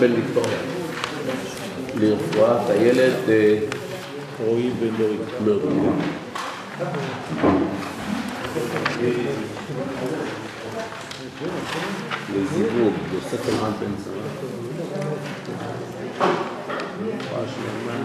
בן 0.00 0.12
ויקטוריה. 0.12 0.58
לרפואת 1.94 2.70
הילד 2.70 3.14
אה, 3.28 3.58
רועי 4.44 4.70
ולורית. 4.80 5.20
מרדכי. 5.44 5.76
לזיווג, 12.34 12.92
יוסף 13.14 13.48
אלעד 13.48 13.72
בן 13.80 13.92
שרה. 14.04 14.22
רפואה 17.02 17.44
שלמה. 17.48 18.04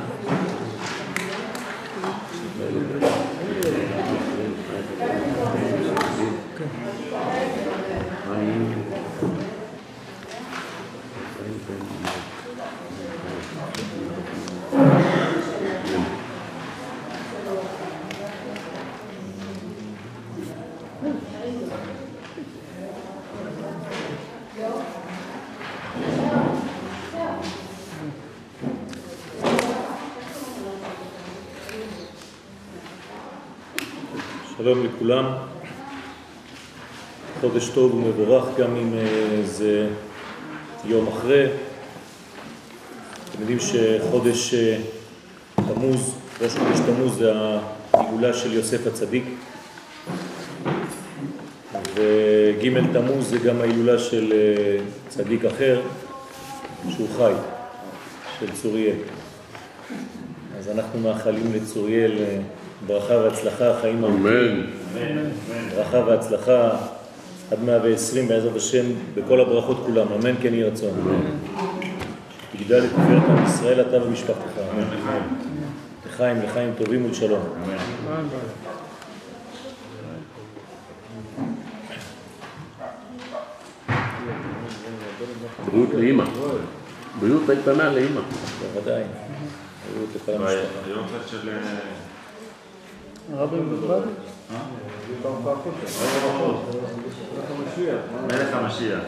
חיים. 8.28 8.82
שלום 34.64 34.86
לכולם. 34.86 35.26
חודש 37.42 37.70
טוב 37.70 37.94
ומבורך 37.96 38.46
גם 38.58 38.76
אם 38.76 38.94
אה, 38.94 39.42
זה 39.44 39.90
יום 40.86 41.08
אחרי. 41.08 41.46
אתם 43.30 43.40
יודעים 43.40 43.58
שחודש 43.60 44.54
אה, 44.54 44.78
תמוז, 45.56 46.16
ראש 46.42 46.52
חודש 46.52 46.80
תמוז 46.80 47.18
זה 47.18 47.34
הגאולה 47.94 48.34
של 48.34 48.54
יוסף 48.54 48.88
הצדיק. 48.88 49.24
וג' 51.96 52.94
תמוז 52.94 53.30
זה 53.30 53.38
גם 53.38 53.62
ההילולה 53.62 54.00
של 54.00 54.34
אה, 54.36 54.84
צדיק 55.10 55.46
אחר 55.46 55.82
שהוא 56.90 57.08
חי, 57.18 57.34
של 58.40 58.52
צוריאל. 58.62 58.98
אז 60.60 60.70
אנחנו 60.70 61.00
מאחלים 61.00 61.54
לצוריאל 61.54 62.12
ברכה 62.88 63.14
והצלחה, 63.14 63.80
חיים 63.82 64.04
ארוכים. 64.04 64.24
אמן. 64.24 65.30
ברכה 65.76 65.98
והצלחה 65.98 66.70
עד 67.52 67.64
120 67.64 68.28
בעזרת 68.28 68.56
השם 68.56 68.86
בכל 69.16 69.42
הברכות 69.42 69.84
כולם, 69.86 70.08
אמן 70.14 70.36
כן 70.42 70.54
יהי 70.54 70.64
רצון. 70.64 71.22
תגדל 72.58 72.80
לתפארת 72.84 73.24
עם 73.30 73.46
ישראל 73.46 73.82
אתה 73.82 74.04
ומשפחתך, 74.04 74.60
אמן. 74.74 74.84
לחיים, 76.08 76.38
לחיים 76.42 76.74
טובים 76.78 77.06
ולשלום. 77.06 77.42
בריאות 85.66 85.90
לאימא. 85.94 86.24
בריאות 87.20 87.50
איתנה 87.50 87.90
לאימא. 87.94 88.22
בוודאי. 88.74 89.04
בריאות 89.94 90.10
לכל 90.16 90.32
המשפחה. 90.32 92.11
של... 97.76 97.96
מלך 98.28 98.54
המשיח. 98.54 99.00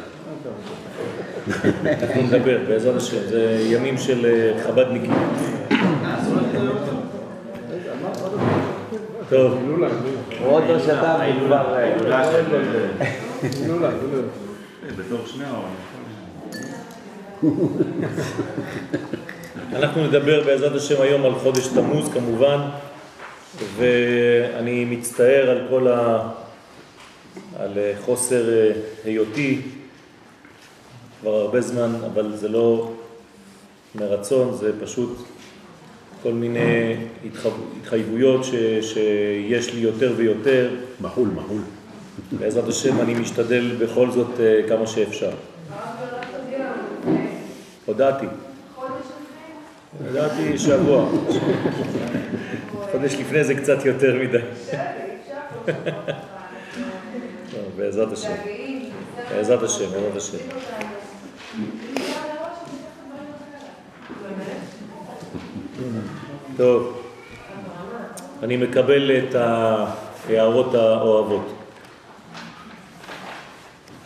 אנחנו 1.85 2.21
נדבר 2.21 2.57
בעזרת 2.67 2.95
השם, 2.95 3.17
זה 3.29 3.67
ימים 3.69 3.97
של 3.97 4.25
אה, 4.25 4.63
חב"דניקים. 4.63 5.13
טוב, 9.29 9.57
עוד 10.45 10.63
לא 10.69 10.79
שתה 10.79 11.17
וכבר... 11.38 11.75
ההילולה 11.75 12.31
של... 12.31 12.45
בתור 14.97 15.19
שני 15.25 15.44
ההורים. 15.45 15.75
אנחנו 19.75 20.07
נדבר 20.07 20.44
בעזרת 20.45 20.75
השם 20.75 21.01
היום 21.01 21.25
על 21.25 21.35
חודש 21.35 21.67
תמוז 21.67 22.09
כמובן, 22.13 22.59
ואני 23.77 24.85
מצטער 24.85 25.49
על 25.49 25.61
כל 25.69 25.87
ה... 25.87 26.29
על 27.59 27.71
חוסר 28.05 28.49
אה, 28.53 28.71
היותי 29.05 29.61
כבר 31.21 31.31
הרבה 31.35 31.61
זמן, 31.61 31.91
אבל 32.05 32.31
זה 32.35 32.49
לא 32.49 32.91
מרצון, 33.95 34.53
זה 34.53 34.71
פשוט 34.81 35.17
כל 36.23 36.33
מיני 36.33 36.95
התחייב- 37.25 37.53
התחייבויות 37.81 38.43
ש... 38.43 38.51
שיש 38.81 39.73
לי 39.73 39.79
יותר 39.79 40.13
ויותר. 40.17 40.69
מחול, 41.01 41.27
מחול. 41.35 41.61
בעזרת 42.39 42.67
השם 42.67 43.01
אני 43.01 43.13
משתדל 43.13 43.75
בכל 43.79 44.11
זאת 44.11 44.39
אה, 44.39 44.61
כמה 44.69 44.87
שאפשר. 44.87 45.31
הודעתי. 47.85 48.25
הודעתי 49.99 50.57
שבוע. 50.57 51.09
חודש 52.91 53.13
לפני 53.13 53.43
זה 53.43 53.55
קצת 53.55 53.85
יותר 53.85 54.15
מדי. 54.21 54.37
בעזרת 57.77 58.11
השם. 58.13 58.35
בעזרת 59.29 59.63
השם, 59.63 59.85
בעזרת 59.91 60.15
השם. 60.15 60.37
טוב, 66.57 67.03
אני 68.43 68.57
מקבל 68.57 69.11
את 69.17 69.35
ההערות 69.35 70.73
האוהבות. 70.73 71.53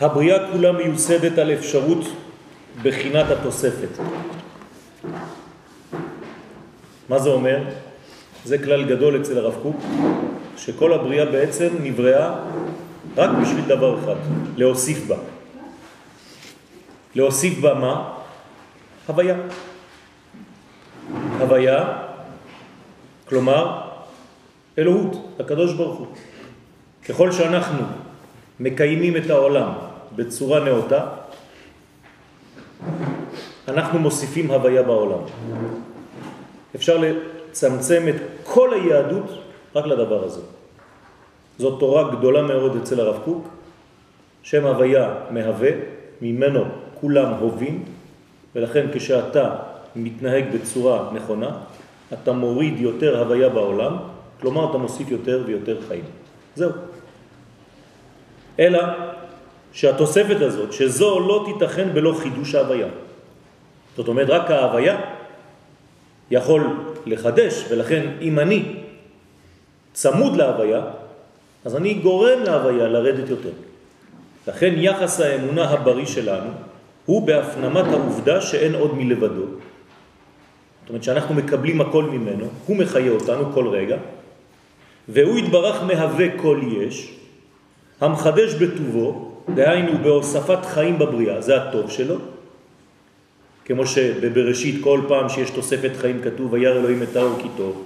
הבריאה 0.02 0.52
כולה 0.52 0.72
מיוסדת 0.72 1.38
על 1.38 1.52
אפשרות 1.52 2.06
בחינת 2.84 3.32
התוספת. 3.32 3.90
מה 7.10 7.20
זה 7.20 7.30
אומר? 7.30 7.64
זה 8.46 8.58
כלל 8.58 8.86
גדול 8.86 9.22
אצל 9.22 9.38
הרב 9.38 9.56
קוק, 9.64 9.76
שכל 10.58 10.94
הבריאה 10.94 11.26
בעצם 11.26 11.68
נבראה 11.82 12.36
רק 13.18 13.30
בשביל 13.42 13.66
דבר 13.66 14.00
אחד, 14.00 14.16
להוסיף 14.58 15.08
בה. 15.08 15.16
להוסיף 17.16 17.60
בה 17.60 17.74
מה? 17.74 18.14
הוויה. 19.08 19.36
הוויה, 21.40 21.98
כלומר 23.30 23.82
אלוהות, 24.78 25.40
הקדוש 25.40 25.74
ברוך 25.74 26.00
הוא. 26.00 26.08
ככל 27.10 27.32
שאנחנו 27.32 27.84
מקיימים 28.60 29.18
את 29.18 29.30
העולם 29.30 29.72
בצורה 30.16 30.60
נאותה, 30.60 31.06
אנחנו 33.68 34.00
מוסיפים 34.00 34.52
הוויה 34.52 34.84
בעולם. 34.84 35.24
אפשר 36.76 36.98
לצמצם 36.98 38.06
את 38.10 38.16
כל 38.44 38.74
היהדות 38.74 39.26
רק 39.76 39.86
לדבר 39.86 40.24
הזה. 40.24 40.42
זאת 41.58 41.80
תורה 41.80 42.12
גדולה 42.12 42.42
מאוד 42.42 42.78
אצל 42.82 43.00
הרב 43.00 43.22
קוק, 43.26 43.48
שם 44.44 44.66
הוויה 44.66 45.14
מהווה, 45.30 45.70
ממנו 46.22 46.64
כולם 47.02 47.34
הובים, 47.34 47.84
ולכן 48.56 48.86
כשאתה 48.94 49.56
מתנהג 49.96 50.46
בצורה 50.54 51.10
נכונה, 51.14 51.50
אתה 52.14 52.32
מוריד 52.32 52.80
יותר 52.80 53.20
הוויה 53.20 53.50
בעולם, 53.50 53.98
כלומר 54.42 54.70
אתה 54.70 54.78
מוסיף 54.78 55.12
יותר 55.12 55.44
ויותר 55.46 55.78
חיים. 55.88 56.04
זהו. 56.56 56.72
אלא 58.60 58.84
שהתוספת 59.74 60.42
הזאת, 60.42 60.74
שזו 60.74 61.20
לא 61.20 61.46
תיתכן 61.46 61.94
בלא 61.94 62.14
חידוש 62.22 62.56
ההוויה. 62.56 62.88
זאת 63.98 64.08
אומרת, 64.08 64.30
רק 64.30 64.52
ההוויה 64.52 65.17
יכול 66.32 66.64
לחדש, 67.06 67.66
ולכן 67.70 68.10
אם 68.22 68.40
אני 68.40 68.64
צמוד 69.94 70.36
להוויה, 70.36 70.82
אז 71.66 71.76
אני 71.76 71.94
גורם 71.94 72.40
להוויה 72.44 72.88
לרדת 72.88 73.30
יותר. 73.30 73.52
לכן 74.48 74.74
יחס 74.78 75.22
האמונה 75.22 75.70
הבריא 75.70 76.06
שלנו 76.06 76.50
הוא 77.06 77.28
בהפנמת 77.28 77.86
העובדה 77.86 78.42
שאין 78.42 78.76
עוד 78.76 78.98
מלבדו. 78.98 79.46
זאת 80.82 80.90
אומרת 80.90 81.04
שאנחנו 81.04 81.36
מקבלים 81.36 81.82
הכל 81.82 82.04
ממנו, 82.04 82.46
הוא 82.66 82.78
מחיה 82.78 83.12
אותנו 83.12 83.54
כל 83.54 83.68
רגע, 83.68 83.98
והוא 85.10 85.40
יתברך 85.40 85.84
מהווה 85.84 86.26
כל 86.38 86.62
יש, 86.78 87.14
המחדש 88.02 88.54
בטובו, 88.54 89.32
דהיינו 89.56 89.98
בהוספת 90.04 90.66
חיים 90.66 91.00
בבריאה, 91.00 91.42
זה 91.42 91.56
הטוב 91.64 91.92
שלו, 91.92 92.16
כמו 93.68 93.88
שבבראשית 93.88 94.84
כל 94.84 95.02
פעם 95.08 95.30
שיש 95.30 95.50
תוספת 95.50 95.92
חיים 95.98 96.22
כתוב, 96.24 96.54
וירא 96.54 96.80
אלוהים 96.80 97.04
את 97.04 97.16
האור 97.16 97.36
כי 97.42 97.48
טוב, 97.58 97.86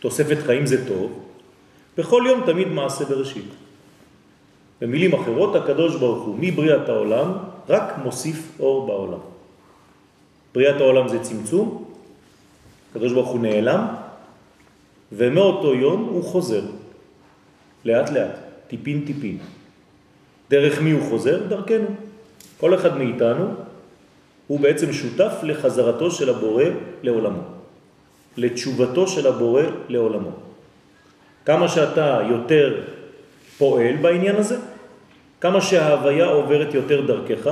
תוספת 0.00 0.38
חיים 0.46 0.66
זה 0.66 0.88
טוב, 0.88 1.24
בכל 1.98 2.22
יום 2.26 2.42
תמיד 2.46 2.68
מעשה 2.68 3.04
בראשית. 3.04 3.50
במילים 4.80 5.14
אחרות, 5.14 5.56
הקדוש 5.56 5.96
ברוך 5.96 6.24
הוא 6.24 6.36
מבריאת 6.40 6.88
העולם 6.88 7.32
רק 7.68 7.98
מוסיף 8.02 8.60
אור 8.60 8.86
בעולם. 8.86 9.18
בריאת 10.54 10.80
העולם 10.80 11.08
זה 11.08 11.18
צמצום, 11.18 11.84
הקדוש 12.90 13.12
ברוך 13.12 13.28
הוא 13.28 13.40
נעלם, 13.40 13.86
ומאותו 15.12 15.74
יום 15.74 16.02
הוא 16.02 16.24
חוזר, 16.24 16.62
לאט 17.84 18.10
לאט, 18.10 18.38
טיפין 18.68 19.04
טיפין. 19.06 19.38
דרך 20.50 20.80
מי 20.82 20.90
הוא 20.90 21.02
חוזר? 21.10 21.46
דרכנו. 21.48 21.86
כל 22.60 22.74
אחד 22.74 22.98
מאיתנו 22.98 23.67
הוא 24.48 24.60
בעצם 24.60 24.92
שותף 24.92 25.32
לחזרתו 25.42 26.10
של 26.10 26.30
הבורא 26.30 26.64
לעולמו, 27.02 27.42
לתשובתו 28.36 29.08
של 29.08 29.26
הבורא 29.26 29.62
לעולמו. 29.88 30.30
כמה 31.44 31.68
שאתה 31.68 32.20
יותר 32.30 32.80
פועל 33.58 33.96
בעניין 33.96 34.36
הזה, 34.36 34.56
כמה 35.40 35.60
שההוויה 35.60 36.26
עוברת 36.26 36.74
יותר 36.74 37.00
דרכך, 37.06 37.50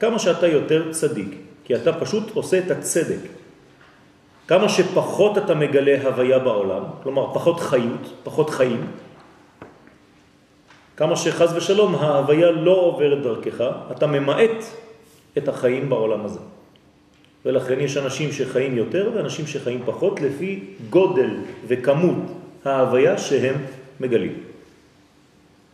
כמה 0.00 0.18
שאתה 0.18 0.46
יותר 0.46 0.92
צדיק, 0.92 1.36
כי 1.64 1.74
אתה 1.74 1.92
פשוט 1.92 2.30
עושה 2.34 2.58
את 2.58 2.70
הצדק. 2.70 3.22
כמה 4.48 4.68
שפחות 4.68 5.38
אתה 5.38 5.54
מגלה 5.54 5.96
הוויה 6.02 6.38
בעולם, 6.38 6.82
כלומר 7.02 7.34
פחות 7.34 7.60
חיות, 7.60 8.12
פחות 8.24 8.50
חיים, 8.50 8.86
כמה 10.96 11.16
שחז 11.16 11.56
ושלום 11.56 11.94
ההוויה 11.94 12.50
לא 12.50 12.72
עוברת 12.72 13.22
דרכך, 13.22 13.64
אתה 13.90 14.06
ממעט 14.06 14.64
את 15.38 15.48
החיים 15.48 15.90
בעולם 15.90 16.24
הזה. 16.24 16.40
ולכן 17.44 17.80
יש 17.80 17.96
אנשים 17.96 18.32
שחיים 18.32 18.76
יותר 18.76 19.10
ואנשים 19.14 19.46
שחיים 19.46 19.82
פחות 19.84 20.20
לפי 20.20 20.60
גודל 20.90 21.30
וכמות 21.66 22.18
ההוויה 22.64 23.18
שהם 23.18 23.54
מגלים. 24.00 24.32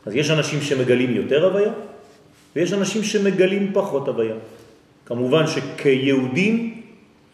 אז 0.07 0.15
יש 0.15 0.31
אנשים 0.31 0.61
שמגלים 0.61 1.11
יותר 1.11 1.45
הוויה 1.45 1.73
ויש 2.57 2.73
אנשים 2.73 3.03
שמגלים 3.03 3.71
פחות 3.73 4.09
הוויה. 4.09 4.35
כמובן 5.07 5.45
שכיהודים 5.47 6.83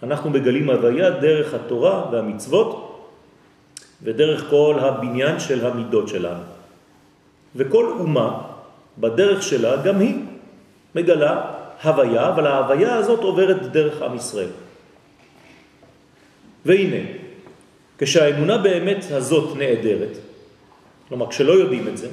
אנחנו 0.03 0.31
מגלים 0.31 0.71
הוויה 0.71 1.11
דרך 1.11 1.55
התורה 1.55 2.11
והמצוות 2.13 2.71
ודרך 4.03 4.51
כל 4.51 4.77
הבניין 4.81 5.41
של 5.41 5.67
המידות 5.67 6.09
שלנו. 6.09 6.43
וכל 7.57 7.87
אומה 7.99 8.41
בדרך 8.99 9.43
שלה 9.43 9.83
גם 9.83 10.01
היא 10.01 10.17
מגלה 10.95 11.64
הוויה, 11.85 12.29
אבל 12.29 12.47
ההוויה 12.47 12.95
הזאת 12.95 13.21
עוברת 13.21 13.63
דרך 13.73 14.03
עם 14.03 14.17
ישראל. 14.17 14.51
והנה, 16.65 17.03
כשהאמונה 17.99 18.59
באמת 18.59 19.05
הזאת 19.11 19.57
נעדרת, 19.57 20.19
כלומר 21.09 21.31
כשלא 21.31 21.53
יודעים 21.53 21.89
את 21.89 21.97
זה, 21.97 22.09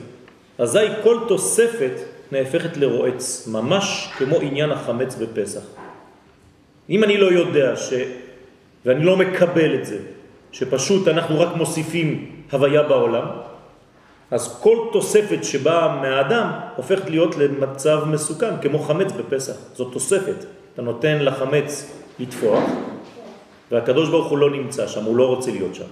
אזי 0.58 0.88
כל 1.04 1.18
תוספת 1.28 1.92
נהפכת 2.32 2.78
לרועץ, 2.78 3.48
ממש 3.48 4.10
כמו 4.18 4.40
עניין 4.42 4.72
החמץ 4.72 5.16
בפסח. 5.16 5.62
אם 6.90 7.04
אני 7.04 7.18
לא 7.18 7.32
יודע 7.32 7.76
ש... 7.76 7.94
ואני 8.86 9.06
לא 9.06 9.18
מקבל 9.18 9.76
את 9.76 9.86
זה, 9.86 9.98
שפשוט 10.52 11.08
אנחנו 11.08 11.40
רק 11.40 11.56
מוסיפים 11.56 12.32
הוויה 12.52 12.84
בעולם, 12.84 13.26
אז 14.32 14.60
כל 14.62 14.78
תוספת 14.92 15.44
שבאה 15.44 15.96
מהאדם 16.02 16.52
הופכת 16.76 17.10
להיות 17.10 17.36
למצב 17.36 18.04
מסוכן, 18.08 18.62
כמו 18.62 18.80
חמץ 18.80 19.12
בפסח. 19.12 19.54
זאת 19.74 19.94
תוספת. 19.94 20.46
אתה 20.74 20.82
נותן 20.82 21.18
לחמץ 21.22 21.92
לתפוח, 22.20 22.64
והקדוש 23.72 24.10
ברוך 24.10 24.28
הוא 24.28 24.38
לא 24.38 24.50
נמצא 24.50 24.88
שם, 24.88 25.04
הוא 25.04 25.16
לא 25.16 25.28
רוצה 25.28 25.52
להיות 25.52 25.76
שם. 25.76 25.90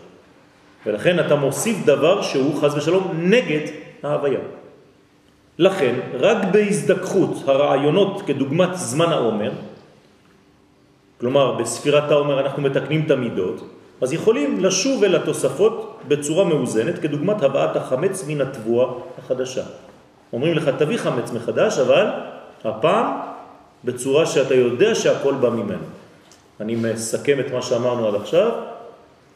ולכן 0.86 1.20
אתה 1.20 1.36
מוסיף 1.36 1.86
דבר 1.86 2.22
שהוא 2.22 2.62
חז 2.62 2.78
ושלום 2.78 3.12
נגד 3.18 3.72
ההוויה. 4.04 4.40
לכן, 5.60 5.96
רק 6.20 6.38
בהזדכחות 6.52 7.44
הרעיונות 7.48 8.22
כדוגמת 8.22 8.70
זמן 8.74 9.10
העומר, 9.12 9.52
כלומר 11.20 11.52
בספירת 11.52 12.12
העומר 12.12 12.40
אנחנו 12.40 12.62
מתקנים 12.62 13.04
את 13.06 13.12
המידות, 13.12 13.70
אז 14.02 14.14
יכולים 14.14 14.60
לשוב 14.60 15.04
אל 15.04 15.16
התוספות 15.16 16.00
בצורה 16.08 16.44
מאוזנת, 16.44 17.00
כדוגמת 17.00 17.44
הבאת 17.44 17.76
החמץ 17.76 18.24
מן 18.28 18.42
התבואה 18.42 18.88
החדשה. 19.18 19.64
אומרים 20.34 20.54
לך, 20.54 20.70
תביא 20.78 20.98
חמץ 20.98 21.32
מחדש, 21.32 21.78
אבל 21.78 22.06
הפעם 22.64 23.06
בצורה 23.84 24.26
שאתה 24.26 24.56
יודע 24.56 24.96
שהכל 24.96 25.34
בא 25.34 25.50
ממנו. 25.50 25.86
אני 26.60 26.76
מסכם 26.76 27.40
את 27.40 27.52
מה 27.52 27.62
שאמרנו 27.62 28.08
עד 28.08 28.16
עכשיו, 28.16 28.52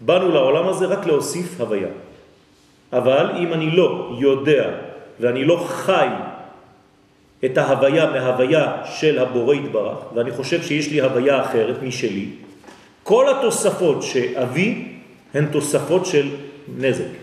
באנו 0.01 0.30
לעולם 0.30 0.68
הזה 0.68 0.86
רק 0.86 1.06
להוסיף 1.06 1.62
הוויה. 1.62 1.88
אבל 2.94 3.31
אם 3.38 3.54
אני 3.54 3.71
לא 3.71 4.18
יודע 4.19 4.69
ואני 5.19 5.45
לא 5.45 5.66
חי 5.68 6.07
את 7.45 7.57
ההוויה 7.57 8.09
מההוויה 8.09 8.81
של 8.86 9.19
הבורא 9.19 9.56
התברך, 9.56 9.98
ואני 10.13 10.31
חושב 10.31 10.63
שיש 10.63 10.92
לי 10.92 11.01
הוויה 11.01 11.42
אחרת 11.42 11.83
משלי, 11.83 12.27
כל 13.03 13.25
התוספות 13.29 14.03
שאביא 14.03 14.85
הן 15.33 15.45
תוספות 15.45 16.05
של 16.05 16.29
נזק. 16.77 17.13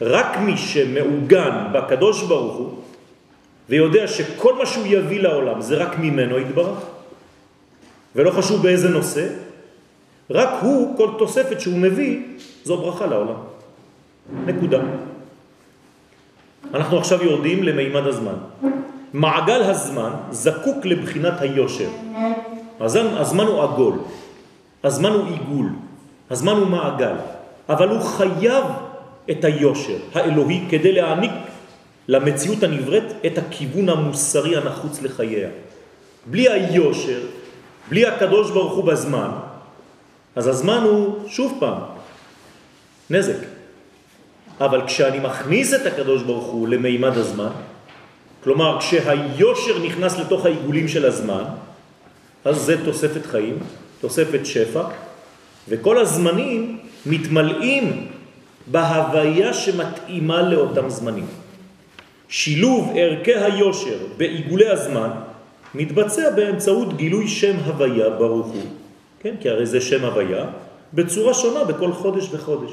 רק 0.00 0.38
מי 0.38 0.56
שמעוגן 0.56 1.66
בקדוש 1.72 2.22
ברוך 2.22 2.56
הוא 2.56 2.74
ויודע 3.68 4.08
שכל 4.08 4.54
מה 4.54 4.66
שהוא 4.66 4.86
יביא 4.86 5.20
לעולם 5.20 5.60
זה 5.60 5.76
רק 5.76 5.98
ממנו 5.98 6.38
יתברך, 6.38 6.78
ולא 8.16 8.30
חשוב 8.30 8.62
באיזה 8.62 8.88
נושא, 8.88 9.26
רק 10.30 10.48
הוא, 10.62 10.96
כל 10.96 11.08
תוספת 11.18 11.60
שהוא 11.60 11.78
מביא, 11.78 12.18
זו 12.64 12.76
ברכה 12.76 13.06
לעולם. 13.06 13.40
נקודה. 14.46 14.80
אנחנו 16.74 16.98
עכשיו 16.98 17.24
יורדים 17.24 17.62
למימד 17.62 18.06
הזמן. 18.06 18.34
מעגל 19.12 19.62
הזמן 19.62 20.10
זקוק 20.30 20.86
לבחינת 20.86 21.40
היושר. 21.40 21.88
הזמן 22.80 23.44
הוא 23.44 23.62
עגול. 23.62 23.94
הזמן 24.84 25.10
הוא 25.10 25.26
עיגול, 25.26 25.68
הזמן 26.30 26.52
הוא 26.52 26.66
מעגל, 26.66 27.14
אבל 27.68 27.88
הוא 27.88 28.00
חייב 28.00 28.64
את 29.30 29.44
היושר 29.44 29.96
האלוהי 30.14 30.64
כדי 30.70 30.92
להעניק 30.92 31.32
למציאות 32.08 32.62
הנבראת 32.62 33.04
את 33.26 33.38
הכיוון 33.38 33.88
המוסרי 33.88 34.56
הנחוץ 34.56 35.02
לחייה. 35.02 35.48
בלי 36.26 36.48
היושר, 36.48 37.20
בלי 37.88 38.06
הקדוש 38.06 38.50
ברוך 38.50 38.72
הוא 38.72 38.84
בזמן, 38.84 39.30
אז 40.36 40.46
הזמן 40.46 40.82
הוא 40.82 41.28
שוב 41.28 41.56
פעם 41.60 41.78
נזק. 43.10 43.38
אבל 44.60 44.86
כשאני 44.86 45.18
מכניס 45.18 45.74
את 45.74 45.86
הקדוש 45.86 46.22
ברוך 46.22 46.46
הוא 46.46 46.68
למימד 46.68 47.16
הזמן, 47.16 47.52
כלומר 48.44 48.78
כשהיושר 48.80 49.78
נכנס 49.84 50.18
לתוך 50.18 50.46
העיגולים 50.46 50.88
של 50.88 51.06
הזמן, 51.06 51.44
אז 52.44 52.56
זה 52.56 52.84
תוספת 52.84 53.26
חיים, 53.26 53.58
תוספת 54.00 54.46
שפע, 54.46 54.82
וכל 55.68 55.98
הזמנים 55.98 56.78
מתמלאים 57.06 58.06
בהוויה 58.66 59.54
שמתאימה 59.54 60.42
לאותם 60.42 60.90
זמנים. 60.90 61.26
שילוב 62.28 62.92
ערכי 62.96 63.34
היושר 63.34 63.98
בעיגולי 64.16 64.68
הזמן 64.68 65.10
מתבצע 65.74 66.30
באמצעות 66.30 66.96
גילוי 66.96 67.28
שם 67.28 67.56
הוויה 67.66 68.10
ברוך 68.10 68.46
הוא, 68.46 68.62
כן? 69.20 69.34
כי 69.40 69.48
הרי 69.48 69.66
זה 69.66 69.80
שם 69.80 70.04
הוויה, 70.04 70.46
בצורה 70.94 71.34
שונה 71.34 71.64
בכל 71.64 71.92
חודש 71.92 72.28
וחודש. 72.32 72.70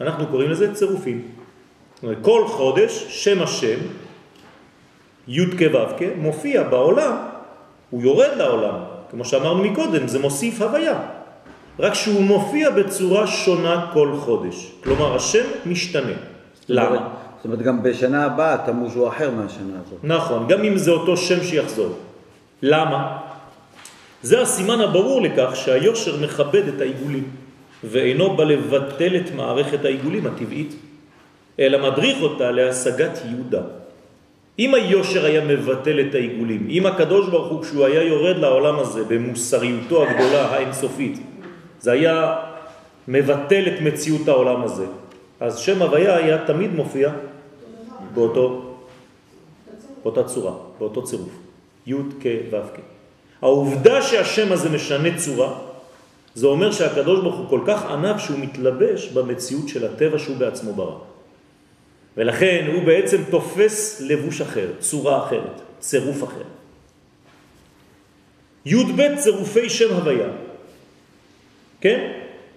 אנחנו 0.00 0.26
קוראים 0.26 0.50
לזה 0.50 0.74
צירופים. 0.74 1.28
כל 2.22 2.44
חודש 2.46 3.06
שם 3.08 3.42
השם, 3.42 3.78
י' 5.28 5.46
כ' 5.46 5.74
ו' 5.74 5.96
כ', 5.98 6.02
מופיע 6.16 6.62
בעולם, 6.62 7.16
הוא 7.90 8.02
יורד 8.02 8.30
לעולם, 8.36 8.93
כמו 9.14 9.24
שאמרנו 9.24 9.64
מקודם, 9.64 10.06
זה 10.08 10.18
מוסיף 10.18 10.62
הוויה. 10.62 10.98
רק 11.78 11.94
שהוא 11.94 12.22
מופיע 12.22 12.70
בצורה 12.70 13.26
שונה 13.26 13.90
כל 13.92 14.12
חודש. 14.18 14.72
כלומר, 14.84 15.16
השם 15.16 15.44
משתנה. 15.66 16.18
למה? 16.68 17.08
זאת 17.36 17.44
אומרת, 17.44 17.62
גם 17.62 17.82
בשנה 17.82 18.24
הבאה 18.24 18.56
תמוז 18.66 18.96
הוא 18.96 19.08
אחר 19.08 19.30
מהשנה 19.30 19.74
הזאת. 19.86 19.98
נכון, 20.02 20.46
גם 20.48 20.64
אם 20.64 20.78
זה 20.78 20.90
אותו 20.90 21.16
שם 21.16 21.44
שיחזור. 21.44 21.92
למה? 22.62 23.18
זה 24.22 24.42
הסימן 24.42 24.80
הברור 24.80 25.22
לכך 25.22 25.50
שהיושר 25.54 26.16
מכבד 26.22 26.68
את 26.68 26.80
העיגולים, 26.80 27.28
ואינו 27.84 28.36
בא 28.36 28.44
לבטל 28.44 29.16
את 29.16 29.34
מערכת 29.34 29.84
העיגולים 29.84 30.26
הטבעית, 30.26 30.74
אלא 31.58 31.90
מדריך 31.90 32.22
אותה 32.22 32.50
להשגת 32.50 33.18
יהודה. 33.30 33.83
אם 34.58 34.74
היושר 34.74 35.24
היה 35.24 35.44
מבטל 35.44 36.00
את 36.00 36.14
העיגולים, 36.14 36.66
אם 36.70 36.86
הקדוש 36.86 37.28
ברוך 37.28 37.52
הוא 37.52 37.62
כשהוא 37.62 37.84
היה 37.84 38.02
יורד 38.02 38.36
לעולם 38.36 38.78
הזה 38.78 39.04
במוסריותו 39.04 40.02
הגדולה 40.02 40.46
האינסופית, 40.46 41.18
זה 41.80 41.92
היה 41.92 42.36
מבטל 43.08 43.64
את 43.68 43.80
מציאות 43.80 44.28
העולם 44.28 44.62
הזה, 44.62 44.86
אז 45.40 45.58
שם 45.58 45.82
הוויה 45.82 46.16
היה 46.16 46.46
תמיד 46.46 46.74
מופיע 46.74 47.12
באותו, 48.14 48.74
באותה 50.02 50.24
צורה, 50.24 50.52
באותו 50.78 51.02
צירוף, 51.02 51.32
י' 51.86 51.94
כ' 51.94 52.26
ו' 52.52 52.56
כ'. 52.74 52.80
העובדה 53.42 54.02
שהשם 54.02 54.52
הזה 54.52 54.70
משנה 54.70 55.18
צורה, 55.18 55.52
זה 56.34 56.46
אומר 56.46 56.72
שהקדוש 56.72 57.20
ברוך 57.20 57.36
הוא 57.36 57.48
כל 57.48 57.60
כך 57.66 57.90
ענב 57.90 58.18
שהוא 58.18 58.38
מתלבש 58.38 59.08
במציאות 59.08 59.68
של 59.68 59.86
הטבע 59.86 60.18
שהוא 60.18 60.36
בעצמו 60.36 60.72
ברא. 60.72 61.13
ולכן 62.16 62.68
הוא 62.72 62.82
בעצם 62.82 63.22
תופס 63.30 64.00
לבוש 64.00 64.40
אחר, 64.40 64.68
צורה 64.78 65.26
אחרת, 65.26 65.60
צירוף 65.80 66.24
אחר. 66.24 66.42
י"ב 68.66 69.02
צירופי 69.18 69.70
שם 69.70 69.94
הוויה, 69.94 70.28
כן? 71.80 72.12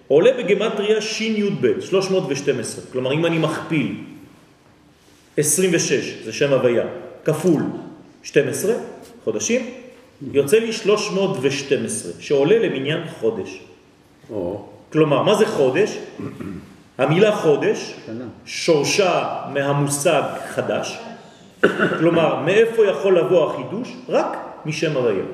עולה 0.08 0.30
בגמטריה 0.32 1.00
שי"ב, 1.00 1.80
312. 1.80 2.84
כלומר, 2.92 3.12
אם 3.12 3.26
אני 3.26 3.38
מכפיל 3.38 3.94
26, 5.36 6.14
זה 6.24 6.32
שם 6.32 6.52
הוויה, 6.52 6.84
כפול 7.24 7.62
12 8.22 8.74
חודשים, 9.24 9.70
יוצא 10.32 10.58
לי 10.58 10.72
312, 10.72 12.12
שעולה 12.20 12.58
למניין 12.58 13.08
חודש. 13.20 13.60
או, 14.30 14.66
כלומר, 14.92 15.22
מה 15.22 15.34
זה 15.34 15.46
חודש? 15.46 15.98
המילה 16.98 17.32
חודש 17.32 17.94
שורשה 18.46 19.28
מהמושג 19.52 20.22
חדש, 20.48 20.98
כלומר, 21.98 22.40
מאיפה 22.40 22.86
יכול 22.86 23.18
לבוא 23.18 23.50
החידוש? 23.50 23.96
רק 24.08 24.36
משם 24.66 24.96
הוויה. 24.96 25.24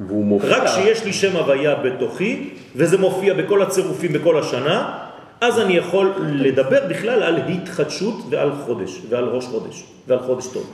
והוא 0.00 0.24
מופיע. 0.24 0.50
רק 0.50 0.64
כשיש 0.64 1.04
לי 1.04 1.12
שם 1.12 1.36
הוויה 1.36 1.74
בתוכי, 1.74 2.50
וזה 2.76 2.98
מופיע 2.98 3.34
בכל 3.34 3.62
הצירופים 3.62 4.12
בכל 4.12 4.38
השנה, 4.38 4.98
אז 5.40 5.60
אני 5.60 5.76
יכול 5.76 6.12
לדבר 6.18 6.88
בכלל 6.88 7.22
על 7.22 7.36
התחדשות 7.36 8.14
ועל 8.30 8.50
חודש, 8.64 9.00
ועל 9.08 9.24
ראש 9.24 9.44
חודש, 9.44 9.84
ועל 10.08 10.18
חודש 10.18 10.46
טוב. 10.46 10.72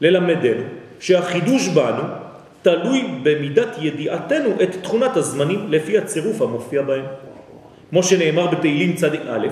ללמדנו 0.00 0.62
שהחידוש 1.00 1.68
בנו 1.68 2.02
תלוי 2.62 3.20
במידת 3.22 3.76
ידיעתנו 3.80 4.50
את 4.62 4.76
תכונת 4.82 5.16
הזמנים 5.16 5.66
לפי 5.68 5.98
הצירוף 5.98 6.42
המופיע 6.42 6.82
בהם. 6.82 7.04
כמו 7.92 8.02
שנאמר 8.02 8.46
בתהילים 8.46 8.96
צדיק 8.96 9.20
א', 9.20 9.46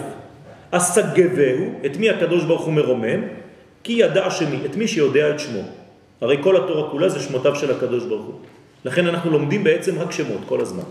אסגבהו, 0.70 1.80
את 1.86 1.96
מי 1.96 2.10
הקדוש 2.10 2.44
ברוך 2.44 2.64
הוא 2.64 2.72
מרומם? 2.72 3.20
כי 3.84 3.92
ידע 3.92 4.30
שמי, 4.30 4.56
את 4.64 4.76
מי 4.76 4.88
שיודע 4.88 5.30
את 5.30 5.40
שמו. 5.40 5.60
הרי 6.20 6.36
כל 6.42 6.56
התורה 6.56 6.90
כולה 6.90 7.08
זה 7.08 7.20
שמותיו 7.20 7.56
של 7.56 7.70
הקדוש 7.70 8.04
ברוך 8.04 8.26
הוא. 8.26 8.34
לכן 8.84 9.06
אנחנו 9.06 9.30
לומדים 9.30 9.64
בעצם 9.64 9.98
רק 9.98 10.12
שמות 10.12 10.40
כל 10.46 10.60
הזמן. 10.60 10.88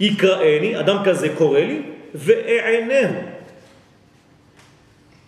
יקראני, 0.00 0.80
אדם 0.80 0.96
כזה 1.04 1.28
קורא 1.36 1.60
לי, 1.60 1.82
ואענהו. 2.14 3.20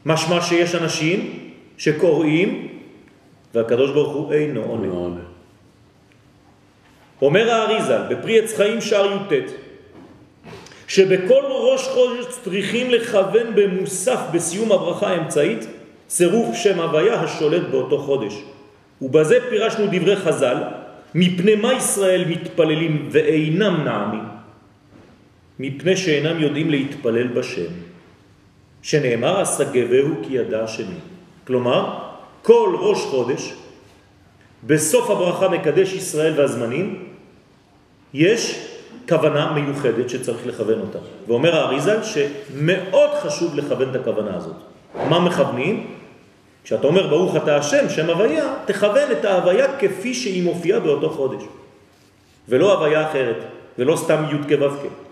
משמע 0.06 0.40
שיש 0.40 0.74
אנשים 0.74 1.50
שקוראים, 1.78 2.68
והקדוש 3.54 3.90
ברוך 3.90 4.12
הוא 4.14 4.32
אינו 4.32 4.62
עונה. 4.64 4.86
לא. 4.86 5.08
אומר 7.22 7.50
האריזל 7.50 8.02
בפרי 8.10 8.38
עץ 8.38 8.56
חיים 8.56 8.80
שער 8.80 9.06
י"ט 9.12 9.67
שבכל 10.88 11.42
ראש 11.48 11.88
חודש 11.88 12.24
צריכים 12.44 12.90
לכוון 12.90 13.54
במוסף 13.54 14.20
בסיום 14.32 14.72
הברכה 14.72 15.06
האמצעית 15.06 15.66
צירוף 16.06 16.54
שם 16.54 16.80
הוויה 16.80 17.20
השולט 17.20 17.62
באותו 17.70 17.98
חודש. 17.98 18.34
ובזה 19.02 19.38
פירשנו 19.50 19.86
דברי 19.86 20.16
חז"ל, 20.16 20.56
מפני 21.14 21.54
מה 21.54 21.72
ישראל 21.72 22.24
מתפללים 22.28 23.08
ואינם 23.10 23.84
נעמים? 23.84 24.24
מפני 25.58 25.96
שאינם 25.96 26.40
יודעים 26.40 26.70
להתפלל 26.70 27.26
בשם, 27.26 27.72
שנאמר 28.82 29.42
אסגבהו 29.42 30.14
כי 30.22 30.34
ידע 30.34 30.64
השני. 30.64 30.98
כלומר, 31.46 31.98
כל 32.42 32.76
ראש 32.80 32.98
חודש, 32.98 33.54
בסוף 34.66 35.10
הברכה 35.10 35.48
מקדש 35.48 35.92
ישראל 35.92 36.40
והזמנים, 36.40 37.04
יש 38.14 38.67
כוונה 39.08 39.52
מיוחדת 39.52 40.10
שצריך 40.10 40.46
לכוון 40.46 40.80
אותה. 40.80 40.98
ואומר 41.26 41.56
האריזל 41.56 41.98
שמאוד 42.02 43.10
חשוב 43.22 43.54
לכוון 43.54 43.90
את 43.90 43.94
הכוונה 43.96 44.36
הזאת. 44.36 44.56
מה 44.94 45.20
מכוונים? 45.20 45.94
כשאתה 46.64 46.86
אומר 46.86 47.06
ברוך 47.06 47.36
אתה 47.36 47.56
השם, 47.56 47.88
שם 47.88 48.10
הוויה, 48.10 48.54
תכוון 48.66 49.12
את 49.12 49.24
ההוויה 49.24 49.78
כפי 49.78 50.14
שהיא 50.14 50.42
מופיעה 50.42 50.80
באותו 50.80 51.10
חודש. 51.10 51.42
ולא 52.48 52.72
הוויה 52.72 53.10
אחרת, 53.10 53.36
ולא 53.78 53.96
סתם 53.96 54.24
י' 54.30 54.56
כו' 54.56 54.70
כ'. 54.70 55.08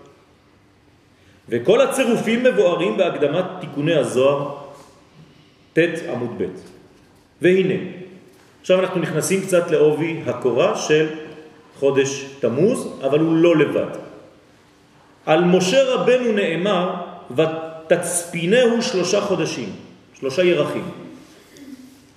וכל 1.49 1.81
הצירופים 1.81 2.43
מבוארים 2.43 2.97
בהקדמת 2.97 3.45
תיקוני 3.59 3.95
הזוהר 3.95 4.55
ט' 5.73 5.79
עמוד 6.09 6.35
ב'. 6.37 6.45
והנה, 7.41 7.73
עכשיו 8.61 8.79
אנחנו 8.79 9.01
נכנסים 9.01 9.41
קצת 9.41 9.71
לעובי 9.71 10.21
הקורה 10.25 10.75
של 10.75 11.07
חודש 11.79 12.25
תמוז, 12.39 12.87
אבל 13.03 13.19
הוא 13.19 13.35
לא 13.35 13.57
לבד. 13.57 13.91
על 15.25 15.43
משה 15.43 15.83
רבנו 15.93 16.31
נאמר, 16.31 16.95
ותצפינהו 17.35 18.81
שלושה 18.81 19.21
חודשים, 19.21 19.69
שלושה 20.19 20.43
ירחים. 20.43 20.83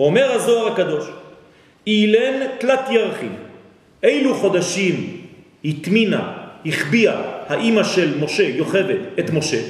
אומר 0.01 0.33
הזוהר 0.33 0.73
הקדוש, 0.73 1.05
אילן 1.87 2.47
תלת 2.59 2.81
ירחים. 2.91 3.35
אילו 4.03 4.35
חודשים 4.35 5.21
התמינה, 5.65 6.33
החביאה 6.67 7.23
האימא 7.49 7.83
של 7.85 8.19
משה, 8.21 8.43
יוכבד, 8.43 8.97
את 9.19 9.31
משה? 9.31 9.63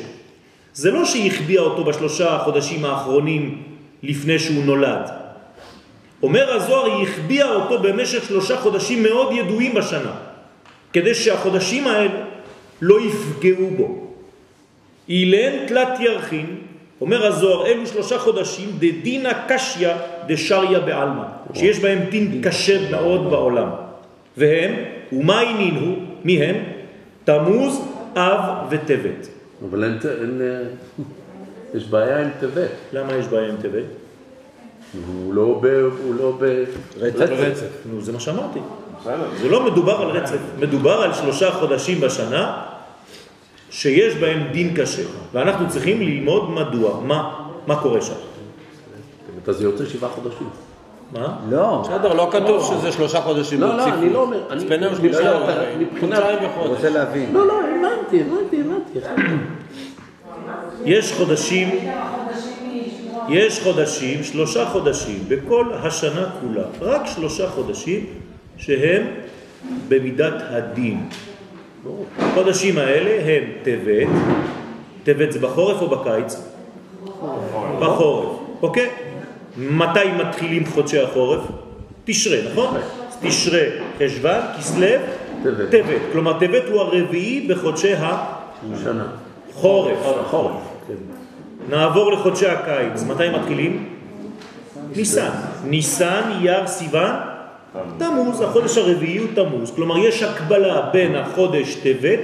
זה 0.75 0.91
לא 0.91 1.05
שהיא 1.05 1.33
החביאה 1.33 1.63
אותו 1.63 1.85
בשלושה 1.85 2.39
חודשים 2.45 2.85
האחרונים 2.85 3.63
לפני 4.03 4.39
שהוא 4.39 4.65
נולד. 4.65 5.20
אומר 6.23 6.53
הזוהר, 6.53 6.85
היא 6.85 7.09
החביאה 7.09 7.55
אותו 7.55 7.79
במשך 7.79 8.25
שלושה 8.25 8.57
חודשים 8.57 9.03
מאוד 9.03 9.33
ידועים 9.33 9.75
בשנה, 9.75 10.13
כדי 10.93 11.15
שהחודשים 11.15 11.87
האלה 11.87 12.25
לא 12.81 13.01
יפגעו 13.01 13.71
בו. 13.77 14.07
אילן 15.09 15.67
תלת 15.67 16.01
ירחין, 16.01 16.57
אומר 17.01 17.27
הזוהר, 17.27 17.67
אלו 17.67 17.87
שלושה 17.87 18.19
חודשים 18.19 18.69
דדינה 18.79 19.47
קשיא 19.49 19.89
דשריה 20.27 20.81
בעלמא, 20.81 21.25
שיש 21.55 21.79
בהם 21.79 21.99
דין 22.11 22.41
קשה 22.43 22.91
מאוד 22.91 23.31
בעולם. 23.31 23.69
והם, 24.37 24.75
ומה 25.13 25.41
הוא? 25.81 25.97
מי 26.25 26.43
הם? 26.43 26.57
תמוז, 27.25 27.81
אב 28.17 28.41
וטבת. 28.71 29.29
אבל 29.71 29.85
אין, 29.85 29.99
אין, 30.23 30.41
אה, 30.43 30.63
יש 31.77 31.87
בעיה 31.87 32.21
עם 32.21 32.29
טבת. 32.41 32.71
למה 32.93 33.17
יש 33.17 33.27
בעיה 33.27 33.49
עם 33.49 33.57
טבת? 33.63 34.00
הוא 35.07 35.35
לא 35.35 35.59
ב... 35.63 35.67
הוא 36.05 36.15
לא 36.15 36.33
ב... 36.41 36.65
רצף. 37.01 37.67
נו, 37.93 38.01
זה 38.01 38.13
מה 38.13 38.21
שאמרתי. 38.21 38.59
זה 39.41 39.49
לא 39.49 39.65
מדובר 39.65 39.97
על 40.03 40.09
רצף, 40.11 40.37
מדובר 40.59 41.03
על 41.03 41.13
שלושה 41.13 41.51
חודשים 41.53 42.01
בשנה 42.01 42.63
שיש 43.71 44.15
בהם 44.15 44.43
דין 44.53 44.75
קשה, 44.77 45.03
ואנחנו 45.33 45.69
צריכים 45.69 46.01
ללמוד 46.01 46.51
מדוע, 46.51 47.01
מה, 47.05 47.35
מה 47.67 47.77
קורה 47.83 48.01
שם. 48.01 48.13
אז 49.47 49.57
זה 49.57 49.65
יוצא 49.65 49.85
שבעה 49.87 50.11
חודשים. 50.11 50.49
מה? 51.13 51.37
לא, 51.51 51.83
בסדר, 51.85 52.15
לא 52.15 52.29
כתוב 52.33 52.65
שזה 52.75 52.93
שלושה 52.93 53.21
חודשים 53.21 53.61
לא, 53.61 53.77
לא. 53.77 53.85
אני 53.85 54.13
לא 54.13 54.23
אומר... 54.23 54.41
אני- 54.51 54.65
אצלנו 54.67 54.91
מבחינת- 54.91 55.15
שלושה, 55.15 55.39
מבחינת- 55.79 56.01
חודשיים 56.01 56.39
אני 56.39 56.47
וחודש. 56.47 56.69
רוצה 56.71 56.91
להבין. 56.91 57.33
לא, 57.33 57.47
לא, 57.47 57.55
הבנתי, 57.61 58.21
הבנתי, 58.21 58.61
הבנתי. 58.61 58.99
יש 60.85 61.13
חודשים, 61.13 61.69
יש 63.31 63.61
חודשים, 63.61 64.25
שלושה 64.25 64.67
חודשים, 64.67 65.19
בכל 65.29 65.67
השנה 65.73 66.27
כולה, 66.41 66.65
רק 66.81 67.03
שלושה 67.07 67.51
חודשים 67.51 68.07
שהם 68.57 69.03
במידת 69.89 70.35
הדין. 70.49 71.09
החודשים 72.19 72.79
האלה 72.79 73.33
הם 73.33 73.45
טבת, 73.63 74.09
טבת 75.05 75.33
זה 75.33 75.39
בחורף 75.39 75.83
או 75.83 75.89
בקיץ? 75.89 76.43
בחורף, 77.81 78.37
אוקיי? 78.63 78.91
מתי 79.57 80.13
מתחילים 80.19 80.67
חודשי 80.67 80.99
החורף? 80.99 81.41
תשרה, 82.05 82.39
נכון? 82.53 82.77
תשרה, 83.23 83.63
חשבן, 83.99 84.41
כסלו, 84.59 84.87
טבת. 85.43 86.01
כלומר, 86.13 86.39
טבת 86.39 86.63
הוא 86.71 86.81
הרביעי 86.81 87.47
בחודשי. 87.49 87.93
החורף. 89.55 90.70
נעבור 91.69 92.13
לחודשי 92.13 92.47
הקיץ. 92.47 93.03
מתי 93.03 93.29
מתחילים? 93.29 93.89
ניסן. 94.97 95.31
ניסן, 95.65 96.23
אייר, 96.41 96.67
סיוון, 96.67 97.11
תמוז. 97.99 98.41
החודש 98.41 98.79
הרביעי 98.79 99.19
הוא 99.19 99.29
תמוז. 99.35 99.73
כלומר, 99.75 99.99
יש 99.99 100.23
הקבלה 100.23 100.91
בין 100.93 101.15
החודש 101.15 101.75
טבת 101.75 102.21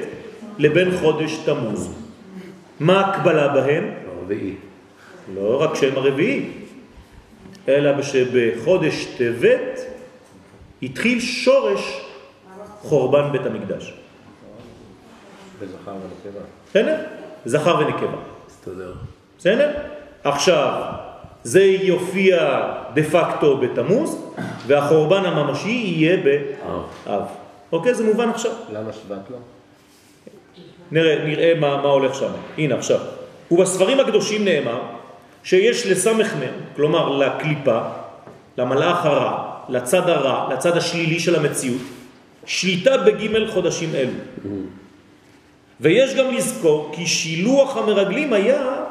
לבין 0.58 0.96
חודש 0.98 1.36
תמוז. 1.44 1.94
מה 2.80 3.00
הקבלה 3.00 3.48
בהם? 3.48 3.90
הרביעי. 4.16 4.54
לא 5.34 5.62
רק 5.62 5.74
שם 5.74 5.96
הרביעי, 5.96 6.50
אלא 7.68 8.02
שבחודש 8.02 9.04
טבת 9.18 9.80
התחיל 10.82 11.20
שורש 11.20 12.00
חורבן 12.82 13.32
בית 13.32 13.46
המקדש. 13.46 13.94
בזכר 15.60 15.92
ונקבה. 15.92 16.40
בסדר? 16.70 16.96
זכר 17.44 17.78
ונקבה. 17.78 18.18
מסתדר. 18.48 18.92
בסדר? 19.46 19.70
עכשיו, 20.24 20.82
זה 21.42 21.62
יופיע 21.64 22.62
דה 22.94 23.02
פקטו 23.02 23.56
בתמוז, 23.56 24.22
והחורבן 24.66 25.24
הממשי 25.24 25.68
יהיה 25.68 26.16
באב. 26.16 27.22
אוקיי? 27.72 27.94
זה 27.94 28.04
מובן 28.04 28.28
עכשיו. 28.28 28.50
למה 28.72 28.92
שבט 28.92 29.30
לא? 29.30 29.36
נראה, 30.90 31.24
נראה 31.24 31.52
מה, 31.60 31.82
מה 31.82 31.88
הולך 31.88 32.14
שם. 32.14 32.30
הנה 32.58 32.74
עכשיו. 32.74 32.98
ובספרים 33.50 34.00
הקדושים 34.00 34.44
נאמר 34.44 34.80
שיש 35.44 35.86
לסמ"ם, 35.86 36.20
כלומר 36.76 37.08
לקליפה, 37.08 37.80
למלאך 38.58 39.04
הרע, 39.06 39.52
לצד 39.68 40.08
הרע, 40.08 40.54
לצד 40.54 40.76
השלילי 40.76 41.20
של 41.20 41.36
המציאות, 41.36 41.82
שליטה 42.46 42.96
בג' 42.96 43.50
חודשים 43.50 43.94
אלו. 43.94 44.10
ויש 45.80 46.14
גם 46.14 46.34
לזכור 46.34 46.90
כי 46.94 47.06
שילוח 47.06 47.76
המרגלים 47.76 48.32
היה 48.32 48.85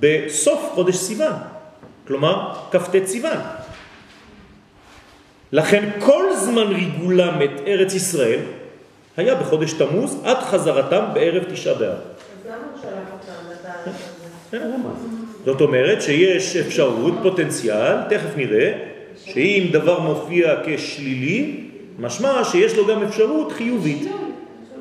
בסוף 0.00 0.70
חודש 0.74 0.96
סיוון, 0.96 1.32
כלומר 2.06 2.52
כ"ט 2.70 2.96
סיוון. 3.06 3.38
לכן 5.52 5.90
כל 5.98 6.24
זמן 6.36 6.66
ריגולם 6.66 7.42
את 7.42 7.60
ארץ 7.66 7.94
ישראל 7.94 8.40
היה 9.16 9.34
בחודש 9.34 9.72
תמוז 9.72 10.20
עד 10.24 10.36
חזרתם 10.36 11.04
בערב 11.14 11.44
תשעה 11.44 11.74
באב. 11.74 11.98
הזה? 14.52 15.06
זאת 15.44 15.60
אומרת 15.60 16.02
שיש 16.02 16.56
אפשרות, 16.56 17.14
פוטנציאל, 17.22 17.96
תכף 18.08 18.36
נראה, 18.36 18.72
שאם 19.24 19.66
דבר 19.72 20.00
מופיע 20.00 20.54
כשלילי, 20.66 21.60
משמע 21.98 22.44
שיש 22.44 22.76
לו 22.76 22.86
גם 22.86 23.02
אפשרות 23.02 23.52
חיובית. 23.52 24.08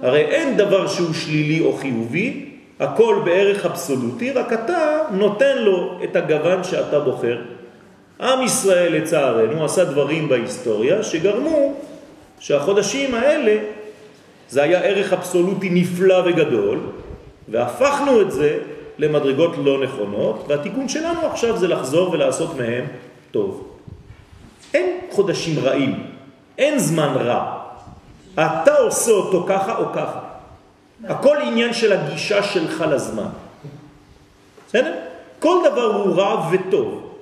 הרי 0.01 0.22
אין 0.22 0.58
דבר 0.58 0.88
שהוא 0.88 1.13
שלילי 1.13 1.60
או 1.60 1.74
חיובי, 1.74 2.49
הכל 2.80 3.22
בערך 3.26 3.66
אבסולוטי, 3.66 4.32
רק 4.32 4.54
אתה 4.54 5.00
נותן 5.12 5.58
לו 5.58 6.00
את 6.04 6.16
הגוון 6.16 6.64
שאתה 6.64 7.00
בוחר. 7.00 7.42
עם 8.22 8.42
ישראל 8.42 8.96
לצערנו 8.96 9.66
עשה 9.66 9.86
דברים 9.86 10.30
בהיסטוריה 10.30 11.04
שגרמו 11.04 11.74
שהחודשים 12.40 13.16
האלה 13.16 13.58
זה 14.50 14.64
היה 14.64 14.80
ערך 14.80 15.14
אבסולוטי 15.14 15.70
נפלא 15.70 16.24
וגדול, 16.26 16.80
והפכנו 17.50 18.22
את 18.22 18.32
זה 18.32 18.58
למדרגות 18.98 19.52
לא 19.64 19.84
נכונות, 19.84 20.46
והתיקון 20.48 20.90
שלנו 20.90 21.26
עכשיו 21.26 21.58
זה 21.58 21.68
לחזור 21.68 22.12
ולעשות 22.12 22.58
מהם 22.58 22.86
טוב. 23.32 23.68
אין 24.74 25.00
חודשים 25.12 25.60
רעים, 25.60 26.04
אין 26.58 26.80
זמן 26.80 27.14
רע. 27.16 27.58
אתה 28.34 28.76
עושה 28.78 29.12
אותו 29.12 29.46
ככה 29.50 29.78
או 29.78 29.86
ככה. 29.94 30.29
הכל 31.03 31.38
עניין 31.44 31.74
של 31.74 31.91
הגישה 31.94 32.44
שלך 32.44 32.82
לזמן. 32.91 33.29
בסדר? 34.68 34.94
כל 35.39 35.58
דבר 35.72 35.84
הוא 35.96 36.15
רע 36.15 36.50
וטוב. 36.51 37.15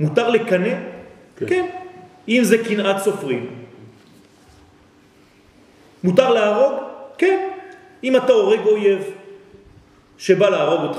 מותר 0.00 0.28
לקנא? 0.30 0.74
כן. 1.36 1.46
כן. 1.48 1.66
אם 2.28 2.40
זה 2.44 2.58
קנאת 2.58 2.98
סופרים. 3.02 3.50
מותר 6.04 6.30
להרוג? 6.30 6.72
כן. 7.18 7.48
אם 8.04 8.16
אתה 8.16 8.32
הורג 8.32 8.60
אויב 8.66 9.02
שבא 10.18 10.48
להרוג 10.48 10.80
אותך. 10.82 10.98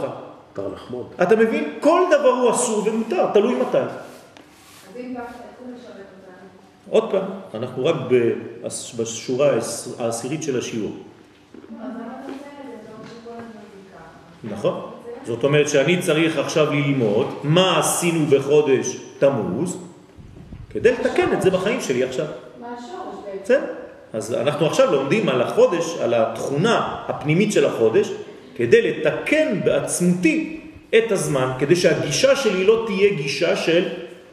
מותר 0.50 0.68
לחמוד. 0.74 1.08
אתה 1.22 1.36
מבין? 1.36 1.74
כל 1.80 2.02
דבר 2.20 2.30
הוא 2.30 2.52
אסור 2.52 2.88
ומותר, 2.88 3.28
תלוי 3.34 3.56
מתי. 3.56 3.78
אז 3.78 3.88
אם? 5.00 5.16
עוד 6.90 7.12
פעם, 7.12 7.26
אנחנו 7.54 7.86
רק 7.86 7.96
בש- 8.10 8.96
בשורה 8.96 9.50
העש- 9.52 10.00
העשירית 10.00 10.44
של 10.44 10.58
השיעור. 10.60 10.92
נכון? 14.44 14.82
זאת 15.26 15.44
אומרת 15.44 15.70
שאני 15.70 16.02
צריך 16.02 16.38
עכשיו 16.38 16.74
ללמוד 16.74 17.28
מה 17.44 17.80
עשינו 17.80 18.26
בחודש 18.26 18.98
תמוז 19.20 19.78
כדי 20.70 20.92
לתקן 20.92 21.34
את 21.34 21.42
זה 21.42 21.50
בחיים 21.50 21.82
שלי 21.82 22.04
עכשיו. 22.04 22.26
מה 22.62 22.68
השורש 22.68 23.16
בעצם? 23.26 23.44
בסדר? 23.44 23.82
אז 24.14 24.34
אנחנו 24.34 24.66
עכשיו 24.66 24.92
לומדים 24.92 25.30
על 25.30 25.42
החודש, 25.42 25.98
על 26.02 26.14
התכונה 26.14 27.04
הפנימית 27.08 27.52
של 27.52 27.66
החודש, 27.66 28.12
כדי 28.56 28.92
לתקן 28.92 29.60
בעצמותי 29.66 30.62
את 30.98 31.12
הזמן, 31.12 31.52
כדי 31.60 31.76
שהגישה 31.76 32.36
שלי 32.36 32.64
לא 32.64 32.84
תהיה 32.88 33.14
גישה 33.14 33.56
של 33.56 33.88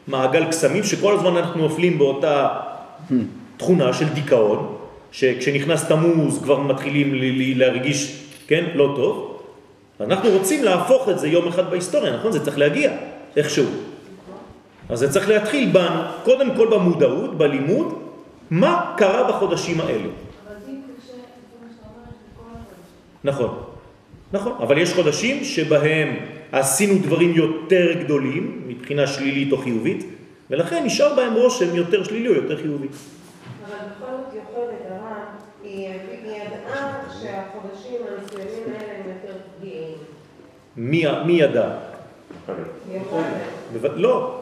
מעגל 0.09 0.45
קסמים, 0.45 0.85
שכל 0.85 1.15
הזמן 1.15 1.37
אנחנו 1.37 1.61
נופלים 1.61 1.99
באותה 1.99 2.49
תכונה 3.57 3.93
של 3.93 4.09
דיכאון, 4.09 4.78
שכשנכנס 5.12 5.85
תמוז 5.85 6.42
כבר 6.42 6.61
מתחילים 6.61 7.14
להרגיש, 7.57 8.23
כן, 8.47 8.64
לא 8.75 8.92
טוב. 8.97 9.40
אנחנו 10.01 10.31
רוצים 10.31 10.64
להפוך 10.64 11.09
את 11.09 11.18
זה 11.18 11.29
יום 11.29 11.49
אחד 11.49 11.71
בהיסטוריה, 11.71 12.16
נכון? 12.16 12.33
זה 12.33 12.44
צריך 12.44 12.59
להגיע 12.59 12.92
איכשהו. 13.37 13.66
אז 14.88 14.99
זה 14.99 15.12
צריך 15.12 15.29
להתחיל 15.29 15.71
בנו, 15.73 16.01
קודם 16.25 16.57
כל 16.57 16.66
במודעות, 16.71 17.38
בלימוד, 17.38 17.99
מה 18.51 18.94
קרה 18.97 19.29
בחודשים 19.29 19.81
החודשים. 19.81 20.11
נכון, 23.25 23.51
נכון, 24.33 24.53
אבל 24.61 24.79
יש 24.79 24.92
חודשים 24.92 25.44
שבהם 25.44 26.16
עשינו 26.53 26.94
דברים 27.03 27.33
יותר 27.35 27.92
גדולים 28.05 28.62
מבחינה 28.66 29.07
שלילית 29.07 29.53
או 29.53 29.59
חיובית, 29.59 30.05
ולכן 30.51 30.85
נשאר 30.85 31.14
בהם 31.14 31.35
רושם 31.35 31.77
יותר 31.77 32.05
שלילי 32.05 32.29
או 32.29 32.35
יותר 32.35 32.57
חיובי. 32.57 32.88
יוכלת 34.59 34.90
הרע, 34.90 35.14
היא 35.62 35.88
היא 36.25 36.33
ידעה 36.33 37.01
שהחודשים 37.23 38.01
המסוימים 38.09 38.75
האלה 38.75 38.92
הם 38.99 39.03
יותר 39.09 39.38
פגיעים. 39.59 39.94
מי, 40.77 41.05
ידע? 41.42 41.71
היא 42.90 43.01
לא, 43.94 44.40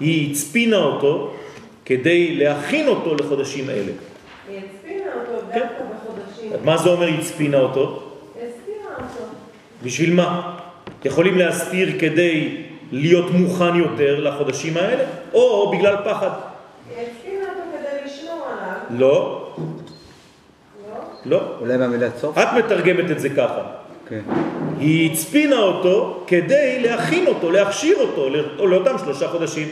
היא 0.00 0.30
הצפינה 0.30 0.76
אותו 0.76 1.34
כדי 1.84 2.34
להכין 2.34 2.88
אותו 2.88 3.14
לחודשים 3.14 3.70
אלה. 3.70 3.92
היא 4.48 4.58
הצפינה 4.58 5.04
אותו 5.14 5.46
כן. 5.52 5.58
דווקא 5.58 5.84
בחודשים. 5.84 6.52
מה 6.64 6.76
זה 6.76 6.88
אומר 6.88 7.08
הצפינה 7.18 7.58
אותו? 7.58 8.02
היא 8.34 8.48
הסתירה 8.48 8.94
אותו. 8.96 9.24
בשביל 9.82 10.14
מה? 10.14 10.58
יכולים 11.04 11.38
להסתיר 11.38 11.88
כדי 12.00 12.62
להיות 12.92 13.30
מוכן 13.30 13.76
יותר 13.76 14.20
לחודשים 14.20 14.76
האלה, 14.76 15.04
או 15.34 15.70
בגלל 15.70 15.96
פחד. 16.04 16.30
היא 16.90 17.06
הצפינה 17.06 17.44
אותו 17.44 17.60
כדי 17.72 18.04
לשמור 18.06 18.46
עליו, 18.46 18.77
לא, 18.90 19.48
לא? 20.88 20.94
לא. 21.24 21.40
אולי 21.60 21.78
במילה 21.78 22.08
סוף? 22.20 22.38
את 22.38 22.48
מתרגמת 22.58 23.10
את 23.10 23.20
זה 23.20 23.28
ככה. 23.30 23.62
כן. 24.08 24.20
היא 24.78 25.12
הצפינה 25.12 25.58
אותו 25.58 26.24
כדי 26.26 26.82
להכין 26.82 27.26
אותו, 27.26 27.50
להכשיר 27.50 27.96
אותו 28.00 28.28
לא- 28.30 28.68
לאותם 28.70 28.98
שלושה 28.98 29.28
חודשים. 29.28 29.68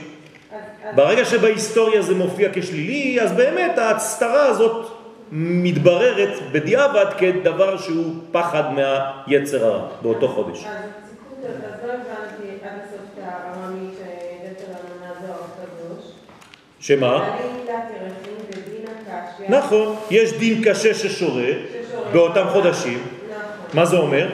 ברגע 0.95 1.25
שבהיסטוריה 1.25 2.03
זה 2.03 2.15
מופיע 2.15 2.49
כשלילי, 2.53 3.21
אז 3.21 3.33
באמת 3.33 3.79
ההסתרה 3.79 4.47
הזאת 4.47 4.87
מתבררת 5.33 6.29
בדיעבד 6.53 7.07
כדבר 7.19 7.79
שהוא 7.79 8.15
פחד 8.33 8.63
מהיצר 8.73 9.65
הרע 9.67 9.87
באותו 10.03 10.29
חודש. 10.29 10.65
אז 16.81 17.56
נכון, 19.49 19.97
יש 20.11 20.33
דין 20.33 20.65
קשה 20.65 20.95
ששורה 20.95 21.53
באותם 22.13 22.47
חודשים. 22.53 22.99
נכון. 22.99 23.41
מה 23.75 23.87
זה 23.87 23.97
אומר? 23.97 24.29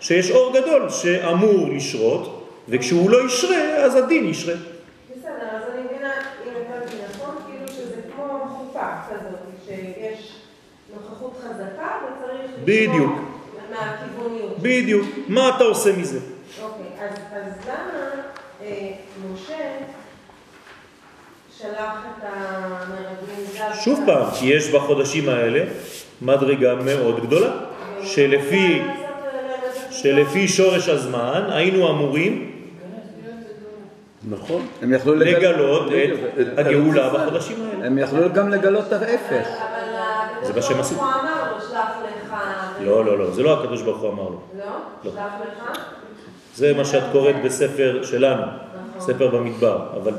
שיש 0.00 0.30
אור 0.30 0.60
גדול 0.60 0.90
שאמור 0.90 1.68
לשרות, 1.76 2.48
וכשהוא 2.68 3.10
לא 3.10 3.26
ישרה, 3.26 3.76
אז 3.76 3.96
הדין 3.96 4.28
ישרה. 4.28 4.54
בסדר, 4.54 5.30
אז 5.50 5.62
אני 5.74 5.82
מבינה, 5.82 6.12
אם 6.46 6.50
הבנתי 6.50 6.96
נכון, 7.10 7.34
כאילו 7.46 7.68
שזה 7.68 8.00
כמו 8.14 8.38
חופה 8.48 8.86
כזאת, 9.10 9.38
שיש 9.66 10.32
נוכחות 10.94 11.36
חזקה 11.42 11.88
וצריך 12.04 12.50
בדיוק. 12.64 13.12
מהכיווניות. 13.70 14.58
בדיוק. 14.58 15.06
מה 15.28 15.56
אתה 15.56 15.64
עושה 15.64 15.92
מזה? 15.96 16.18
אוקיי, 16.62 16.86
אז, 17.00 17.18
אז 17.32 17.52
למה 17.68 18.10
אה, 18.62 18.90
משה 19.32 19.78
שלח 21.64 22.04
את 22.18 22.24
המרגלים 22.24 23.46
דווקא? 23.58 23.80
שוב 23.84 24.00
פעם, 24.06 24.26
יש 24.42 24.70
בחודשים 24.70 25.28
האלה 25.28 25.64
מדרגה 26.22 26.74
מאוד 26.74 27.26
גדולה, 27.26 27.50
שלפי, 28.02 28.82
שלפי 29.90 30.48
שורש 30.48 30.88
הזמן 30.88 31.46
היינו 31.48 31.90
אמורים 31.90 32.50
נכון. 34.28 34.66
הם 34.82 34.92
יכלו 34.92 35.14
לגלות, 35.14 35.42
לגלות 35.42 35.92
את 36.52 36.58
הגאולה 36.58 37.10
בחודשים 37.10 37.56
האלה. 37.66 37.86
הם 37.86 37.98
יכלו 37.98 38.32
גם 38.32 38.48
לגלות 38.48 38.86
את 38.86 38.92
ההפך. 38.92 39.48
זה 40.42 40.52
מה 40.52 40.62
שהם 40.62 40.80
עשו. 40.80 40.94
הוא 40.94 41.02
אמר 41.02 41.52
לו, 41.52 41.60
שלח 41.60 41.90
לך... 42.24 42.34
לא, 42.80 43.04
לא, 43.04 43.18
לא, 43.18 43.30
זה 43.30 43.42
לא 43.42 43.60
הקדוש 43.60 43.82
ברוך 43.82 44.00
הוא 44.00 44.10
אמר 44.10 44.22
לו. 44.22 44.40
לא? 44.58 44.64
לא. 45.04 45.10
שלח 45.12 45.32
לך? 45.42 45.78
זה 46.54 46.74
מה 46.74 46.84
שאת 46.84 47.02
קוראת 47.12 47.34
בספר 47.44 48.00
שלנו, 48.02 48.42
ספר 48.98 49.28
במדבר, 49.28 49.86
אבל 50.02 50.12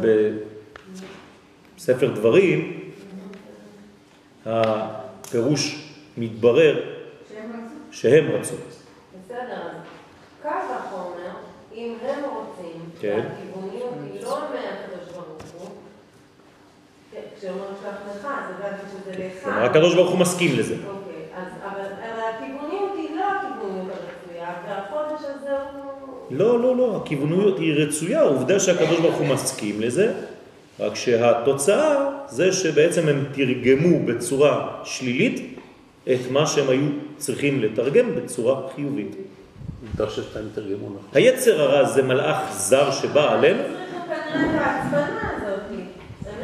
בספר 1.78 2.12
דברים 2.14 2.90
הפירוש 4.46 5.90
מתברר 6.18 6.80
שהם 7.92 8.32
רצו. 8.32 8.56
בסדר, 9.26 9.40
אז 9.42 9.76
קו 10.42 10.50
החומר, 10.50 11.32
אם 11.76 11.94
הם 12.02 12.24
רוצים, 12.24 12.82
כן. 13.00 13.22
שהכיווניות 13.22 13.94
היא 14.14 14.22
לא 14.24 14.40
מהקדוש 14.40 15.14
ברוך 15.14 15.28
הוא, 15.60 15.70
כן, 17.12 17.22
כשאומרים 17.38 17.72
שלח 17.82 17.96
לך, 18.10 18.26
אז 18.26 18.56
הבנתי 18.60 18.84
שזה 18.92 19.26
לך. 19.26 19.44
כלומר, 19.44 19.64
הקדוש 19.64 19.96
ברוך 19.96 20.10
הוא 20.12 20.20
מסכים 20.20 20.60
לזה. 20.60 20.76
אוקיי, 20.76 21.16
הכיווניות 22.36 22.92
לא 23.16 23.24
הכיווניות 23.40 23.90
הרצויה, 23.90 24.54
והחודש 24.68 25.22
הזה 25.24 25.52
הוא 25.52 25.86
לא, 26.32 26.60
לא, 26.60 26.76
לא, 26.76 26.98
הכיווניות 26.98 27.60
היא 27.60 27.74
רצויה, 27.74 28.20
העובדה 28.20 28.60
שהקדוש 28.60 29.00
ברוך 29.00 29.16
הוא 29.16 29.28
מסכים 29.28 29.82
לזה, 29.82 30.14
רק 30.80 30.96
שהתוצאה 30.96 32.10
זה 32.28 32.52
שבעצם 32.52 33.08
הם 33.08 33.26
תרגמו 33.34 34.06
בצורה 34.06 34.82
שלילית 34.84 35.56
את 36.14 36.32
מה 36.32 36.48
שהם 36.48 36.70
היו 36.70 36.90
צריכים 37.18 37.62
לתרגם 37.62 38.16
בצורה 38.16 38.62
חיובית. 38.76 39.16
נכון. 39.94 40.98
היצר 41.14 41.62
הרע 41.62 41.84
זה 41.86 42.04
מלאך 42.04 42.38
זר 42.52 42.92
שבא 42.92 43.34
עלינו, 43.34 43.60
צריך 43.64 43.74
כנראה 44.34 44.56
את 44.56 44.94
ההצבנה 44.94 45.32
הזאת. 45.38 45.60
הם 46.26 46.42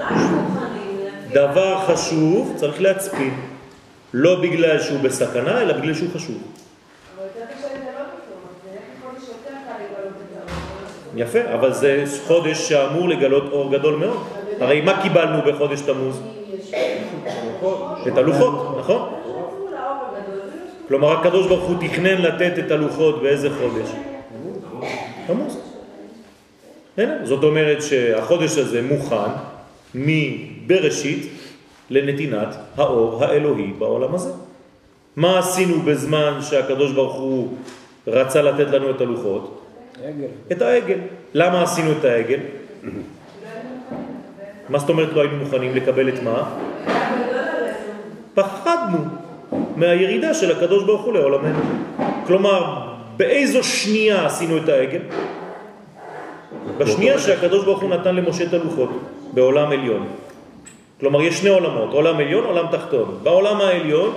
לא. 1.34 1.34
דבר 1.34 1.86
חשוב 1.88 2.54
צריך 2.56 2.82
להצפין, 2.82 3.34
לא 4.14 4.42
בגלל 4.42 4.80
שהוא 4.80 5.00
בסכנה, 5.00 5.62
אלא 5.62 5.74
בגלל 5.78 5.94
שהוא 5.94 6.10
חשוב. 6.14 6.38
אבל 7.16 7.26
יותר 7.26 7.54
קשה 7.54 7.68
לגלות 7.68 8.08
אותו. 8.14 8.36
זה 8.64 8.80
חודש 9.04 9.24
יותר 9.28 9.56
קל 9.68 9.84
לגלות 9.84 10.14
את 10.22 10.48
זה. 10.48 10.54
יפה, 11.16 11.40
אבל 11.54 11.74
זה 11.74 12.04
חודש 12.28 12.70
שאמור 12.70 13.10
לגלות 13.10 13.52
אור 13.52 13.72
גדול 13.72 13.96
מאוד. 13.96 14.18
הרי 14.60 14.82
מה 14.82 15.02
קיבלנו 15.02 15.42
בחודש 15.42 15.82
תמוז? 15.82 16.22
את 18.08 18.18
הלוחות, 18.18 18.78
נכון? 18.80 19.14
כלומר, 20.88 21.12
הקדוש 21.12 21.48
ברוך 21.48 21.64
הוא 21.64 21.76
תכנן 21.80 22.22
לתת 22.22 22.60
את 22.60 22.72
הלוחות 22.72 23.22
באיזה 23.22 23.50
חודש? 23.50 23.90
תמוז. 25.28 25.58
זאת 27.24 27.44
אומרת 27.44 27.82
שהחודש 27.82 28.58
הזה 28.58 28.82
מוכן 28.82 29.32
מבראשית 29.96 31.32
לנתינת 31.90 32.56
האור 32.78 33.24
האלוהי 33.24 33.74
בעולם 33.78 34.16
הזה. 34.16 34.32
מה 35.16 35.40
עשינו 35.40 35.82
בזמן 35.82 36.40
שהקדוש 36.42 36.92
ברוך 36.92 37.16
הוא 37.16 37.54
רצה 38.08 38.42
לתת 38.42 38.68
לנו 38.72 38.90
את 38.90 39.02
הלוחות? 39.02 39.61
את 40.52 40.62
העגל. 40.62 41.00
למה 41.34 41.64
עשינו 41.64 41.92
את 41.92 42.06
העגל? 42.06 42.40
מה 44.70 44.80
זאת 44.80 44.90
אומרת 44.90 45.14
לא 45.14 45.22
היינו 45.22 45.38
מוכנים 45.38 45.76
לקבל 45.76 46.10
את 46.10 46.24
מה? 46.24 46.50
פחדנו 48.34 48.98
מהירידה 49.76 50.34
של 50.34 50.52
הקדוש 50.58 50.84
ברוך 50.84 51.02
הוא 51.02 51.14
לעולמנו. 51.14 51.60
כלומר, 52.28 52.88
באיזו 53.18 53.64
שנייה 53.64 54.26
עשינו 54.26 54.58
את 54.58 54.70
העגל? 54.70 55.02
בשנייה 56.78 57.20
שהקדוש 57.20 57.66
ברוך 57.66 57.82
הוא 57.82 57.90
נתן 57.90 58.16
למשה 58.16 58.44
את 58.44 58.54
הלוחות, 58.54 58.90
בעולם 59.34 59.72
עליון. 59.72 60.08
כלומר, 61.00 61.22
יש 61.22 61.40
שני 61.40 61.50
עולמות, 61.50 61.94
עולם 61.94 62.18
עליון, 62.18 62.44
עולם 62.46 62.66
תחתון. 62.72 63.20
בעולם 63.24 63.62
העליון, 63.62 64.14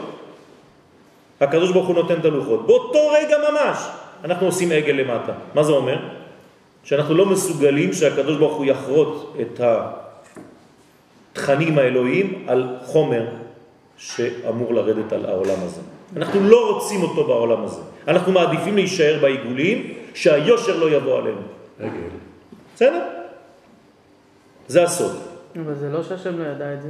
הקדוש 1.40 1.72
ברוך 1.72 1.86
הוא 1.86 1.94
נותן 1.94 2.14
את 2.20 2.24
הלוחות. 2.24 2.66
באותו 2.66 3.08
רגע 3.08 3.36
ממש 3.50 3.78
אנחנו 4.24 4.46
עושים 4.46 4.72
עגל 4.72 4.92
למטה. 4.92 5.32
מה 5.54 5.62
זה 5.62 5.72
אומר? 5.72 5.98
שאנחנו 6.84 7.14
לא 7.14 7.26
מסוגלים 7.26 7.92
שהקדוש 7.92 8.36
ברוך 8.36 8.56
הוא 8.56 8.64
יחרוט 8.64 9.36
את 9.40 9.60
התכנים 11.32 11.78
האלוהיים 11.78 12.44
על 12.46 12.76
חומר 12.84 13.26
שאמור 13.96 14.74
לרדת 14.74 15.12
על 15.12 15.26
העולם 15.26 15.58
הזה. 15.62 15.80
אנחנו 16.16 16.40
לא 16.40 16.74
רוצים 16.74 17.02
אותו 17.02 17.24
בעולם 17.26 17.64
הזה. 17.64 17.80
אנחנו 18.08 18.32
מעדיפים 18.32 18.74
להישאר 18.74 19.18
בעיגולים, 19.22 19.94
שהיושר 20.14 20.78
לא 20.78 20.90
יבוא 20.96 21.18
עלינו. 21.18 21.40
רגל. 21.80 21.90
בסדר? 22.74 23.02
זה 24.68 24.82
הסוד. 24.82 25.16
אבל 25.64 25.74
זה 25.74 25.88
לא 25.88 26.02
שהשם 26.02 26.38
לא 26.38 26.44
ידע 26.44 26.74
את 26.74 26.82
זה. 26.82 26.88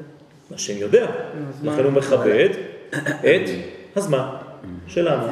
השם 0.54 0.78
יודע? 0.78 1.06
לכן 1.62 1.84
הוא 1.84 1.92
מכבד 1.92 2.48
את 3.20 3.48
הזמן 3.96 4.26
שלנו. 4.86 5.26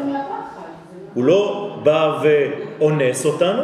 הוא 1.14 1.24
לא 1.24 1.70
בא 1.82 2.20
ואונס 2.22 3.26
אותנו, 3.26 3.62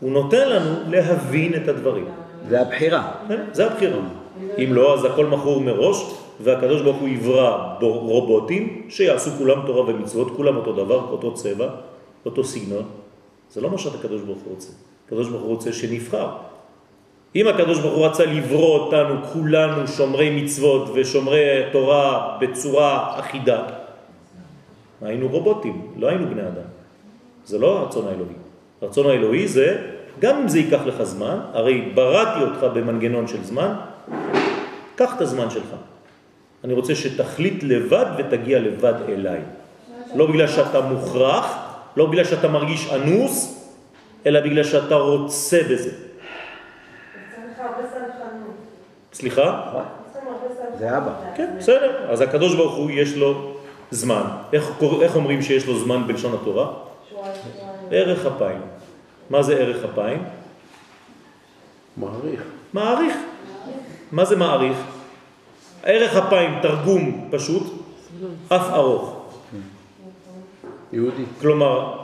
הוא 0.00 0.10
נותן 0.12 0.48
לנו 0.48 0.70
להבין 0.90 1.54
את 1.54 1.68
הדברים. 1.68 2.04
זה 2.48 2.60
הבחירה. 2.60 3.12
כן, 3.28 3.40
זה 3.52 3.66
הבחירה. 3.72 3.98
אם 4.58 4.68
לא, 4.74 4.94
אז 4.94 5.04
הכל 5.04 5.26
מכור 5.26 5.60
מראש, 5.60 5.96
והקדוש 6.40 6.82
ברוך 6.82 6.96
הוא 6.96 7.08
יברא 7.08 7.74
בו- 7.80 7.98
רובוטים 7.98 8.82
שיעשו 8.88 9.30
כולם 9.38 9.58
תורה 9.66 9.90
ומצוות, 9.90 10.36
כולם 10.36 10.56
אותו 10.56 10.72
דבר, 10.72 11.00
אותו 11.10 11.34
צבע, 11.34 11.68
אותו 12.26 12.44
סגנון. 12.44 12.82
זה 13.50 13.60
לא 13.60 13.70
מה 13.70 13.78
שהקדוש 13.78 14.22
ברוך 14.22 14.38
הוא 14.44 14.54
רוצה. 14.54 14.68
הקדוש 15.06 15.28
ברוך 15.28 15.42
הוא 15.42 15.50
רוצה 15.50 15.72
שנבחר. 15.72 16.28
אם 17.36 17.48
הקדוש 17.48 17.78
ברוך 17.80 17.94
הוא 17.94 18.06
רצה 18.06 18.24
לברוא 18.26 18.78
אותנו, 18.78 19.14
כולנו 19.32 19.88
שומרי 19.88 20.42
מצוות 20.42 20.88
ושומרי 20.94 21.46
תורה 21.72 22.36
בצורה 22.40 23.14
אחידה, 23.20 23.62
היינו 25.02 25.28
רובוטים, 25.28 25.86
לא 25.96 26.06
היינו 26.08 26.26
בני 26.26 26.42
אדם. 26.42 26.68
זה 27.48 27.58
לא 27.58 27.78
הרצון 27.78 28.06
האלוהי. 28.08 28.34
הרצון 28.82 29.06
האלוהי 29.06 29.48
זה, 29.48 29.76
גם 30.20 30.36
אם 30.36 30.48
זה 30.48 30.58
ייקח 30.58 30.80
לך 30.86 31.02
זמן, 31.02 31.40
הרי 31.52 31.80
בראתי 31.94 32.40
אותך 32.44 32.66
במנגנון 32.74 33.26
של 33.26 33.44
זמן, 33.44 33.74
קח 34.96 35.16
את 35.16 35.20
הזמן 35.20 35.50
שלך. 35.50 35.72
אני 36.64 36.72
רוצה 36.72 36.94
שתחליט 36.94 37.62
לבד 37.62 38.06
ותגיע 38.18 38.58
לבד 38.58 38.94
אליי. 39.08 39.40
לא 40.14 40.26
בגלל 40.26 40.46
שאתה 40.46 40.80
מוכרח, 40.80 41.56
לא 41.96 42.06
בגלל 42.06 42.24
שאתה 42.24 42.48
מרגיש 42.48 42.92
אנוס, 42.92 43.64
אלא 44.26 44.40
בגלל 44.40 44.64
שאתה 44.64 44.94
רוצה 44.94 45.60
בזה. 45.70 45.90
סליחה? 49.12 49.72
זה 50.78 50.96
אבא. 50.96 51.12
כן, 51.36 51.54
בסדר. 51.58 52.10
אז 52.10 52.20
הקדוש 52.20 52.54
ברוך 52.54 52.76
הוא 52.76 52.90
יש 52.90 53.16
לו 53.16 53.54
זמן. 53.90 54.22
איך 54.52 55.16
אומרים 55.16 55.42
שיש 55.42 55.66
לו 55.66 55.78
זמן 55.78 56.06
בלשון 56.06 56.34
התורה? 56.34 56.87
ערך 57.90 58.26
אפיים. 58.26 58.60
מה 59.30 59.42
זה 59.42 59.54
ערך 59.56 59.84
אפיים? 59.84 60.22
מעריך. 61.96 62.42
מעריך. 62.72 63.14
מה 64.12 64.24
זה 64.24 64.36
מעריך? 64.36 64.76
ערך 65.82 66.16
אפיים, 66.16 66.50
תרגום 66.62 67.28
פשוט, 67.30 67.62
אף 68.48 68.70
ארוך. 68.70 69.18
יהודי. 70.92 71.24
כלומר, 71.40 71.98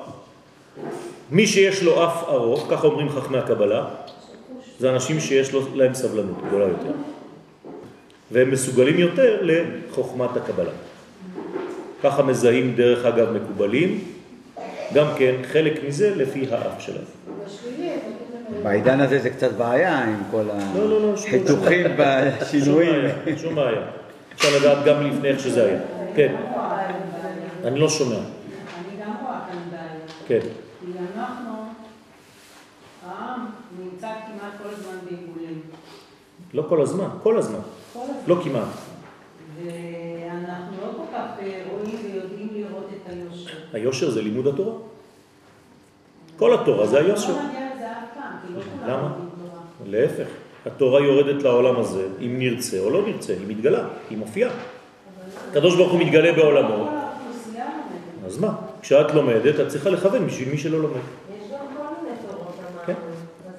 מי 1.31 1.47
שיש 1.47 1.83
לו 1.83 2.05
אף 2.05 2.25
ארוך, 2.29 2.67
ככה 2.71 2.87
אומרים 2.87 3.09
חכמי 3.09 3.39
הקבלה, 3.39 3.85
זה 4.79 4.91
אנשים 4.91 5.21
שיש 5.21 5.55
להם 5.75 5.95
סבלנות 5.95 6.37
גדולה 6.49 6.65
יותר. 6.65 6.93
והם 8.31 8.51
מסוגלים 8.51 8.99
יותר 8.99 9.39
לחוכמת 9.43 10.37
הקבלה. 10.37 10.71
ככה 12.03 12.23
מזהים 12.23 12.75
דרך 12.77 13.05
אגב 13.05 13.33
מקובלים, 13.33 14.05
גם 14.95 15.07
כן 15.19 15.35
חלק 15.53 15.85
מזה 15.89 16.15
לפי 16.15 16.47
האף 16.51 16.81
שלהם. 16.81 17.05
בעידן 18.63 19.01
הזה 19.01 19.19
זה 19.19 19.31
קצת 19.31 19.53
בעיה 19.53 20.05
עם 20.05 20.23
כל 20.31 20.43
לא, 20.75 20.91
לא, 20.91 21.03
לא, 21.03 21.15
החיתוכים 21.15 21.87
שום 21.87 21.99
והשינויים. 21.99 23.11
שום 23.43 23.55
בעיה. 23.55 23.83
אפשר 24.35 24.49
לדעת 24.57 24.85
גם 24.85 25.07
לפני 25.07 25.29
איך 25.29 25.41
שזה 25.41 25.65
היה. 25.67 25.81
כן, 26.17 26.35
אני 27.65 27.81
לא 27.81 27.89
שומע. 27.89 28.17
אני 28.17 29.05
גם 29.05 29.13
רואה 29.23 29.41
כאן 29.49 29.59
בעיה. 29.71 30.01
כן. 30.27 30.49
כי 30.81 30.87
אנחנו, 31.17 31.53
העם 33.07 33.47
נמצא 33.79 34.07
כמעט 34.07 34.53
כל 34.63 34.69
הזמן 34.69 34.99
בעיגולים. 35.05 35.61
לא 36.55 36.65
כל 36.69 36.83
הזמן, 36.83 37.09
כל 37.23 37.39
הזמן. 37.39 37.59
כל 37.93 37.99
הזמן. 38.03 38.15
לא 38.27 38.37
כמעט. 38.45 38.69
ואנחנו 39.65 40.77
לא 40.83 40.93
כל 40.97 41.17
כך 41.17 41.43
אה, 41.43 41.63
רואים 41.71 41.97
ויודעים 42.05 42.49
לראות 42.53 42.89
את 42.95 43.13
היושר. 43.75 44.11
זה 44.11 44.23
לימוד 44.23 44.47
התורה. 44.47 44.75
כל 46.37 46.55
התורה 46.55 46.87
זה 46.87 46.99
היושר. 46.99 47.33
לא 47.33 47.37
לא 48.87 48.93
למה? 48.93 49.13
להפך, 49.87 50.27
התורה 50.67 51.01
יורדת 51.01 51.43
לעולם 51.43 51.81
הזה, 51.81 52.07
אם 52.21 52.39
נרצה 52.39 52.79
או 52.81 52.91
לא 52.91 53.07
נרצה, 53.07 53.33
היא 53.33 53.49
מתגלה, 53.49 53.85
היא 54.11 54.19
מופיעה. 54.19 54.51
הקדוש 55.51 55.77
ברוך 55.77 55.93
הוא 55.93 56.01
מתגלה 56.01 56.33
בעולמו. 56.33 56.89
אז 58.27 58.39
מה? 58.39 58.55
כשאת 58.83 59.15
לומדת, 59.15 59.61
את 59.61 59.69
צריכה 59.69 59.91
לכוון 59.91 60.27
בשביל 60.27 60.49
מי 60.49 60.59
שלא 60.59 60.83
לומד. 60.83 61.01
כן. 62.87 62.95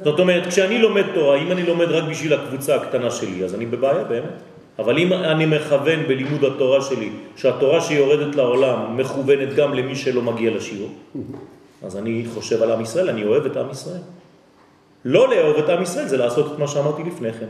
זאת 0.04 0.20
אומרת, 0.20 0.48
כשאני 0.48 0.78
לומד 0.80 1.04
תורה, 1.14 1.38
אם 1.38 1.52
אני 1.52 1.64
לומד 1.64 1.88
רק 1.88 2.04
בשביל 2.10 2.34
הקבוצה 2.34 2.76
הקטנה 2.76 3.12
שלי, 3.12 3.46
אז 3.46 3.56
אני 3.56 3.66
בבעיה 3.66 4.04
באמת. 4.04 4.42
אבל 4.80 4.98
אם 4.98 5.14
אני 5.14 5.46
מכוון 5.46 6.04
בלימוד 6.08 6.44
התורה 6.44 6.82
שלי, 6.82 7.10
שהתורה 7.36 7.82
שיורדת 7.82 8.36
לעולם 8.36 8.98
מכוונת 8.98 9.56
גם 9.56 9.74
למי 9.74 9.96
שלא 9.96 10.22
מגיע 10.22 10.52
לשיעור, 10.52 10.90
אז 11.84 11.98
אני 11.98 12.26
חושב 12.34 12.62
על 12.64 12.72
עם 12.72 12.82
ישראל, 12.82 13.10
אני 13.10 13.24
אוהב 13.24 13.46
את 13.46 13.58
עם 13.58 13.70
ישראל. 13.70 14.02
לא 15.06 15.30
לאהוב 15.30 15.58
את 15.58 15.70
עם 15.70 15.82
ישראל 15.84 16.08
זה 16.08 16.18
לעשות 16.18 16.54
את 16.54 16.60
מה 16.60 16.68
שאמרתי 16.68 17.04
לפני 17.04 17.34
כן. 17.34 17.48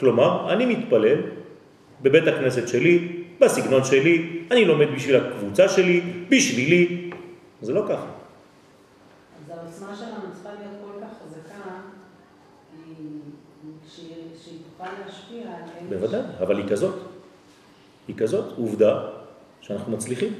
כלומר, 0.00 0.52
אני 0.52 0.66
מתפלל 0.66 1.16
בבית 2.02 2.26
הכנסת 2.28 2.68
שלי, 2.68 3.08
בסגנון 3.40 3.84
שלי, 3.84 4.42
אני 4.50 4.64
לומד 4.64 4.86
בשביל 4.96 5.16
הקבוצה 5.16 5.68
שלי, 5.68 6.00
בשבילי. 6.28 7.10
זה 7.62 7.72
לא 7.72 7.82
ככה. 7.88 8.06
אז 9.38 9.50
העוצמה 9.58 9.96
שלנו 9.96 10.12
צריכה 10.34 10.48
להיות 10.48 10.74
כל 10.84 11.00
כך 11.04 11.10
חזקה, 11.26 11.70
כי 12.72 12.92
כשהיא- 13.88 14.06
שהיא 14.44 14.58
תוכל 14.58 14.64
להשפיע 14.64 14.64
עליהם. 14.64 14.65
בוודאי, 15.88 16.20
אבל 16.40 16.56
היא 16.56 16.68
כזאת. 16.68 16.94
היא 18.08 18.16
כזאת, 18.16 18.44
עובדה 18.56 19.00
שאנחנו 19.60 19.92
מצליחים. 19.92 20.32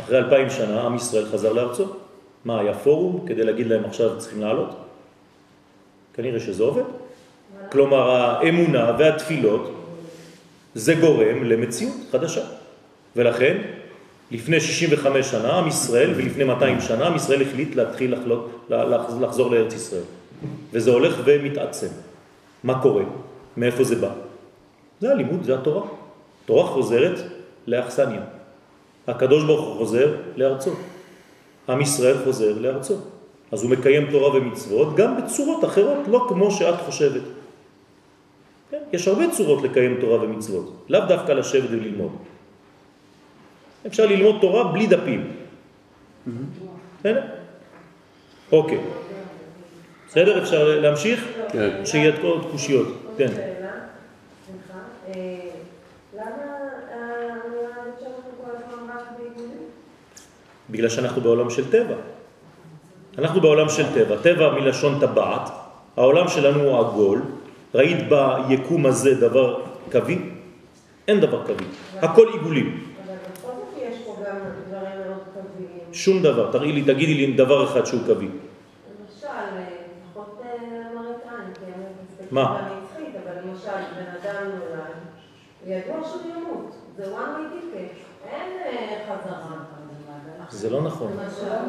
אחרי 0.00 0.18
אלפיים 0.18 0.50
שנה 0.50 0.82
עם 0.82 0.96
ישראל 0.96 1.26
חזר 1.26 1.52
לארצו. 1.52 1.86
מה, 2.44 2.60
היה 2.60 2.74
פורום 2.74 3.26
כדי 3.26 3.44
להגיד 3.44 3.66
להם 3.66 3.84
עכשיו 3.84 4.18
צריכים 4.18 4.40
לעלות? 4.40 4.76
כנראה 6.14 6.40
שזה 6.40 6.62
עובד. 6.62 6.82
כלומר, 7.72 8.10
האמונה 8.10 8.96
והתפילות 8.98 9.74
זה 10.74 10.94
גורם 10.94 11.44
למציאות 11.44 11.96
חדשה. 12.12 12.44
ולכן, 13.16 13.62
לפני 14.30 14.60
65 14.60 15.30
שנה, 15.30 15.58
עם 15.58 15.68
ישראל, 15.68 16.10
ולפני 16.16 16.44
200 16.44 16.80
שנה, 16.80 17.06
עם 17.06 17.16
ישראל 17.16 17.42
החליט 17.42 17.74
להתחיל 17.74 18.14
לחלוק, 18.14 18.48
לחזור 19.20 19.50
לארץ 19.50 19.74
ישראל. 19.74 20.02
וזה 20.72 20.90
הולך 20.90 21.16
ומתעצם. 21.24 21.88
מה 22.64 22.82
קורה? 22.82 23.02
מאיפה 23.56 23.84
זה 23.84 23.96
בא? 23.96 24.10
זה 25.00 25.10
הלימוד, 25.12 25.42
זה 25.42 25.54
התורה. 25.54 25.82
תורה 26.46 26.66
חוזרת 26.66 27.18
לאכסניה. 27.66 28.22
הקדוש 29.06 29.44
ברוך 29.44 29.66
הוא 29.66 29.76
חוזר 29.76 30.16
לארצו. 30.36 30.70
עם 31.68 31.80
ישראל 31.80 32.24
חוזר 32.24 32.58
לארצו. 32.58 32.94
אז 33.52 33.62
הוא 33.62 33.70
מקיים 33.70 34.10
תורה 34.10 34.36
ומצוות 34.36 34.96
גם 34.96 35.16
בצורות 35.16 35.64
אחרות, 35.64 35.98
לא 36.08 36.26
כמו 36.28 36.50
שאת 36.50 36.80
חושבת. 36.86 37.22
כן? 38.70 38.78
יש 38.92 39.08
הרבה 39.08 39.30
צורות 39.30 39.62
לקיים 39.62 39.96
תורה 40.00 40.22
ומצוות, 40.22 40.72
לאו 40.88 41.00
דווקא 41.08 41.32
לשבת 41.32 41.70
וללמוד. 41.70 42.12
אפשר 43.86 44.06
ללמוד 44.06 44.36
תורה 44.40 44.72
בלי 44.72 44.86
דפים. 44.86 45.30
בסדר? 47.00 47.22
אוקיי. 48.52 48.80
בסדר? 50.08 50.42
אפשר 50.42 50.80
להמשיך? 50.80 51.24
כן. 51.52 51.86
שיהיה 51.86 52.12
עוד 52.22 52.46
קושיות. 52.50 52.88
כן. 53.16 53.28
אה, 55.08 55.52
בעיגולים? 59.18 59.58
בגלל 60.70 60.88
שאנחנו 60.88 61.20
בעולם 61.20 61.50
של 61.50 61.70
טבע. 61.70 61.96
אנחנו 63.18 63.40
בעולם 63.40 63.68
של 63.68 63.94
טבע, 63.94 64.16
טבע 64.22 64.54
מלשון 64.54 64.98
טבעת, 65.00 65.50
העולם 65.96 66.28
שלנו 66.28 66.60
הוא 66.60 66.78
עגול, 66.78 67.22
ראית 67.74 67.98
ביקום 68.48 68.86
הזה 68.86 69.14
דבר 69.14 69.60
קווי? 69.92 70.18
אין 71.08 71.20
דבר 71.20 71.46
קווי, 71.46 71.66
הכל 71.96 72.28
עיגולים. 72.32 72.84
אבל 73.06 73.14
בכל 73.14 73.48
זאת 73.48 73.82
יש 73.82 73.98
פה 74.06 74.16
גם 74.26 74.36
דברים 74.68 74.98
מאוד 75.06 75.22
קוויים. 75.34 75.92
שום 75.92 76.22
דבר, 76.22 76.52
תראי 76.52 76.72
לי, 76.72 76.82
תגידי 76.82 77.14
לי 77.14 77.32
דבר 77.32 77.64
אחד 77.64 77.86
שהוא 77.86 78.00
קווי. 78.06 78.28
מה? 82.32 82.68
נצחית, 82.82 83.14
אבל 83.24 83.32
למשל, 83.42 83.68
בן 83.96 84.30
אדם 84.30 84.44
נולד, 84.44 84.94
ידוע 85.66 86.08
שהוא 86.08 86.22
ימות, 86.30 86.74
זה 86.96 87.04
one 87.04 87.08
way 87.08 87.76
ticket, 87.76 87.94
אין 88.28 88.52
אה, 88.66 88.98
חזרה. 89.04 89.56
זה 90.50 90.70
לא 90.70 90.82
נכון. 90.82 91.12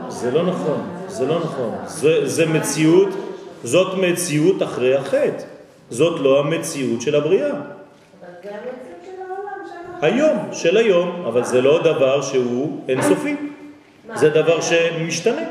זה 0.07 0.31
לא 0.31 0.43
נכון, 0.43 0.89
זה 1.07 1.25
לא 1.25 1.39
נכון. 1.39 1.75
זה, 1.85 2.27
זה 2.27 2.45
מציאות, 2.45 3.09
זאת 3.63 3.97
מציאות 3.97 4.63
אחרי 4.63 4.95
החטא. 4.95 5.43
זאת 5.89 6.19
לא 6.19 6.39
המציאות 6.39 7.01
של 7.01 7.15
הבריאה. 7.15 7.49
אבל 7.49 7.57
זה 8.43 8.49
המציאות 8.49 8.99
של 9.05 9.21
העולם 9.21 9.67
שאנחנו... 9.69 10.05
היום, 10.05 10.53
של 10.53 10.77
היום, 10.77 11.25
אבל 11.25 11.43
זה 11.43 11.61
לא 11.61 11.83
דבר 11.83 12.21
שהוא 12.21 12.83
אינסופי. 12.89 13.35
זה 14.15 14.29
דבר 14.29 14.61
שמשתנה. 14.61 15.41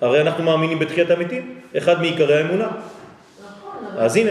הרי 0.00 0.20
אנחנו 0.20 0.44
מאמינים 0.44 0.78
בתחיית 0.78 1.10
המתים, 1.10 1.60
אחד 1.78 2.00
מעיקרי 2.00 2.38
האמונה. 2.42 2.66
נכון. 2.66 3.98
אז 3.98 4.16
הנה, 4.16 4.30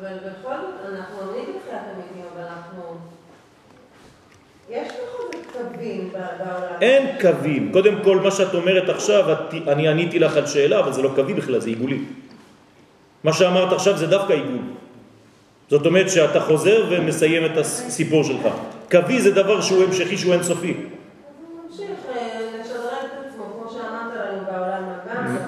אבל 0.00 0.14
בכל 0.16 0.54
זאת, 0.60 0.94
אנחנו 0.94 1.26
מאמינים 1.26 1.54
בתחילת 1.56 1.82
המתים, 1.94 2.22
אבל 2.34 2.42
אנחנו... 2.42 2.82
יש 4.70 4.88
בכל 4.88 5.22
זאת 5.22 5.46
קווים 5.52 5.71
ב- 5.71 5.71
בעולם. 5.71 5.71
אין 6.80 7.06
קווים. 7.20 7.72
קודם 7.72 7.94
כל, 8.04 8.16
מה 8.20 8.30
שאת 8.30 8.54
אומרת 8.54 8.88
עכשיו, 8.88 9.24
אני 9.68 9.88
עניתי 9.88 10.18
לך 10.18 10.36
על 10.36 10.46
שאלה, 10.46 10.78
אבל 10.78 10.92
זה 10.92 11.02
לא 11.02 11.10
קווי 11.14 11.34
בכלל, 11.34 11.60
זה 11.60 11.68
עיגולי. 11.68 11.98
מה 13.24 13.32
שאמרת 13.32 13.72
עכשיו 13.72 13.96
זה 13.96 14.06
דווקא 14.06 14.32
עיגול. 14.32 14.62
זאת 15.70 15.86
אומרת 15.86 16.10
שאתה 16.10 16.40
חוזר 16.40 16.86
ומסיים 16.90 17.44
את 17.46 17.56
הסיפור 17.56 18.24
שלך. 18.24 18.48
קווי 18.90 19.20
זה 19.20 19.30
דבר 19.30 19.60
שהוא 19.60 19.84
המשכי, 19.84 20.16
שהוא 20.18 20.32
אינסופי. 20.32 20.74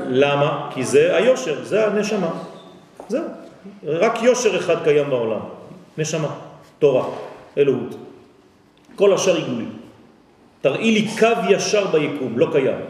למה? 0.08 0.70
כי 0.74 0.84
זה 0.84 1.16
היושר, 1.16 1.64
זה 1.64 1.86
הנשמה. 1.86 2.30
זהו. 3.08 3.24
רק 3.84 4.22
יושר 4.22 4.56
אחד 4.56 4.84
קיים 4.84 5.10
בעולם. 5.10 5.40
נשמה, 5.98 6.28
תורה, 6.78 7.06
אלוהות. 7.58 7.94
כל 8.96 9.12
השאר 9.12 9.36
עיגולי. 9.36 9.83
תראי 10.64 10.90
לי 10.90 11.08
קו 11.18 11.50
ישר 11.50 11.86
ביקום, 11.86 12.38
לא 12.38 12.48
קיים. 12.52 12.80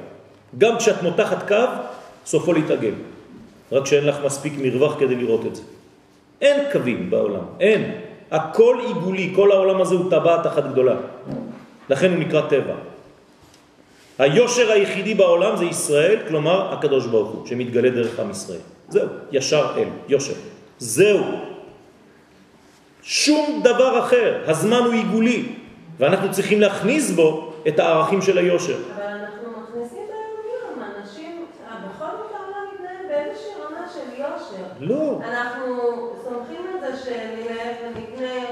גם 0.59 0.79
כשאת 0.79 1.03
מותחת 1.03 1.49
קו, 1.49 1.65
סופו 2.27 2.53
להתעגל. 2.53 2.95
רק 3.73 3.87
שאין 3.87 4.07
לך 4.07 4.17
מספיק 4.25 4.53
מרווח 4.63 4.95
כדי 4.99 5.15
לראות 5.15 5.47
את 5.47 5.57
זה. 5.57 5.63
אין 6.41 6.65
קווים 6.73 7.11
בעולם, 7.11 7.43
אין. 7.61 7.95
הכל 8.31 8.77
עיגולי, 8.87 9.33
כל 9.37 9.53
העולם 9.53 9.81
הזה 9.81 9.95
הוא 9.95 10.11
טבעת 10.11 10.47
אחת 10.47 10.65
גדולה. 10.73 10.95
לכן 11.91 12.11
הוא 12.11 12.19
נקרא 12.19 12.41
טבע. 12.41 12.75
היושר 14.19 14.73
היחידי 14.73 15.15
בעולם 15.15 15.57
זה 15.57 15.65
ישראל, 15.65 16.19
כלומר 16.29 16.75
הקדוש 16.75 17.07
ברוך 17.07 17.31
הוא, 17.31 17.47
שמתגלה 17.47 17.91
דרך 17.91 18.21
עם 18.21 18.31
ישראל. 18.31 18.63
זהו, 18.89 19.09
ישר 19.33 19.67
אל, 19.77 19.89
יושר. 20.09 20.35
זהו. 20.79 21.25
שום 23.03 23.61
דבר 23.65 23.99
אחר. 23.99 24.43
הזמן 24.47 24.83
הוא 24.85 24.93
עיגולי, 24.93 25.43
ואנחנו 25.99 26.31
צריכים 26.33 26.61
להכניס 26.61 27.11
בו 27.11 27.54
את 27.69 27.79
הערכים 27.79 28.23
של 28.23 28.39
היושר. 28.39 28.77
אבל 28.97 29.05
אנחנו 29.05 29.49
מכניסים 29.51 29.99
את 30.05 30.11
היום-יום, 30.11 30.91
אנשים, 30.97 31.45
אה, 31.69 31.77
בכל 31.77 32.17
זאת 32.17 32.33
העולם 32.37 32.65
מתנהל 32.75 33.07
באיזושהי 33.09 33.51
רמה 33.65 33.87
של 33.95 34.21
יושר. 34.21 34.65
לא. 34.81 35.21
אנחנו 35.29 35.77
סומכים 36.25 36.61
על 36.75 36.81
זה 36.81 36.97
שנלך 37.05 37.77
ונקנה 37.83 38.43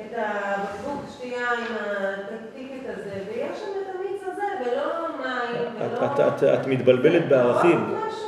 את 0.00 0.14
הבקבוק 0.16 1.04
שתייה 1.16 1.50
עם 1.52 1.76
הטקטיקת 1.80 2.88
הזה, 2.94 3.14
ויש 3.28 3.58
שם 3.58 3.70
את 3.82 3.94
המיץ 3.94 4.22
הזה, 4.32 4.42
ולא 4.60 5.08
מים, 5.18 5.62
את, 5.86 5.98
ולא... 5.98 6.06
את, 6.06 6.42
את, 6.42 6.60
את 6.60 6.66
מתבלבלת 6.66 7.28
בערכים. 7.28 7.84
עוד 7.90 8.08
משהו. 8.08 8.26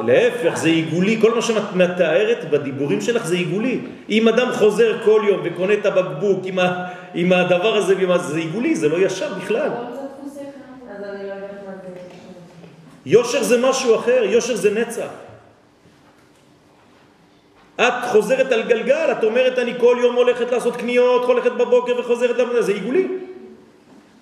להפך, 0.00 0.56
זה 0.56 0.68
עיגולי, 0.68 1.20
כל 1.20 1.34
מה 1.34 1.42
שאת 1.42 1.74
מתארת 1.74 2.50
בדיבורים 2.50 3.00
שלך 3.00 3.26
זה 3.26 3.36
עיגולי. 3.36 3.80
אם 4.10 4.28
אדם 4.28 4.52
חוזר 4.52 4.96
כל 5.04 5.22
יום 5.28 5.40
וקונה 5.44 5.72
את 5.72 5.86
הבקבוק 5.86 6.40
עם, 6.44 6.58
ה, 6.58 6.88
עם 7.16 7.32
הדבר 7.32 7.76
הזה, 7.76 7.94
ועם 7.96 8.18
זה 8.18 8.38
עיגולי, 8.38 8.76
זה 8.76 8.88
לא 8.88 8.96
ישר 9.06 9.34
בכלל. 9.34 9.70
יושר 13.06 13.42
זה 13.42 13.58
משהו 13.60 13.96
אחר, 13.96 14.22
יושר 14.24 14.56
זה 14.56 14.70
נצח. 14.70 15.08
את 17.76 17.94
חוזרת 18.04 18.52
על 18.52 18.62
גלגל, 18.62 19.08
את 19.12 19.24
אומרת 19.24 19.58
אני 19.58 19.72
כל 19.80 19.96
יום 20.00 20.16
הולכת 20.16 20.52
לעשות 20.52 20.76
קניות, 20.76 21.24
הולכת 21.24 21.52
בבוקר 21.52 22.00
וחוזרת 22.00 22.38
למדינה, 22.38 22.62
זה 22.62 22.72
עיגולי. 22.72 23.08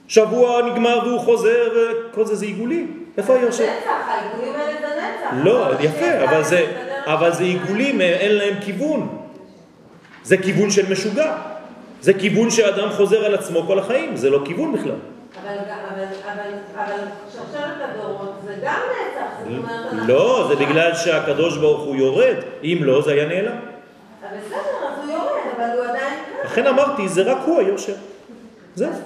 שבוע 0.09 0.63
נגמר 0.63 0.99
והוא 1.05 1.21
חוזר 1.21 1.69
וכל 1.75 2.25
זה 2.25 2.35
זה 2.35 2.47
עיגולי. 2.47 2.87
איפה 3.19 3.35
היושר? 3.35 3.65
נצח, 3.65 3.91
העיגולים 4.09 4.55
האלה 4.55 4.81
זה 4.81 4.87
נצח. 4.87 5.37
לא, 5.45 5.69
יפה, 5.81 6.25
אבל 6.25 6.45
זה, 6.45 6.67
אבל 7.07 7.33
זה. 7.33 7.45
עיגולים, 7.45 8.01
אין 8.01 8.37
להם 8.37 8.55
כיוון. 8.61 9.19
זה 10.25 10.37
כיוון 10.37 10.71
של 10.71 10.93
משוגע. 10.93 11.54
זה 12.05 12.15
כיוון 12.15 12.51
שאדם 12.51 12.89
חוזר 12.91 13.25
על 13.25 13.35
עצמו 13.35 13.63
כל 13.67 13.79
החיים, 13.79 14.17
זה 14.17 14.31
לא 14.31 14.41
כיוון 14.45 14.73
בכלל. 14.73 14.93
אבל, 15.43 15.57
אבל, 15.59 16.05
אבל, 16.33 16.51
אבל 16.75 17.01
שרשרת 17.33 17.77
הדורות 17.81 18.35
זה 18.45 18.55
גם 18.63 18.81
נצח, 18.91 19.25
זאת 19.39 19.59
אומרת, 19.59 19.93
אנחנו... 19.93 20.09
לא, 20.09 20.47
זה 20.49 20.57
בגלל 20.57 20.95
שהקדוש 20.95 21.57
ברוך 21.57 21.83
הוא 21.83 21.97
יורד, 21.97 22.35
אם 22.65 22.79
לא 22.81 23.03
זה 23.03 23.13
היה 23.13 23.27
נעלם. 23.27 23.53
אבל 23.53 24.37
בסדר, 24.47 24.89
אז 24.89 25.05
הוא 25.05 25.13
יורד, 25.13 25.31
אבל 25.57 25.79
הוא 25.79 25.85
עדיין. 25.85 26.19
לכן 26.45 26.67
אמרתי, 26.67 27.09
זה 27.09 27.23
רק 27.23 27.39
הוא 27.47 27.59
היושר. 27.61 27.95
זהו. 28.75 28.89
אז 28.91 28.99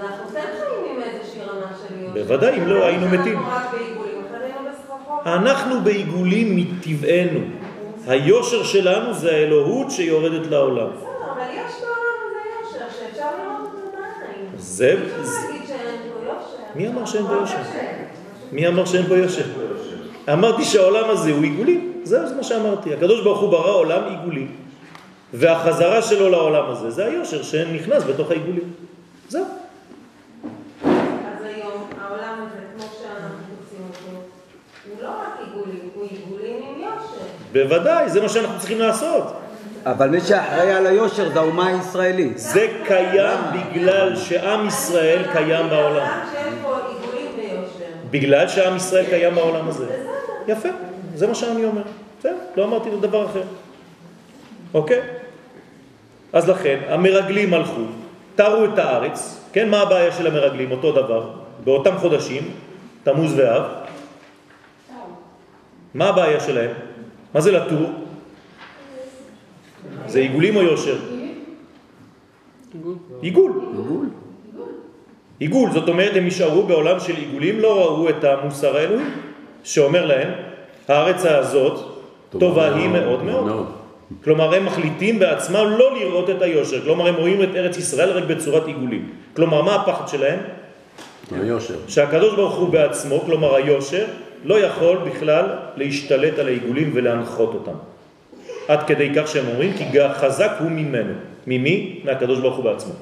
אנחנו 0.00 0.24
כן 0.32 0.46
חיים 0.58 0.96
עם 0.96 1.02
איזושהי 1.02 1.42
רמה 1.42 1.72
של 1.88 1.94
יושר. 2.02 2.12
בוודאי, 2.12 2.58
אם 2.58 2.66
לא, 2.66 2.86
היינו 2.86 3.08
מתים. 3.08 3.42
אנחנו 5.26 5.80
בעיגולים, 5.80 6.56
מטבענו. 6.56 7.40
היושר 8.06 8.62
שלנו 8.62 9.14
זה 9.14 9.30
האלוהות 9.30 9.90
שיורדת 9.90 10.46
לעולם. 10.46 10.88
בסדר, 10.96 11.08
אבל 11.32 11.42
יש 11.50 11.72
בעולם 11.80 12.12
הזה 12.26 12.38
יושר 12.60 12.98
שאפשר 12.98 13.26
לראות 13.38 13.70
אותו 13.74 13.90
בעיניים. 13.92 14.51
זה, 14.62 14.94
אפשר 15.06 15.22
זה- 15.24 15.36
להגיד 15.46 15.66
שאין 15.68 15.78
פה 16.12 16.24
יושר. 16.26 16.62
מי 16.74 16.88
אמר 16.88 17.04
שאין 17.06 17.22
פה 17.26 17.28
נורא 17.32 17.40
יושר? 17.42 17.56
קשה. 17.62 17.78
מי 18.52 18.66
אמר 18.68 18.84
שאין 18.84 19.06
פה 19.06 19.16
יושר? 19.16 19.42
אמרתי 20.32 20.64
שהעולם 20.64 21.10
הזה 21.10 21.30
הוא 21.32 21.42
עיגולי. 21.42 21.80
זהו, 22.04 22.28
זה 22.28 22.34
מה 22.34 22.42
שאמרתי. 22.42 22.94
הקדוש 22.94 23.20
ברוך 23.24 23.40
הוא 23.40 23.50
ברא 23.50 23.70
עולם 23.74 24.02
עיגולי. 24.08 24.46
והחזרה 25.34 26.02
שלו 26.02 26.28
לעולם 26.30 26.70
הזה 26.70 26.90
זה 26.90 27.06
היושר 27.06 27.42
שנכנס 27.42 28.02
בתוך 28.04 28.30
העיגולים. 28.30 28.72
זהו. 29.28 29.44
אז 30.84 30.90
היום 31.44 31.72
העולם 32.00 32.34
הזה, 32.46 32.60
כמו 32.76 32.86
שאנחנו 33.02 33.28
תופסים 33.58 33.86
אותו, 33.88 34.18
הוא 34.88 35.02
לא 35.02 35.08
רק 35.08 35.38
עיגולים, 35.46 35.88
הוא 35.94 36.04
עיגולים 36.10 36.56
עם 36.68 36.80
יושר. 36.80 37.24
בוודאי, 37.52 38.08
זה 38.10 38.20
מה 38.20 38.28
שאנחנו 38.28 38.58
צריכים 38.58 38.78
לעשות. 38.78 39.24
אבל 39.86 40.08
מי 40.08 40.20
שאחראי 40.20 40.72
על 40.72 40.86
היושר 40.86 41.32
זה 41.32 41.40
האומה 41.40 41.66
הישראלית. 41.66 42.38
זה 42.38 42.68
קיים 42.86 43.38
בגלל 43.52 44.16
שעם 44.16 44.68
ישראל 44.68 45.22
קיים 45.32 45.68
בעולם. 45.70 46.08
בגלל 48.10 48.48
שעם 48.48 48.76
ישראל 48.76 49.04
קיים 49.06 49.34
בעולם 49.34 49.68
הזה. 49.68 49.86
יפה, 50.48 50.68
זה 51.14 51.26
מה 51.26 51.34
שאני 51.34 51.64
אומר. 51.64 51.82
בסדר, 52.18 52.36
לא 52.56 52.64
אמרתי 52.64 52.88
דבר 53.00 53.26
אחר. 53.26 53.42
אוקיי? 54.74 55.00
אז 56.32 56.48
לכן, 56.48 56.78
המרגלים 56.88 57.54
הלכו, 57.54 57.82
תרו 58.34 58.64
את 58.64 58.78
הארץ, 58.78 59.40
כן, 59.52 59.68
מה 59.68 59.80
הבעיה 59.80 60.12
של 60.12 60.26
המרגלים? 60.26 60.70
אותו 60.70 60.92
דבר, 60.92 61.30
באותם 61.64 61.98
חודשים, 61.98 62.50
תמוז 63.02 63.32
ואב, 63.36 63.62
מה 65.94 66.08
הבעיה 66.08 66.40
שלהם? 66.40 66.70
מה 67.34 67.40
זה 67.40 67.52
לטור? 67.52 68.01
זה 70.06 70.18
עיגולים 70.18 70.56
או 70.56 70.62
יושר? 70.62 70.96
עיגול. 73.20 73.52
עיגול. 73.76 74.06
עיגול, 75.38 75.70
זאת 75.72 75.88
אומרת 75.88 76.16
הם 76.16 76.26
נשארו 76.26 76.62
בעולם 76.62 77.00
של 77.00 77.16
עיגולים, 77.16 77.60
לא 77.60 77.84
ראו 77.84 78.08
את 78.08 78.24
המוסר 78.24 78.76
האלוהי, 78.76 79.04
שאומר 79.64 80.06
להם, 80.06 80.28
הארץ 80.88 81.24
הזאת 81.24 81.78
טובה 82.38 82.74
היא 82.74 82.88
מאוד 82.88 83.22
מאוד. 83.22 83.66
כלומר, 84.24 84.54
הם 84.54 84.64
מחליטים 84.66 85.18
בעצמם 85.18 85.74
לא 85.78 85.98
לראות 85.98 86.30
את 86.30 86.42
היושר, 86.42 86.80
כלומר, 86.84 87.06
הם 87.06 87.14
רואים 87.14 87.42
את 87.42 87.48
ארץ 87.56 87.76
ישראל 87.76 88.10
רק 88.10 88.24
בצורת 88.24 88.66
עיגולים. 88.66 89.10
כלומר, 89.36 89.62
מה 89.62 89.74
הפחד 89.74 90.08
שלהם? 90.08 90.38
היושר. 91.30 91.74
שהקדוש 91.88 92.34
ברוך 92.34 92.54
הוא 92.54 92.68
בעצמו, 92.68 93.20
כלומר 93.20 93.54
היושר, 93.54 94.04
לא 94.44 94.58
יכול 94.58 94.96
בכלל 94.96 95.44
להשתלט 95.76 96.38
על 96.38 96.46
העיגולים 96.46 96.90
ולהנחות 96.94 97.54
אותם. 97.54 97.91
עד 98.68 98.82
כדי 98.86 99.10
כך 99.16 99.28
שהם 99.28 99.48
אומרים, 99.48 99.72
כי 99.76 99.84
חזק 100.14 100.50
הוא 100.60 100.70
ממנו. 100.70 101.14
ממי? 101.46 102.00
מהקדוש 102.04 102.40
ברוך 102.40 102.56
הוא 102.56 102.64
בעצמו. 102.64 102.92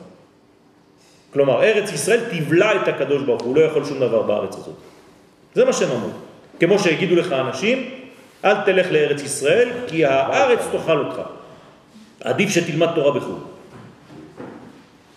כלומר, 1.33 1.63
ארץ 1.63 1.93
ישראל 1.93 2.21
תבלע 2.31 2.83
את 2.83 2.89
הקדוש 2.89 3.23
ברוך 3.23 3.43
הוא, 3.43 3.57
לא 3.57 3.61
יכול 3.61 3.85
שום 3.85 3.99
דבר 3.99 4.23
בארץ 4.23 4.57
הזאת. 4.57 4.75
זה 5.55 5.65
מה 5.65 5.73
שהם 5.73 5.91
אמרו. 5.91 6.11
כמו 6.61 6.79
שהגידו 6.79 7.17
לך 7.17 7.33
אנשים, 7.33 7.91
אל 8.45 8.61
תלך 8.65 8.87
לארץ 8.93 9.23
ישראל, 9.23 9.69
כי 9.87 10.05
הארץ 10.05 10.61
תאכל 10.73 10.99
אותך. 10.99 11.21
עדיף 12.21 12.51
שתלמד 12.51 12.89
תורה 12.95 13.21
בחו"ל. 13.21 13.39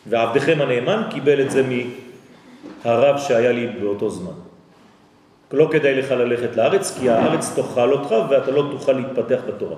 ועבדכם 0.08 0.62
הנאמן 0.62 1.04
קיבל 1.12 1.42
את 1.42 1.52
זה 1.52 1.64
מהרב 2.86 3.20
שהיה 3.20 3.52
לי 3.52 3.68
באותו 3.68 4.10
זמן. 4.10 4.38
לא 5.52 5.70
כדאי 5.72 5.96
לך 5.96 6.12
ללכת 6.12 6.56
לארץ, 6.56 7.00
כי 7.00 7.10
הארץ 7.10 7.54
תאכל 7.56 7.92
אותך 7.92 8.16
ואתה 8.30 8.52
לא 8.52 8.68
תוכל 8.72 8.92
להתפתח 8.92 9.40
בתורה. 9.48 9.78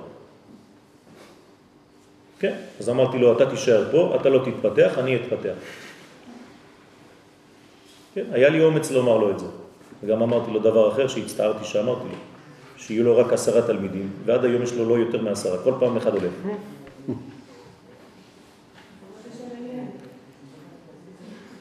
כן? 2.39 2.55
אז 2.79 2.89
אמרתי 2.89 3.17
לו, 3.17 3.33
אתה 3.33 3.49
תישאר 3.49 3.91
פה, 3.91 4.17
אתה 4.21 4.29
לא 4.29 4.45
תתפתח, 4.45 4.97
אני 4.97 5.15
אתפתח. 5.15 5.53
כן? 8.15 8.25
היה 8.31 8.49
לי 8.49 8.63
אומץ 8.63 8.91
לומר 8.91 9.17
לו 9.17 9.31
את 9.31 9.39
זה. 9.39 9.45
וגם 10.03 10.21
אמרתי 10.21 10.51
לו 10.51 10.59
דבר 10.59 10.91
אחר 10.91 11.07
שהצטערתי 11.07 11.65
שאמרתי 11.65 12.03
לו, 12.03 12.15
שיהיו 12.77 13.03
לו 13.03 13.17
רק 13.17 13.33
עשרה 13.33 13.61
תלמידים, 13.61 14.09
ועד 14.25 14.45
היום 14.45 14.61
יש 14.61 14.73
לו 14.73 14.89
לא 14.89 14.93
יותר 14.93 15.21
מעשרה, 15.21 15.57
כל 15.63 15.73
פעם 15.79 15.97
אחד 15.97 16.13
עולה. 16.13 16.27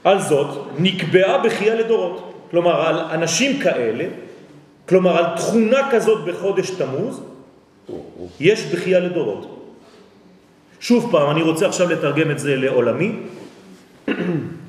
על 0.04 0.20
זאת 0.20 0.66
נקבעה 0.78 1.44
בחייה 1.44 1.74
לדורות. 1.74 2.34
כלומר, 2.50 2.86
על 2.86 2.98
אנשים 2.98 3.60
כאלה, 3.60 4.04
כלומר, 4.88 5.16
על 5.16 5.36
תכונה 5.36 5.90
כזאת 5.90 6.24
בחודש 6.24 6.70
תמוז, 6.70 7.20
יש 8.40 8.64
בחייה 8.72 9.00
לדורות. 9.00 9.53
שוב 10.84 11.08
פעם, 11.12 11.30
אני 11.30 11.42
רוצה 11.42 11.66
עכשיו 11.66 11.88
לתרגם 11.90 12.30
את 12.30 12.38
זה 12.38 12.56
לעולמי. 12.56 13.12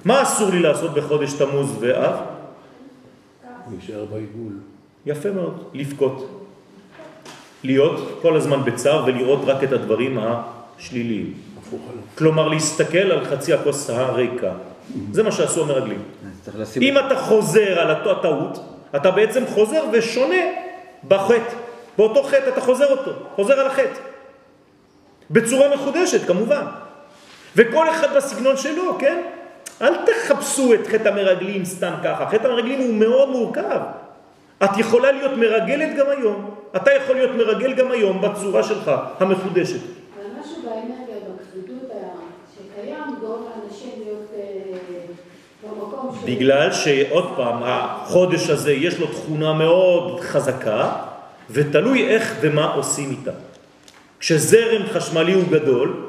מה 0.06 0.24
אסור 0.24 0.50
לי 0.50 0.60
לעשות 0.60 0.94
בחודש 0.94 1.34
תמוז 1.34 1.76
ואב? 1.80 2.16
נשאר 3.78 4.06
בעיגול. 4.06 4.54
יפה 5.06 5.32
מאוד, 5.32 5.64
לבכות. 5.74 6.42
להיות 7.64 8.20
כל 8.22 8.36
הזמן 8.36 8.64
בצער 8.64 9.04
ולראות 9.08 9.40
רק 9.46 9.64
את 9.64 9.72
הדברים 9.72 10.20
השליליים. 10.20 11.34
כלומר, 12.18 12.48
להסתכל 12.48 13.12
על 13.12 13.26
חצי 13.26 13.54
הכוס 13.54 13.90
הריקה. 13.90 14.52
זה 15.12 15.24
מה 15.24 15.32
שעשו 15.32 15.64
המרגלים. 15.64 16.02
אם 16.82 16.98
אתה 16.98 17.16
חוזר 17.16 17.80
על 17.80 17.92
הטעות, 17.92 18.60
אתה 18.96 19.12
בעצם 19.12 19.44
חוזר 19.48 19.84
ושונה 19.94 20.44
בחטא. 21.08 21.56
באותו 21.98 22.24
חטא 22.24 22.50
אתה 22.50 22.62
חוזר 22.62 22.92
אותו, 22.92 23.12
חוזר 23.36 23.54
על 23.60 23.68
החטא. 23.68 24.15
בצורה 25.32 25.76
מחודשת, 25.76 26.28
כמובן. 26.28 26.66
וכל 27.56 27.90
אחד 27.90 28.16
בסגנון 28.16 28.58
שלו, 28.58 28.98
כן? 29.00 29.22
אל 29.82 29.94
תחפשו 30.06 30.74
את 30.74 30.88
חטא 30.88 31.08
המרגלים 31.10 31.66
סתם 31.66 31.94
ככה. 32.04 32.30
חטא 32.30 32.48
המרגלים 32.48 32.80
הוא 32.80 32.94
מאוד 32.94 33.30
מורכב. 33.30 33.80
את 34.64 34.78
יכולה 34.78 35.12
להיות 35.12 35.32
מרגלת 35.38 35.96
גם 35.98 36.06
היום. 36.18 36.56
אתה 36.76 36.92
יכול 36.94 37.16
להיות 37.16 37.32
מרגל 37.38 37.74
גם 37.74 37.92
היום 37.92 38.22
בצורה 38.22 38.64
שלך, 38.64 38.92
המחודשת. 39.20 39.76
אבל 39.80 40.40
משהו 40.40 40.56
באנרגיה, 40.64 41.16
בכבדות 41.26 41.92
ה- 41.92 41.96
שקיים, 42.56 43.04
גורם 43.20 43.42
לאנשים 43.44 43.90
להיות 43.98 44.30
אה, 44.36 44.78
במקום 45.70 46.18
של... 46.22 46.26
בגלל 46.36 46.72
שעוד 46.72 47.34
פעם, 47.36 47.60
החודש 47.64 48.50
הזה 48.50 48.74
יש 48.74 49.00
לו 49.00 49.08
תכונה 49.08 49.54
מאוד 49.54 50.20
חזקה, 50.20 50.92
ותלוי 51.50 52.08
איך 52.08 52.36
ומה 52.42 52.74
עושים 52.74 53.10
איתה. 53.12 53.32
כשזרם 54.20 54.82
חשמלי 54.94 55.34
הוא 55.34 55.44
גדול, 55.52 56.06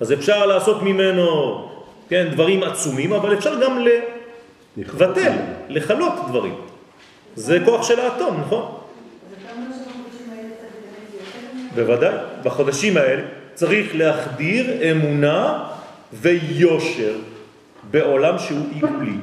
אז 0.00 0.12
אפשר 0.12 0.46
לעשות 0.46 0.82
ממנו, 0.82 1.70
כן, 2.08 2.28
דברים 2.32 2.62
עצומים, 2.62 3.12
אבל 3.12 3.34
אפשר 3.34 3.60
גם 3.60 3.78
לבטל, 4.76 5.32
לחלות 5.68 6.12
דברים. 6.28 6.54
זה 7.36 7.58
כוח 7.64 7.82
של 7.82 8.00
האטום, 8.00 8.40
נכון? 8.40 8.76
בוודאי. 11.74 12.14
בחודשים 12.42 12.96
האלה 12.96 13.22
צריך 13.54 13.94
להחדיר 13.94 14.90
אמונה 14.90 15.64
ויושר 16.12 17.14
בעולם 17.90 18.38
שהוא 18.38 18.66
עיגולי. 18.74 19.16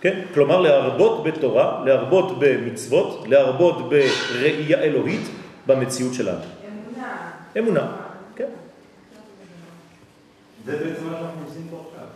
כן? 0.00 0.20
כלומר 0.34 0.60
להרבות 0.60 1.24
בתורה, 1.24 1.82
להרבות 1.84 2.38
במצוות, 2.38 3.24
להרבות 3.28 3.88
בראייה 3.88 4.82
אלוהית 4.82 5.26
במציאות 5.66 6.14
שלנו. 6.14 6.40
אמונה. 6.68 7.30
אמונה, 7.58 7.96
כן. 8.36 8.48
זה 10.64 10.76
בעצם 10.78 11.04
מה 11.04 11.18
שאנחנו 11.18 11.44
עושים 11.48 11.66
פה 11.70 11.84
עכשיו. 11.92 12.06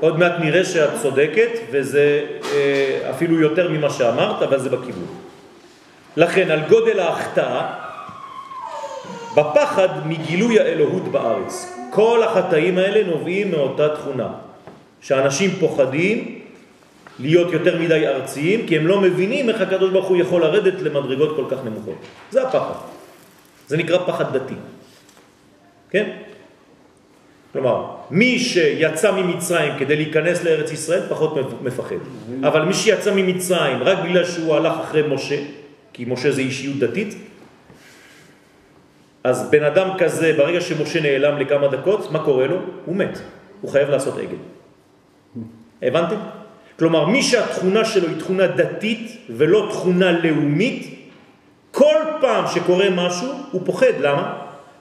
עוד 0.00 0.18
מעט 0.18 0.32
נראה 0.40 0.64
שאת 0.64 0.90
צודקת, 1.02 1.50
וזה 1.70 2.26
אה, 2.52 3.10
אפילו 3.10 3.40
יותר 3.40 3.68
ממה 3.68 3.90
שאמרת, 3.90 4.42
אבל 4.42 4.58
זה 4.58 4.68
בכיוון. 4.68 5.06
לכן, 6.16 6.50
על 6.50 6.60
גודל 6.68 7.00
ההחטאה, 7.00 7.79
בפחד 9.36 9.88
מגילוי 10.06 10.60
האלוהות 10.60 11.08
בארץ. 11.08 11.76
כל 11.90 12.22
החטאים 12.22 12.78
האלה 12.78 13.06
נובעים 13.10 13.50
מאותה 13.50 13.88
תכונה, 13.88 14.28
שאנשים 15.00 15.50
פוחדים 15.50 16.40
להיות 17.18 17.52
יותר 17.52 17.78
מדי 17.78 18.06
ארציים, 18.06 18.66
כי 18.66 18.76
הם 18.76 18.86
לא 18.86 19.00
מבינים 19.00 19.48
איך 19.48 19.60
הקדוש 19.60 19.90
ברוך 19.90 20.06
הוא 20.06 20.16
יכול 20.16 20.42
לרדת 20.42 20.82
למדרגות 20.82 21.36
כל 21.36 21.44
כך 21.50 21.64
נמוכות. 21.64 21.98
זה 22.30 22.42
הפחד. 22.42 22.74
זה 23.68 23.76
נקרא 23.76 23.98
פחד 24.06 24.36
דתי. 24.36 24.54
כן? 25.90 26.10
כלומר, 27.52 27.86
מי 28.10 28.38
שיצא 28.38 29.12
ממצרים 29.12 29.72
כדי 29.78 29.96
להיכנס 29.96 30.44
לארץ 30.44 30.72
ישראל 30.72 31.02
פחות 31.08 31.34
מפחד. 31.62 32.02
אבל 32.42 32.62
מי 32.62 32.74
שיצא 32.74 33.14
ממצרים 33.14 33.82
רק 33.82 33.98
בגלל 33.98 34.24
שהוא 34.24 34.54
הלך 34.54 34.72
אחרי 34.80 35.02
משה, 35.02 35.42
כי 35.92 36.04
משה 36.04 36.30
זה 36.30 36.40
אישיות 36.40 36.78
דתית, 36.78 37.14
אז 39.24 39.50
בן 39.50 39.64
אדם 39.64 39.88
כזה, 39.98 40.34
ברגע 40.36 40.60
שמשה 40.60 41.00
נעלם 41.00 41.38
לכמה 41.38 41.68
דקות, 41.68 42.12
מה 42.12 42.24
קורה 42.24 42.46
לו? 42.46 42.56
הוא 42.84 42.96
מת. 42.96 43.18
הוא 43.60 43.70
חייב 43.70 43.88
לעשות 43.90 44.18
עגל. 44.18 44.36
הבנתם? 45.82 46.16
כלומר, 46.78 47.06
מי 47.06 47.22
שהתכונה 47.22 47.84
שלו 47.84 48.08
היא 48.08 48.18
תכונה 48.18 48.46
דתית 48.46 49.16
ולא 49.30 49.68
תכונה 49.70 50.12
לאומית, 50.12 51.10
כל 51.70 51.96
פעם 52.20 52.44
שקורה 52.54 52.90
משהו 52.90 53.28
הוא 53.52 53.62
פוחד. 53.64 54.00
למה? 54.00 54.36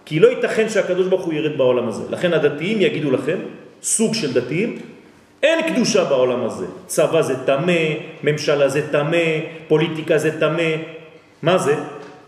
כי 0.05 0.19
לא 0.19 0.27
ייתכן 0.27 0.69
שהקדוש 0.69 1.07
ברוך 1.07 1.25
הוא 1.25 1.33
ירד 1.33 1.57
בעולם 1.57 1.87
הזה. 1.87 2.03
לכן 2.09 2.33
הדתיים 2.33 2.81
יגידו 2.81 3.11
לכם, 3.11 3.37
סוג 3.83 4.13
של 4.13 4.33
דתיים, 4.33 4.79
אין 5.43 5.73
קדושה 5.73 6.03
בעולם 6.03 6.45
הזה. 6.45 6.65
צבא 6.87 7.21
זה 7.21 7.45
תמה, 7.45 7.81
ממשלה 8.23 8.69
זה 8.69 8.81
תמה, 8.91 9.27
פוליטיקה 9.67 10.17
זה 10.17 10.39
תמה. 10.39 10.71
מה 11.41 11.57
זה? 11.57 11.75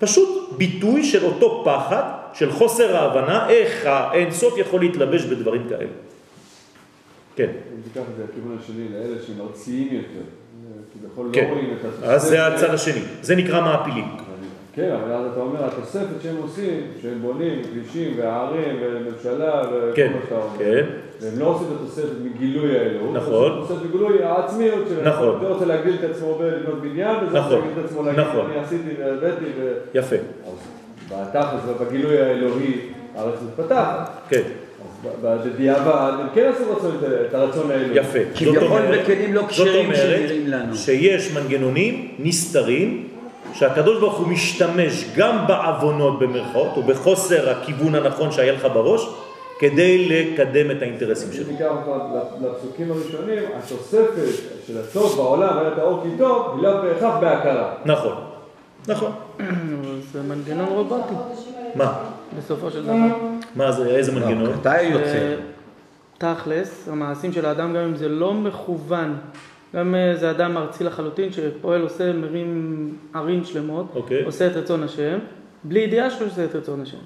פשוט 0.02 0.54
ביטוי 0.58 1.04
של 1.04 1.26
אותו 1.26 1.62
פחד, 1.66 2.04
של 2.34 2.52
חוסר 2.52 2.98
ההבנה, 2.98 3.50
איך 3.50 3.86
האינסוף 3.86 4.58
יכול 4.58 4.80
להתלבש 4.80 5.24
בדברים 5.26 5.70
כאלה. 5.70 5.90
כן. 7.36 7.50
אם 7.50 7.82
תיקח 7.84 8.02
את 8.12 8.16
זה 8.18 8.24
לכיוון 8.32 8.58
השני, 8.64 8.90
לאלה 8.94 9.22
שמרציים 9.28 9.88
יותר, 9.92 10.26
כביכול 10.94 11.28
לא 11.28 11.34
כן, 11.34 11.48
רואים 11.50 11.74
את 11.80 11.86
התוספת. 11.86 12.04
אז 12.04 12.22
זה 12.22 12.48
הצד 12.48 12.74
השני, 12.74 13.02
זה 13.22 13.36
נקרא 13.36 13.62
מעפילים. 13.62 14.06
כן, 14.74 14.92
אבל 14.92 15.14
אז 15.14 15.32
אתה 15.32 15.42
אומר, 15.42 15.66
התוספת 15.66 16.22
שהם 16.24 16.36
עושים, 16.42 16.82
שהם 17.02 17.22
בונים 17.22 17.62
כבישים 17.64 18.14
וערים 18.18 18.78
וממשלה 18.82 19.62
וכל 19.68 19.96
כן, 19.96 20.12
מה 20.14 20.20
שאתה 20.24 20.36
אומר, 20.36 20.58
כן. 20.58 20.86
והם 21.22 21.40
לא 21.40 21.46
עושים 21.46 21.68
את 21.68 21.82
התוספת 21.82 22.16
מגילוי 22.24 22.80
האלוהות, 22.80 23.16
נכון. 23.16 23.52
הם 23.52 23.58
עושים 23.58 23.78
את 23.78 23.84
מגילוי 23.84 24.24
העצמיות 24.24 24.88
שלהם. 24.90 25.08
נכון. 25.08 25.40
זה 25.42 25.48
רוצה 25.48 25.66
להגדיל 25.66 25.96
את 26.00 26.10
עצמו 26.10 26.36
בלבנות 26.36 26.82
בניין, 26.82 27.16
וזה 27.26 27.38
נכון, 27.40 27.54
רוצה 27.54 27.66
להגדיל 27.66 27.80
את 27.80 27.90
עצמו 27.90 28.04
להגיד, 28.04 28.20
נכון. 28.20 28.52
אני 28.52 28.60
עשיתי 28.60 28.90
והבאתי, 29.00 29.46
ו... 29.60 29.74
יפה, 29.94 30.16
אז 30.16 30.54
בתכלס 31.12 31.62
ובגילוי 31.68 32.22
האלוהי, 32.22 32.80
הארץ 33.16 33.40
מתפתחת. 33.48 34.10
כן, 34.30 34.42
בדיעבד 35.24 36.14
הם 36.20 36.28
כן 36.34 36.52
עשו 36.56 36.76
רצון, 36.76 36.98
את 37.28 37.34
הרצון 37.34 37.72
האלוהי. 37.72 37.98
יפה. 37.98 38.20
כביכול 38.36 38.82
בכלים 38.92 39.34
לא 39.34 39.44
כשרים 39.48 39.96
שנראים 39.96 40.48
לנו. 40.48 40.76
שיש 40.76 41.32
מנגנונים 41.38 42.12
נסתרים 42.20 43.08
שהקדוש 43.54 44.00
ברוך 44.00 44.18
הוא 44.18 44.28
משתמש 44.28 45.06
גם 45.16 45.48
בעוונות 45.48 46.20
במרכאות 46.20 46.78
או 46.78 46.84
בחוסר 46.84 47.50
הכיוון 47.50 47.96
הנכון 47.96 48.32
שהיה 48.32 48.54
לך 48.54 48.68
בראש 48.74 49.10
כדי 49.60 50.10
לקדם 50.10 50.72
את 50.72 50.82
האינטרסים 50.82 51.34
שלו. 51.34 51.46
אם 51.46 51.52
ניקח 51.52 51.66
אותך 51.88 52.32
לפסוקים 52.42 52.92
הראשונים, 52.92 53.44
התוספת 53.58 54.44
של 54.68 54.78
הטוב 54.78 55.16
בעולם, 55.18 55.58
היה 55.58 55.68
את 55.68 55.78
האור 55.78 56.04
כי 56.04 56.10
טוב, 56.18 56.56
היא 56.56 56.64
לא 56.64 56.82
בהכרח 56.82 57.14
בהכרה. 57.22 57.74
נכון, 57.86 58.16
נכון. 58.88 59.12
זה 60.14 60.22
מנגנון 60.22 60.68
רובוטי, 60.68 61.14
מה? 61.76 61.94
בסופו 62.38 62.72
של 62.72 62.84
דבר. 62.84 63.16
מה 63.56 63.72
זה, 63.72 63.90
איזה 63.90 64.12
מנגנון? 64.12 64.54
מתי 64.54 64.82
יוצא? 64.82 65.06
זה 65.06 65.36
תכלס, 66.18 66.90
המעשים 66.92 67.34
של 67.34 67.46
האדם, 67.46 67.74
גם 67.74 67.84
אם 67.84 67.96
זה 67.96 68.10
לא 68.10 68.34
מכוון, 68.34 69.18
גם 69.76 69.96
אה, 69.96 70.16
זה 70.16 70.32
אדם 70.32 70.58
ארצי 70.58 70.84
לחלוטין 70.84 71.30
שפועל, 71.32 71.82
עושה, 71.82 72.14
מרים 72.14 72.94
ערים 73.14 73.44
שלמות, 73.44 73.86
אוקיי. 73.96 74.24
עושה 74.24 74.48
את 74.48 74.56
רצון 74.56 74.84
השם, 74.84 75.20
בלי 75.64 75.80
ידיעה 75.80 76.10
שהוא 76.10 76.28
עושה 76.28 76.46
את 76.46 76.56
רצון 76.56 76.82
השם. 76.82 76.98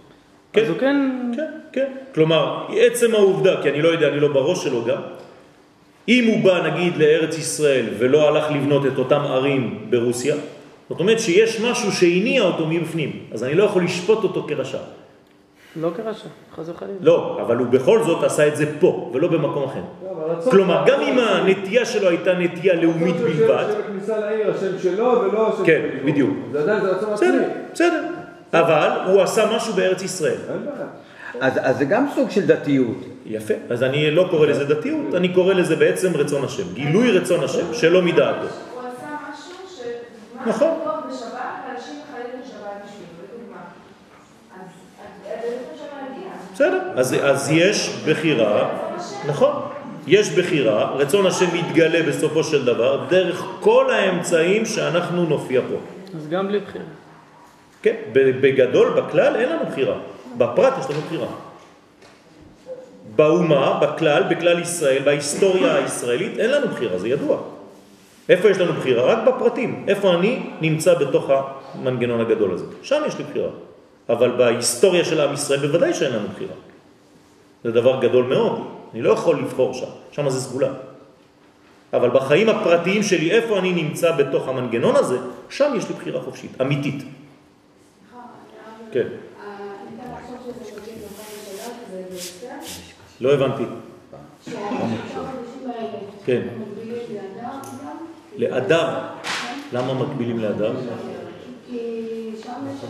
כן. 0.54 0.62
אז 0.62 0.70
הוא 0.70 0.78
כן, 0.78 1.32
כן, 1.36 1.52
כן. 1.74 1.92
כלומר, 2.16 2.68
עצם 2.70 3.16
העובדה, 3.16 3.62
כי 3.62 3.70
אני 3.70 3.82
לא 3.82 3.90
יודע, 3.90 4.08
אני 4.08 4.20
לא 4.20 4.28
בראש 4.28 4.64
שלו 4.64 4.86
גם, 4.86 5.02
אם 6.08 6.28
הוא 6.28 6.44
בא 6.44 6.68
נגיד 6.68 6.98
לארץ 6.98 7.38
ישראל 7.38 7.86
ולא 7.98 8.28
הלך 8.28 8.52
לבנות 8.52 8.86
את 8.86 8.98
אותם 8.98 9.22
ערים 9.22 9.88
ברוסיה, 9.90 10.36
זאת 10.90 11.00
אומרת 11.00 11.20
שיש 11.20 11.62
משהו 11.62 11.92
שהניע 11.92 12.42
אותו 12.42 12.68
מבפנים, 12.68 13.20
אז 13.32 13.44
אני 13.44 13.56
לא 13.56 13.64
יכול 13.64 13.84
לשפוט 13.84 14.24
אותו 14.24 14.46
כרשע. 14.48 14.78
לא 15.82 15.90
כרשע, 15.98 16.28
חס 16.56 16.70
וחלילה. 16.70 16.98
לא, 17.02 17.40
אבל 17.42 17.58
הוא 17.58 17.68
בכל 17.68 18.04
זאת 18.04 18.24
עשה 18.24 18.48
את 18.48 18.56
זה 18.58 18.66
פה, 18.80 19.12
ולא 19.14 19.28
במקום 19.28 19.64
אחר. 19.64 19.80
לא, 20.04 20.10
הרצון- 20.32 20.52
כלומר, 20.52 20.84
גם 20.88 21.02
אם 21.02 21.20
הנטייה 21.20 21.86
שלו 21.86 22.10
הייתה 22.10 22.34
נטייה 22.34 22.76
לאומית 22.76 23.16
הרצון 23.16 23.32
בלבד, 23.38 23.66
של 23.74 23.82
הכניסה 23.82 24.18
לעיר, 24.20 24.52
השם 24.56 24.80
שלו 24.80 25.06
ולא 25.22 25.54
השם 25.54 25.66
כן, 25.66 25.82
שלו. 25.98 26.06
בדיוק. 26.12 26.30
זה 26.52 26.62
עדיין 26.62 26.82
זה 26.82 26.92
רצון 26.92 27.14
עצמי. 27.14 27.28
בסדר, 27.28 27.44
בסדר. 27.74 28.04
אבל 28.54 29.12
הוא 29.12 29.22
עשה 29.22 29.56
משהו 29.56 29.74
בארץ 29.74 30.02
ישראל. 30.04 30.38
אז 31.42 31.78
זה 31.78 31.86
גם 31.86 32.08
סוג 32.16 32.30
של 32.30 32.46
דתיות. 32.48 32.98
יפה. 33.26 33.54
אז 33.70 33.84
אני 33.84 34.12
לא 34.12 34.28
קורא 34.32 34.48
לזה 34.48 34.66
דתיות, 34.66 35.16
אני 35.16 35.34
קורא 35.34 35.54
לזה 35.54 35.76
בעצם 35.76 36.12
רצון 36.16 36.44
השם. 36.44 36.64
גילוי 36.74 37.12
רצון 37.12 37.44
השם, 37.44 37.74
שלא 37.74 38.02
מדעתו. 38.02 38.40
הוא 38.40 38.48
עשה 38.82 39.08
משהו 39.32 39.54
ש... 39.78 39.80
נכון. 40.48 40.68
משהו 40.68 40.84
טוב 40.84 40.94
בשבת, 41.10 41.32
ואנשים 41.70 41.94
מחללים 42.04 42.42
בשבת 42.42 42.84
בשבילו, 42.86 43.20
לדוגמה. 43.34 43.62
אז 44.56 44.62
אז 45.02 45.26
איפה 45.44 45.48
אפשר 45.74 45.86
להגיע? 46.02 46.30
בסדר. 46.56 46.80
אז, 46.96 47.16
אז 47.24 47.52
יש 47.52 47.90
בחירה, 48.08 48.70
נכון. 49.28 49.54
יש 50.08 50.30
בחירה, 50.30 50.92
רצון 50.96 51.26
השם 51.26 51.46
מתגלה 51.54 52.04
בסופו 52.04 52.44
של 52.44 52.66
דבר, 52.66 53.06
דרך 53.10 53.46
כל 53.60 53.90
האמצעים 53.90 54.66
שאנחנו 54.66 55.26
נופיע 55.26 55.62
פה. 55.62 55.76
אז 56.18 56.28
גם 56.28 56.48
בלי 56.48 56.60
בחירה. 56.60 56.86
כן, 57.82 57.96
בגדול, 58.14 59.02
בכלל, 59.02 59.36
אין 59.36 59.50
לנו 59.50 59.66
בחירה. 59.72 59.96
בפרט 60.38 60.74
יש 60.80 60.86
לנו 60.90 61.02
בחירה. 61.02 61.28
באומה, 63.16 63.80
בכלל, 63.82 64.24
בכלל 64.24 64.60
ישראל, 64.60 65.02
בהיסטוריה 65.04 65.76
הישראלית, 65.76 66.40
אין 66.40 66.52
לנו 66.52 66.68
בחירה, 66.68 66.98
זה 67.00 67.10
ידוע. 67.10 67.38
איפה 68.30 68.50
יש 68.50 68.58
לנו 68.58 68.74
בחירה? 68.74 69.04
רק 69.04 69.28
בפרטים. 69.28 69.86
איפה 69.88 70.14
אני 70.14 70.40
נמצא 70.62 70.94
בתוך 70.94 71.30
המנגנון 71.30 72.22
הגדול 72.22 72.54
הזה. 72.54 72.66
שם 72.82 73.02
יש 73.08 73.18
לי 73.18 73.24
בחירה. 73.24 73.50
אבל 74.10 74.32
בהיסטוריה 74.32 75.06
של 75.06 75.22
עם 75.22 75.34
ישראל 75.34 75.68
בוודאי 75.68 75.94
שאין 75.94 76.14
לנו 76.14 76.28
בחירה. 76.28 76.56
זה 77.64 77.72
דבר 77.72 78.02
גדול 78.02 78.26
מאוד. 78.26 78.62
אני 78.94 79.02
לא 79.02 79.10
יכול 79.10 79.40
לבחור 79.40 79.74
שם. 79.74 79.92
שם 80.12 80.30
זה 80.30 80.42
סגולה. 80.42 80.70
אבל 81.94 82.10
בחיים 82.10 82.50
הפרטיים 82.50 83.04
שלי, 83.04 83.32
איפה 83.32 83.60
אני 83.60 83.74
נמצא 83.74 84.12
בתוך 84.12 84.48
המנגנון 84.48 84.96
הזה, 84.96 85.18
שם 85.50 85.74
יש 85.78 85.90
לי 85.90 85.96
בחירה 85.96 86.22
חופשית, 86.22 86.62
אמיתית. 86.62 87.04
כן, 88.92 89.08
לא 93.22 93.34
הבנתי. 93.34 93.64
כן. 96.26 96.42
לאדם. 98.38 98.94
למה 99.74 99.94
מקבילים 99.94 100.40
לאדם? 100.40 100.74
כי 101.70 102.32
שם 102.44 102.52
יש 102.74 102.86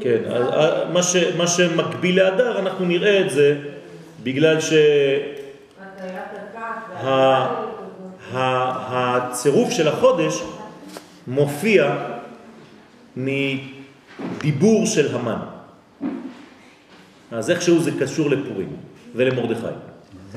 כן, 0.00 0.18
אז 0.26 0.42
אה, 0.48 0.90
מה, 0.92 1.02
ש, 1.02 1.16
מה 1.36 1.46
שמקביל 1.46 2.16
לאדר, 2.22 2.58
אנחנו 2.58 2.84
נראה 2.84 3.20
את 3.20 3.30
זה 3.30 3.58
בגלל 4.22 4.60
הטיית 5.80 6.12
הכף, 6.54 7.02
שה- 7.02 7.64
ה- 8.32 9.16
הצירוף 9.16 9.70
של 9.70 9.88
החודש 9.88 10.42
מופיע 11.26 11.96
מדיבור 13.16 14.86
של 14.86 15.14
המן. 15.16 15.38
אז 17.30 17.50
איכשהו 17.50 17.80
זה 17.80 17.90
קשור 18.00 18.30
לפורים 18.30 18.76
ולמרדכי. 19.14 19.66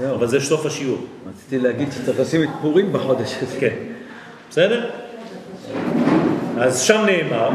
אבל 0.10 0.28
זה 0.28 0.40
סוף 0.40 0.66
השיעור. 0.66 1.06
רציתי 1.30 1.58
להגיד 1.60 1.92
שצריך 1.92 2.20
לשים 2.20 2.44
את 2.44 2.50
פורים 2.62 2.94
בחודש 2.94 3.36
הזה. 3.42 3.60
כן, 3.60 3.76
בסדר? 4.50 4.90
אז 6.58 6.82
שם 6.82 7.06
נאמר, 7.06 7.50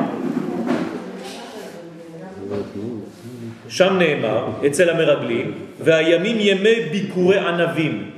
שם 3.68 3.98
נאמר, 3.98 4.46
אצל 4.66 4.90
המרגלים, 4.90 5.55
והימים 5.80 6.36
ימי 6.40 6.80
ביקורי 6.92 7.38
ענבים. 7.38 8.11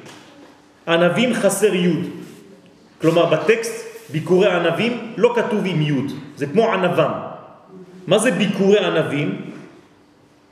ענבים 0.88 1.34
חסר 1.34 1.74
יוד. 1.74 2.06
כלומר, 3.00 3.26
בטקסט, 3.26 3.86
ביקורי 4.12 4.50
ענבים 4.50 5.12
לא 5.16 5.32
כתוב 5.36 5.60
עם 5.64 5.82
יוד, 5.82 6.12
זה 6.36 6.46
כמו 6.46 6.72
ענבם. 6.72 7.12
מה 8.06 8.18
זה 8.18 8.30
ביקורי 8.30 8.78
ענבים? 8.78 9.40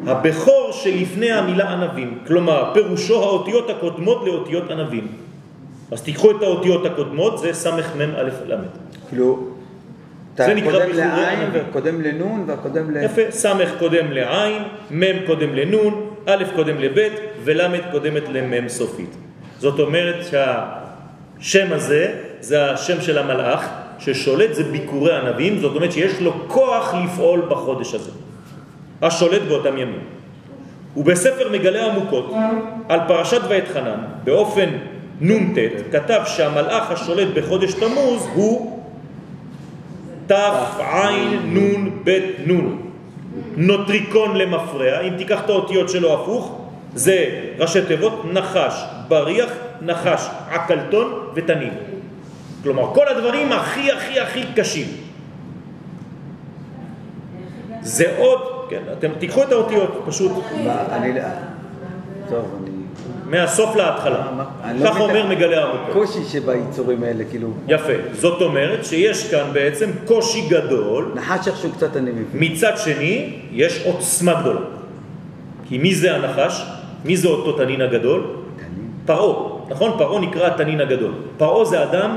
הבכור 0.07 0.71
שלפני 0.73 1.33
המילה 1.33 1.73
ענבים. 1.73 2.19
כלומר, 2.27 2.71
פירושו 2.75 3.23
האותיות 3.23 3.71
הקודמות 3.71 4.27
לאותיות 4.27 4.71
ענבים. 4.71 5.07
אז 5.91 6.03
תיקחו 6.03 6.31
את 6.31 6.43
האותיות 6.43 6.87
הקודמות, 6.87 7.39
זה 7.39 7.53
סמך 7.53 7.97
מם 7.97 8.11
א' 8.17 8.31
ל'. 8.47 8.57
כאילו, 9.09 9.60
אתה 10.45 10.49
זה 10.49 10.55
נקרא 10.55 10.73
קודם 10.73 10.97
לעין. 10.97 11.51
וקודם 11.53 12.01
לנון, 12.01 12.45
והקודם 12.47 12.91
ל... 12.91 12.97
יפה, 13.05 13.23
סמך 13.31 13.71
קודם 13.79 14.13
לעין, 14.13 14.63
מם 14.91 15.27
קודם 15.27 15.55
לנון, 15.55 16.11
א' 16.27 16.45
קודם 16.57 16.79
לב' 16.79 17.09
ול' 17.45 17.79
קודמת 17.91 18.23
למם 18.29 18.69
סופית. 18.69 19.17
זאת 19.59 19.81
אומרת 19.81 20.25
שהשם 20.25 21.73
הזה, 21.73 22.13
זה 22.41 22.71
השם 22.71 23.01
של 23.01 23.19
המלאך 23.19 23.69
ששולט, 23.99 24.55
זה 24.55 24.65
ביקורי 24.65 25.17
ענבים, 25.17 25.59
זאת 25.59 25.77
אומרת 25.77 25.93
שיש 25.93 26.21
לו 26.21 26.33
כוח 26.49 26.95
לפעול 27.05 27.43
בחודש 27.51 27.95
הזה. 27.95 28.11
השולט 29.03 29.43
באותם 29.43 29.79
ימים. 29.79 30.01
ובספר 30.97 31.49
מגלה 31.53 31.87
עמוקות 31.87 32.35
על 32.89 33.01
פרשת 33.09 33.41
ואת 33.49 33.69
חנן, 33.69 33.99
באופן 34.25 34.69
נ"ט, 35.21 35.59
כתב 35.93 36.21
שהמלאך 36.27 36.91
השולט 36.91 37.29
בחודש 37.35 37.73
תמוז 37.73 38.29
הוא 38.35 38.80
תע"ן 40.31 41.91
ב' 42.05 42.19
נ' 42.47 42.77
נוטריקון 43.57 44.37
למפרע, 44.37 45.01
אם 45.01 45.17
תיקח 45.19 45.41
את 45.45 45.51
האותיות 45.51 45.89
שלו 45.89 46.15
הפוך, 46.15 46.61
זה 46.95 47.41
ראשי 47.59 47.87
תיבות 47.87 48.25
נחש, 48.33 48.85
בריח, 49.09 49.51
נחש, 49.83 50.29
עקלתון 50.51 51.27
ותנין. 51.35 51.75
כלומר, 52.63 52.95
כל 52.95 53.09
הדברים 53.09 53.53
הכי 53.53 53.93
הכי 53.93 54.21
הכי 54.21 54.43
קשים. 54.57 54.87
זה 57.81 58.15
עוד, 58.19 58.41
כן, 58.69 58.83
אתם 58.93 59.11
תיקחו 59.19 59.43
את 59.43 59.53
האותיות, 59.53 60.03
פשוט. 60.07 60.33
טוב, 62.29 62.45
אני... 62.63 62.70
מהסוף 63.31 63.77
להתחלה. 63.77 64.27
לא 64.75 64.91
כך 64.91 65.01
אומר 65.01 65.27
מגלה 65.27 65.65
המקור. 65.65 65.91
הקושי 65.91 66.25
שביצורים 66.25 67.03
האלה, 67.03 67.25
כאילו... 67.31 67.49
יפה. 67.69 67.93
זאת 68.13 68.43
אומרת 68.43 68.85
שיש 68.85 69.31
כאן 69.31 69.45
בעצם 69.53 69.91
קושי 70.07 70.49
גדול, 70.49 71.13
נחש 71.15 71.49
איכשהו 71.49 71.73
קצת 71.73 71.97
אני 71.97 72.11
מבין. 72.11 72.27
מצד 72.35 72.73
שני 72.77 73.33
יש 73.53 73.83
עוצמה 73.87 74.41
גדולה. 74.41 74.61
כי 75.69 75.79
מי 75.79 75.95
זה 75.95 76.17
הנחש? 76.17 76.63
מי 77.05 77.17
זה 77.17 77.29
אותו 77.29 77.53
תנין 77.53 77.81
הגדול? 77.81 78.23
פרעה, 79.07 79.49
נכון? 79.71 79.91
פרעה 79.99 80.21
נקרא 80.21 80.47
התנין 80.47 80.81
הגדול. 80.81 81.13
פרעה 81.37 81.65
זה 81.65 81.83
אדם 81.83 82.17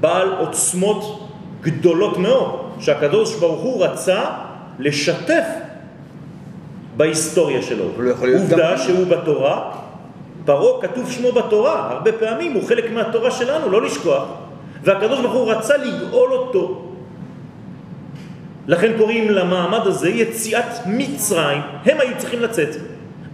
בעל 0.00 0.28
עוצמות 0.38 1.28
גדולות 1.60 2.18
מאוד, 2.18 2.60
שהקדוש 2.80 3.34
ברוך 3.34 3.60
הוא 3.60 3.84
רצה 3.84 4.20
לשתף 4.78 5.44
בהיסטוריה 6.96 7.62
שלו. 7.62 7.84
עובדה 8.36 8.78
שהוא 8.78 9.06
בתורה, 9.06 9.70
פרעה 10.44 10.82
כתוב 10.82 11.10
שמו 11.10 11.32
בתורה, 11.32 11.90
הרבה 11.90 12.12
פעמים 12.12 12.52
הוא 12.52 12.68
חלק 12.68 12.90
מהתורה 12.90 13.30
שלנו, 13.30 13.70
לא 13.70 13.82
לשכוח. 13.82 14.24
והקדוש 14.84 15.20
ברוך 15.20 15.32
הוא 15.32 15.52
רצה 15.52 15.76
לגאול 15.76 16.32
אותו. 16.32 16.86
לכן 18.66 18.92
קוראים 18.98 19.30
למעמד 19.30 19.86
הזה 19.86 20.08
יציאת 20.08 20.86
מצרים, 20.86 21.62
הם 21.84 22.00
היו 22.00 22.18
צריכים 22.18 22.40
לצאת. 22.40 22.76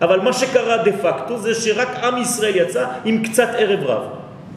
אבל 0.02 0.20
מה 0.20 0.32
שקרה 0.32 0.76
דה 0.76 0.92
פקטו 0.92 1.38
זה 1.38 1.54
שרק 1.54 1.88
עם 2.02 2.18
ישראל 2.18 2.56
יצא 2.56 2.86
עם 3.04 3.22
קצת 3.22 3.48
ערב 3.56 3.80
רב. 3.84 4.02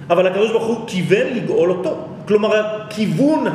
אבל 0.09 0.27
הקדוש 0.27 0.51
ברוך 0.51 0.65
הוא 0.65 0.87
כיוון 0.87 1.27
לגאול 1.35 1.69
אותו. 1.71 2.07
כלומר, 2.27 2.55
הכיוון 2.55 3.45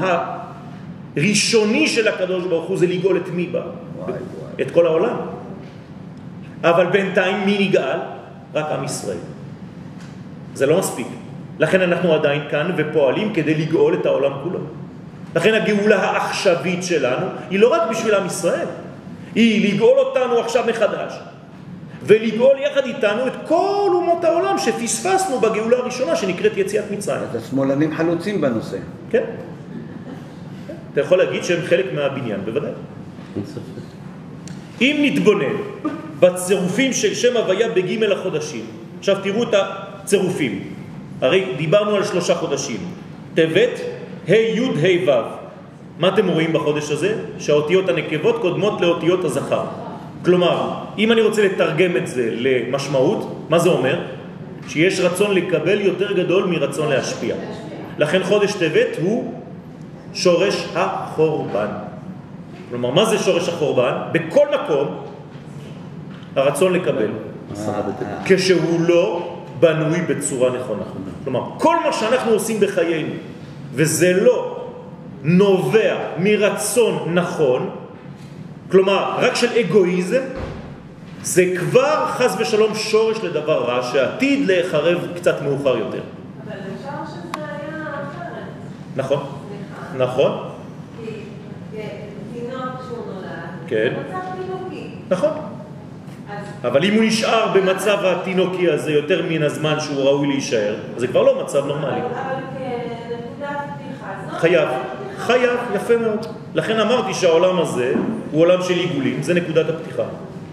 הראשוני 1.16 1.88
של 1.88 2.08
הקדוש 2.08 2.44
ברוך 2.44 2.68
הוא 2.68 2.76
זה 2.76 2.86
לגאול 2.86 3.16
את 3.16 3.28
מי 3.28 3.48
וואי. 3.52 4.12
את 4.60 4.70
כל 4.70 4.86
העולם. 4.86 5.16
אבל 6.64 6.86
בינתיים 6.86 7.46
מי 7.46 7.68
נגאל? 7.68 7.98
רק 8.54 8.66
עם 8.70 8.84
ישראל. 8.84 9.18
זה 10.54 10.66
לא 10.66 10.78
מספיק. 10.78 11.06
לכן 11.58 11.80
אנחנו 11.80 12.14
עדיין 12.14 12.42
כאן 12.50 12.70
ופועלים 12.76 13.32
כדי 13.34 13.54
לגאול 13.54 13.94
את 13.94 14.06
העולם 14.06 14.32
כולו. 14.42 14.58
לכן 15.36 15.54
הגאולה 15.54 16.02
העכשווית 16.02 16.82
שלנו 16.82 17.26
היא 17.50 17.58
לא 17.58 17.72
רק 17.72 17.90
בשביל 17.90 18.14
עם 18.14 18.26
ישראל, 18.26 18.66
היא 19.34 19.74
לגאול 19.74 19.98
אותנו 19.98 20.38
עכשיו 20.38 20.64
מחדש, 20.68 21.12
ולגאול 22.02 22.56
יחד 22.58 22.86
איתנו 22.86 23.26
את 23.26 23.32
כל 23.46 23.90
אומות 23.94 24.24
העולם 24.24 24.58
שפספסנו 24.58 25.40
בגאולה 25.40 25.76
הראשונה 25.76 26.16
שנקראת 26.16 26.56
יציאת 26.56 26.84
מצרים. 26.90 27.22
אז 27.30 27.44
השמאלנים 27.44 27.96
חלוצים 27.96 28.40
בנושא. 28.40 28.76
כן? 29.10 29.24
אתה 30.92 31.00
יכול 31.00 31.18
להגיד 31.18 31.44
שהם 31.44 31.62
חלק 31.66 31.86
מהבניין, 31.94 32.40
בוודאי. 32.44 32.70
אם 34.80 34.96
נתבונן 35.02 35.56
בצירופים 36.24 36.92
של 36.92 37.14
שם 37.14 37.36
הוויה 37.36 37.68
בג' 37.68 38.02
החודשים, 38.12 38.64
עכשיו 38.98 39.16
תראו 39.22 39.42
את 39.42 39.54
הצירופים, 39.54 40.62
הרי 41.20 41.44
דיברנו 41.56 41.96
על 41.96 42.04
שלושה 42.04 42.34
חודשים, 42.34 42.80
טבת, 43.34 43.80
ה' 44.28 44.32
י' 44.32 44.60
ה' 44.60 45.10
ו', 45.10 45.10
מה 45.98 46.08
אתם 46.08 46.28
רואים 46.28 46.52
בחודש 46.52 46.90
הזה? 46.90 47.14
שהאותיות 47.38 47.88
הנקבות 47.88 48.40
קודמות 48.40 48.80
לאותיות 48.80 49.24
הזכר. 49.24 49.64
כלומר, 50.24 50.74
אם 50.98 51.12
אני 51.12 51.20
רוצה 51.20 51.44
לתרגם 51.44 51.96
את 51.96 52.06
זה 52.06 52.30
למשמעות, 52.32 53.46
מה 53.48 53.58
זה 53.58 53.68
אומר? 53.68 53.98
שיש 54.68 55.00
רצון 55.00 55.34
לקבל 55.34 55.80
יותר 55.80 56.12
גדול 56.12 56.44
מרצון 56.44 56.88
להשפיע. 56.88 57.34
לכן 57.98 58.22
חודש 58.22 58.52
טבת 58.52 58.96
הוא 59.02 59.34
שורש 60.14 60.68
החורבן. 60.74 61.68
כלומר, 62.70 62.90
מה 62.90 63.04
זה 63.04 63.18
שורש 63.18 63.48
החורבן? 63.48 63.92
בכל 64.12 64.46
מקום 64.54 65.04
הרצון 66.36 66.72
לקבל, 66.72 67.10
כשהוא 68.24 68.80
לא 68.80 69.34
בנוי 69.60 70.00
בצורה 70.00 70.50
נכונה. 70.50 70.82
כלומר, 71.24 71.40
כל 71.58 71.76
מה 71.84 71.92
שאנחנו 71.92 72.32
עושים 72.32 72.60
בחיינו, 72.60 73.14
וזה 73.74 74.12
לא 74.12 74.66
נובע 75.22 75.96
מרצון 76.18 77.14
נכון, 77.14 77.70
כלומר, 78.70 79.14
רק 79.18 79.34
של 79.34 79.58
אגואיזם, 79.58 80.22
זה 81.22 81.54
כבר 81.58 82.06
חס 82.06 82.36
ושלום 82.38 82.74
שורש 82.74 83.18
לדבר 83.18 83.64
רע 83.64 83.82
שעתיד 83.82 84.46
להיחרב 84.46 84.98
קצת 85.16 85.42
מאוחר 85.42 85.76
יותר. 85.76 86.00
אבל 86.46 86.52
אפשר 86.52 87.12
שזה 87.12 87.44
היה 87.44 87.84
אחרת. 87.84 88.44
נכון? 88.96 89.26
נכון? 89.96 90.50
כי 91.00 91.10
כי 91.70 91.82
תינוק 92.32 92.64
כשהוא 92.80 93.14
נולד, 93.14 93.28
כן. 93.66 93.92
זה 93.96 94.02
מצב 94.08 94.42
תינוקי. 94.42 94.90
נכון. 95.10 95.53
אבל 96.64 96.84
אם 96.84 96.94
הוא 96.94 97.04
נשאר 97.04 97.52
במצב 97.54 97.98
התינוקי 98.04 98.70
הזה 98.70 98.92
יותר 98.92 99.22
מן 99.28 99.42
הזמן 99.42 99.80
שהוא 99.80 100.04
ראוי 100.04 100.28
להישאר, 100.28 100.74
אז 100.94 101.00
זה 101.00 101.06
כבר 101.06 101.22
לא 101.22 101.42
מצב 101.44 101.66
נורמלי. 101.66 102.00
אבל 102.00 102.34
כנקודת 102.58 103.56
פתיחה, 103.74 104.12
זאת 104.30 104.40
חייב. 104.40 104.68
חייב, 105.18 105.58
יפה 105.74 105.96
מאוד. 105.96 106.26
לכן 106.54 106.80
אמרתי 106.80 107.14
שהעולם 107.14 107.60
הזה 107.60 107.92
הוא 108.30 108.40
עולם 108.40 108.62
של 108.62 108.74
עיגולים, 108.74 109.22
זה 109.22 109.34
נקודת 109.34 109.68
הפתיחה. 109.68 110.02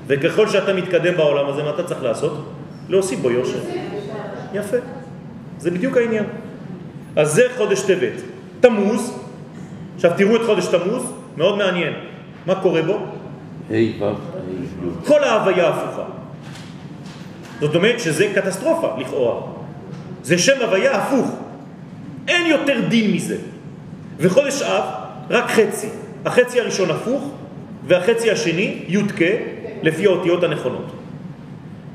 וככל 0.08 0.48
שאתה 0.48 0.74
מתקדם 0.74 1.18
בעולם 1.18 1.50
הזה, 1.50 1.64
מה 1.64 1.70
אתה 1.70 1.84
צריך 1.84 2.04
לעשות? 2.04 2.46
להוסיף 2.90 3.20
בו 3.20 3.32
יושר. 3.32 3.60
יפה. 4.54 4.78
זה 5.58 5.72
בדיוק 5.72 5.98
העניין. 5.98 6.26
אז 7.16 7.34
זה 7.34 7.48
חודש 7.58 7.82
טבת. 7.82 8.22
תמוז, 8.60 9.20
עכשיו 9.96 10.12
תראו 10.18 10.36
את 10.36 10.42
חודש 10.46 10.66
תמוז, 10.66 11.12
מאוד 11.38 11.58
מעניין. 11.58 11.94
מה 12.46 12.56
קורה 12.56 12.82
בו? 12.82 12.94
ה' 13.70 13.74
ו' 14.04 14.31
כל 15.06 15.24
ההוויה 15.24 15.70
הפוכה. 15.70 16.04
זאת 17.60 17.76
אומרת 17.76 18.00
שזה 18.00 18.32
קטסטרופה, 18.36 18.96
לכאורה. 18.98 19.42
זה 20.24 20.38
שם 20.38 20.62
הוויה 20.62 20.92
הפוך. 20.98 21.32
אין 22.28 22.46
יותר 22.46 22.82
דין 22.90 23.12
מזה. 23.12 23.38
וחודש 24.18 24.62
אב, 24.62 24.84
רק 25.30 25.50
חצי. 25.50 25.88
החצי 26.26 26.60
הראשון 26.60 26.92
הפוך, 26.92 27.32
והחצי 27.88 28.32
השני, 28.32 28.84
י"ק, 28.88 29.22
לפי 29.82 30.06
האותיות 30.06 30.44
הנכונות. 30.44 30.92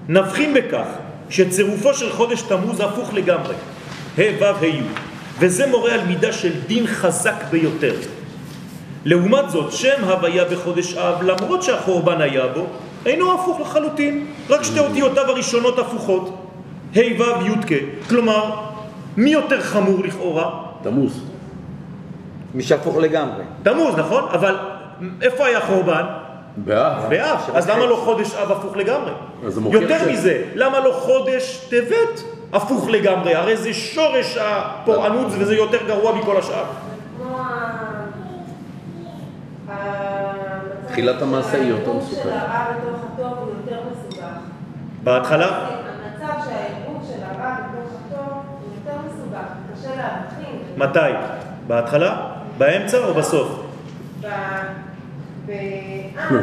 נבחין 0.09 0.55
בכך 0.55 0.87
שצירופו 1.31 1.95
של 1.95 2.13
חודש 2.13 2.43
תמוז 2.43 2.81
הפוך 2.81 3.15
לגמרי, 3.15 3.55
ה' 4.19 4.23
ו' 4.41 4.45
ה' 4.45 4.67
י', 4.67 4.83
וזה 5.39 5.67
מורה 5.67 5.95
על 5.95 6.05
מידה 6.07 6.33
של 6.33 6.53
דין 6.67 6.87
חזק 6.87 7.45
ביותר. 7.51 7.95
לעומת 9.07 9.51
זאת, 9.51 9.73
שם 9.73 10.05
הוויה 10.05 10.45
בחודש 10.45 10.95
אב, 10.95 11.23
למרות 11.23 11.63
שהחורבן 11.63 12.21
היה 12.21 12.47
בו, 12.47 12.67
אינו 13.07 13.35
הפוך 13.35 13.61
לחלוטין, 13.61 14.27
רק 14.51 14.63
שתי 14.63 14.79
אותיותיו 14.81 15.31
הראשונות 15.31 15.79
הפוכות, 15.79 16.35
ה' 16.97 16.99
ו' 16.99 17.47
י' 17.47 17.67
כ', 17.67 18.09
כלומר, 18.09 18.51
מי 19.17 19.31
יותר 19.31 19.61
חמור 19.61 20.05
לכאורה? 20.05 20.51
תמוז. 20.83 21.21
מי 22.55 22.63
שהפוך 22.63 22.97
לגמרי. 22.97 23.45
תמוז, 23.63 23.95
נכון? 23.97 24.25
אבל 24.33 24.57
איפה 25.23 25.47
היה 25.47 25.61
חורבן? 25.61 26.05
באב. 26.57 27.11
באב. 27.11 27.39
אז 27.55 27.69
למה 27.71 27.87
לא 27.87 27.97
חודש 28.05 28.35
אב 28.35 28.53
הפוך 28.53 28.77
לגמרי? 28.77 29.11
יותר 29.73 29.99
ש- 29.99 30.09
מזה, 30.13 30.43
למה 30.55 30.81
לא 30.81 30.93
חודש 30.93 31.67
טבת 31.71 32.23
הפוך 32.53 32.89
לגמרי? 32.89 33.35
הרי 33.35 33.57
זה 33.57 33.75
שורש 33.75 34.37
הפורענות 34.41 35.27
וזה 35.31 35.55
יותר 35.57 35.79
גרוע 35.87 36.13
מכל 36.15 36.37
השאר. 36.37 36.65
תחילת 40.89 41.23
המעשה 41.23 41.57
היא 41.57 41.69
יותר 41.71 41.93
מסוכנת. 41.93 42.23
של 42.23 42.31
הרע 42.31 42.65
בתוך 42.73 43.01
הטוב 43.15 43.39
הוא 43.39 43.49
יותר 43.61 43.81
מסובך. 43.91 44.27
בהתחלה? 45.05 45.47
המצב 45.47 46.33
שהעירוב 46.45 47.05
של 47.09 47.23
הרע 47.23 47.57
בתוך 47.57 47.93
הטוב 48.07 48.27
הוא 48.61 48.71
יותר 48.75 48.99
מסובך, 49.07 49.47
קשה 49.75 49.89
להבחין. 49.97 50.59
מתי? 50.77 51.17
בהתחלה? 51.67 52.27
באמצע 52.59 52.99
או 52.99 53.15
בסוף? 53.15 53.63
ב- 54.21 54.27
באב, 55.47 56.33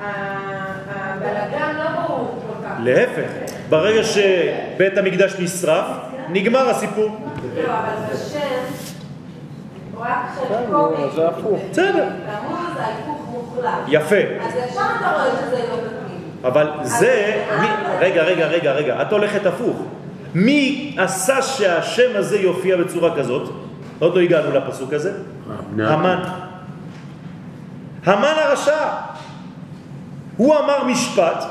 ה- 0.00 0.04
הבלגן 0.90 1.76
לא 1.78 2.02
ברור 2.02 2.40
כל 2.46 2.64
כך. 2.68 2.74
להפך, 2.80 3.30
ברגע 3.68 4.02
שבית 4.04 4.98
המקדש 4.98 5.34
נשרף, 5.38 5.86
נגמר 6.28 6.68
הסיפור. 6.68 7.16
לא, 7.56 7.62
אבל 7.62 8.14
בשם, 8.14 8.38
רק 10.00 10.26
חלקו 10.34 10.94
זה 11.14 11.28
הפוך. 11.28 11.60
בסדר. 11.70 12.08
תמוז 12.08 12.58
זה 12.74 12.82
ההיפוך 12.82 13.26
מוחלט. 13.30 13.72
יפה. 13.88 14.16
אז 14.40 14.52
ישר 14.54 14.80
אתה 14.98 15.12
רואה 15.12 15.30
שזה 15.30 15.62
לא 15.70 15.76
תקין. 15.76 16.18
אבל 16.44 16.70
זה... 16.82 17.42
מי... 17.60 17.66
רגע, 17.98 18.22
רגע, 18.22 18.46
רגע, 18.46 18.72
רגע, 18.72 19.02
את 19.02 19.12
הולכת 19.12 19.46
הפוך. 19.46 19.82
מי 20.34 20.94
עשה 20.98 21.42
שהשם 21.42 22.10
הזה 22.14 22.38
יופיע 22.38 22.76
בצורה 22.76 23.16
כזאת? 23.16 23.50
עוד 23.98 24.14
לא 24.14 24.20
הגענו 24.20 24.50
לפסוק 24.50 24.92
הזה. 24.92 25.12
בני 25.70 25.86
המן. 25.86 26.22
המן 28.06 28.34
הרשע. 28.44 28.88
הוא 30.36 30.58
אמר 30.58 30.84
משפט 30.84 31.44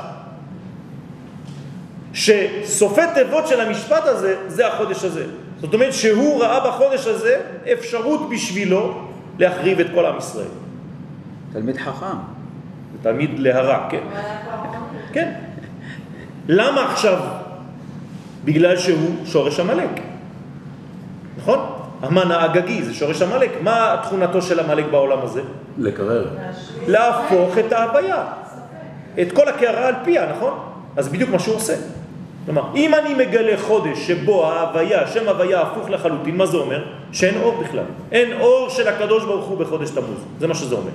שסופי 2.12 3.00
תיבות 3.14 3.46
של 3.46 3.60
המשפט 3.60 4.04
הזה, 4.04 4.36
זה 4.48 4.66
החודש 4.66 5.04
הזה. 5.04 5.26
זאת 5.60 5.74
אומרת 5.74 5.92
שהוא 5.92 6.42
ראה 6.42 6.68
בחודש 6.68 7.06
הזה 7.06 7.40
אפשרות 7.72 8.30
בשבילו 8.30 9.08
להחריב 9.38 9.80
את 9.80 9.86
כל 9.94 10.06
עם 10.06 10.18
ישראל. 10.18 10.46
תלמיד 11.52 11.76
חכם. 11.76 12.16
זה 12.92 12.98
תלמיד 13.02 13.38
להרע, 13.38 13.86
כן? 13.90 14.02
כן. 15.12 15.32
למה 16.48 16.92
עכשיו? 16.92 17.18
בגלל 18.44 18.76
שהוא 18.76 19.26
שורש 19.26 19.60
עמלק. 19.60 19.90
נכון? 21.38 21.58
המן 22.02 22.30
האגגי 22.30 22.82
זה 22.82 22.94
שורש 22.94 23.22
עמלק. 23.22 23.50
מה 23.62 24.00
תכונתו 24.02 24.42
של 24.42 24.60
עמלק 24.60 24.84
בעולם 24.90 25.18
הזה? 25.22 25.42
לקרר. 25.78 26.28
להפוך 26.86 27.58
את 27.58 27.72
ההוויה. 27.72 28.24
את 29.22 29.32
כל 29.32 29.48
הקערה 29.48 29.88
על 29.88 29.94
פיה, 30.04 30.32
נכון? 30.36 30.58
אז 30.96 31.08
בדיוק 31.08 31.30
מה 31.30 31.38
שהוא 31.38 31.54
עושה. 31.56 31.74
כלומר, 32.44 32.62
אם 32.74 32.94
אני 32.94 33.14
מגלה 33.14 33.58
חודש 33.58 33.98
שבו 34.06 34.46
ההוויה, 34.46 35.06
שם 35.06 35.28
הוויה 35.28 35.60
הפוך 35.60 35.90
לחלוטין, 35.90 36.36
מה 36.36 36.46
זה 36.46 36.56
אומר? 36.56 36.84
שאין 37.12 37.40
אור 37.42 37.62
בכלל. 37.62 37.84
אין 38.12 38.40
אור 38.40 38.68
של 38.68 38.88
הקדוש 38.88 39.24
ברוך 39.24 39.46
הוא 39.46 39.58
בחודש 39.58 39.90
תמוז. 39.90 40.24
זה 40.38 40.46
מה 40.46 40.54
שזה 40.54 40.74
אומר. 40.74 40.90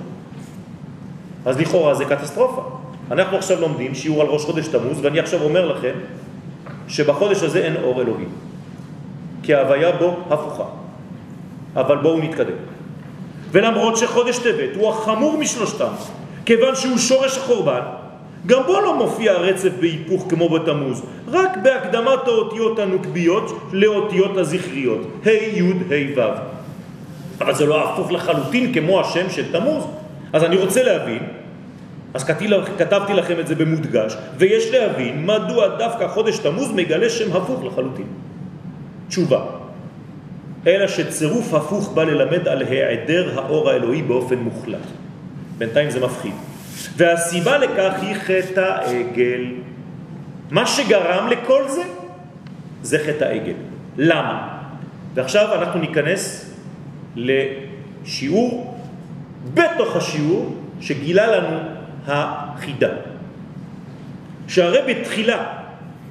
אז 1.46 1.58
לכאורה 1.60 1.94
זה 1.94 2.04
קטסטרופה. 2.04 2.62
אנחנו 3.10 3.36
עכשיו 3.36 3.60
לומדים 3.60 3.94
שיעור 3.94 4.20
על 4.20 4.26
ראש 4.26 4.44
חודש 4.44 4.68
תמוז, 4.68 4.98
ואני 5.02 5.18
עכשיו 5.20 5.42
אומר 5.42 5.66
לכם 5.66 5.92
שבחודש 6.88 7.42
הזה 7.42 7.58
אין 7.58 7.76
אור 7.82 8.00
אלוהים. 8.02 8.28
כי 9.42 9.54
ההוויה 9.54 9.92
בו 9.92 10.16
הפוכה. 10.30 10.64
אבל 11.76 11.96
בואו 11.96 12.18
נתקדם. 12.20 12.56
ולמרות 13.52 13.96
שחודש 13.96 14.38
טבת 14.38 14.76
הוא 14.76 14.90
החמור 14.90 15.38
משלושתם, 15.38 15.92
כיוון 16.44 16.74
שהוא 16.74 16.98
שורש 16.98 17.38
החורבן, 17.38 17.80
גם 18.46 18.62
בו 18.66 18.80
לא 18.80 18.96
מופיע 18.96 19.32
הרצף 19.32 19.70
בהיפוך 19.80 20.26
כמו 20.28 20.48
בתמוז, 20.48 21.02
רק 21.28 21.56
בהקדמת 21.62 22.26
האותיות 22.26 22.78
הנוקביות 22.78 23.58
לאותיות 23.72 24.36
הזכריות, 24.36 25.00
ה' 25.24 25.30
י' 25.30 25.62
ה' 25.62 26.18
ו'. 26.20 26.20
אבל 27.40 27.54
זה 27.54 27.66
לא 27.66 27.84
הפוך 27.84 28.12
לחלוטין 28.12 28.72
כמו 28.72 29.00
השם 29.00 29.30
של 29.30 29.52
תמוז. 29.52 29.84
אז 30.32 30.44
אני 30.44 30.56
רוצה 30.56 30.82
להבין, 30.82 31.22
אז 32.14 32.24
כתבתי 32.78 33.12
לכם 33.12 33.40
את 33.40 33.46
זה 33.46 33.54
במודגש, 33.54 34.16
ויש 34.38 34.70
להבין 34.70 35.26
מדוע 35.26 35.68
דווקא 35.68 36.08
חודש 36.08 36.38
תמוז 36.38 36.72
מגלה 36.72 37.10
שם 37.10 37.36
הפוך 37.36 37.64
לחלוטין. 37.64 38.06
תשובה. 39.08 39.44
אלא 40.66 40.88
שצירוף 40.88 41.54
הפוך 41.54 41.92
בא 41.94 42.04
ללמד 42.04 42.48
על 42.48 42.62
היעדר 42.62 43.40
האור 43.40 43.70
האלוהי 43.70 44.02
באופן 44.02 44.36
מוחלט. 44.38 44.86
בינתיים 45.58 45.90
זה 45.90 46.00
מפחיד. 46.00 46.32
והסיבה 46.96 47.58
לכך 47.58 47.92
היא 48.02 48.14
חטא 48.14 48.60
העגל. 48.60 49.46
מה 50.50 50.66
שגרם 50.66 51.28
לכל 51.28 51.68
זה, 51.68 51.82
זה 52.82 52.98
חטא 52.98 53.24
העגל. 53.24 53.54
למה? 53.96 54.58
ועכשיו 55.14 55.54
אנחנו 55.54 55.80
ניכנס 55.80 56.54
לשיעור 57.16 58.78
בתוך 59.54 59.96
השיעור 59.96 60.56
שגילה 60.80 61.26
לנו 61.26 61.58
החידה. 62.06 62.90
שהרי 64.48 64.94
בתחילה, 64.94 65.46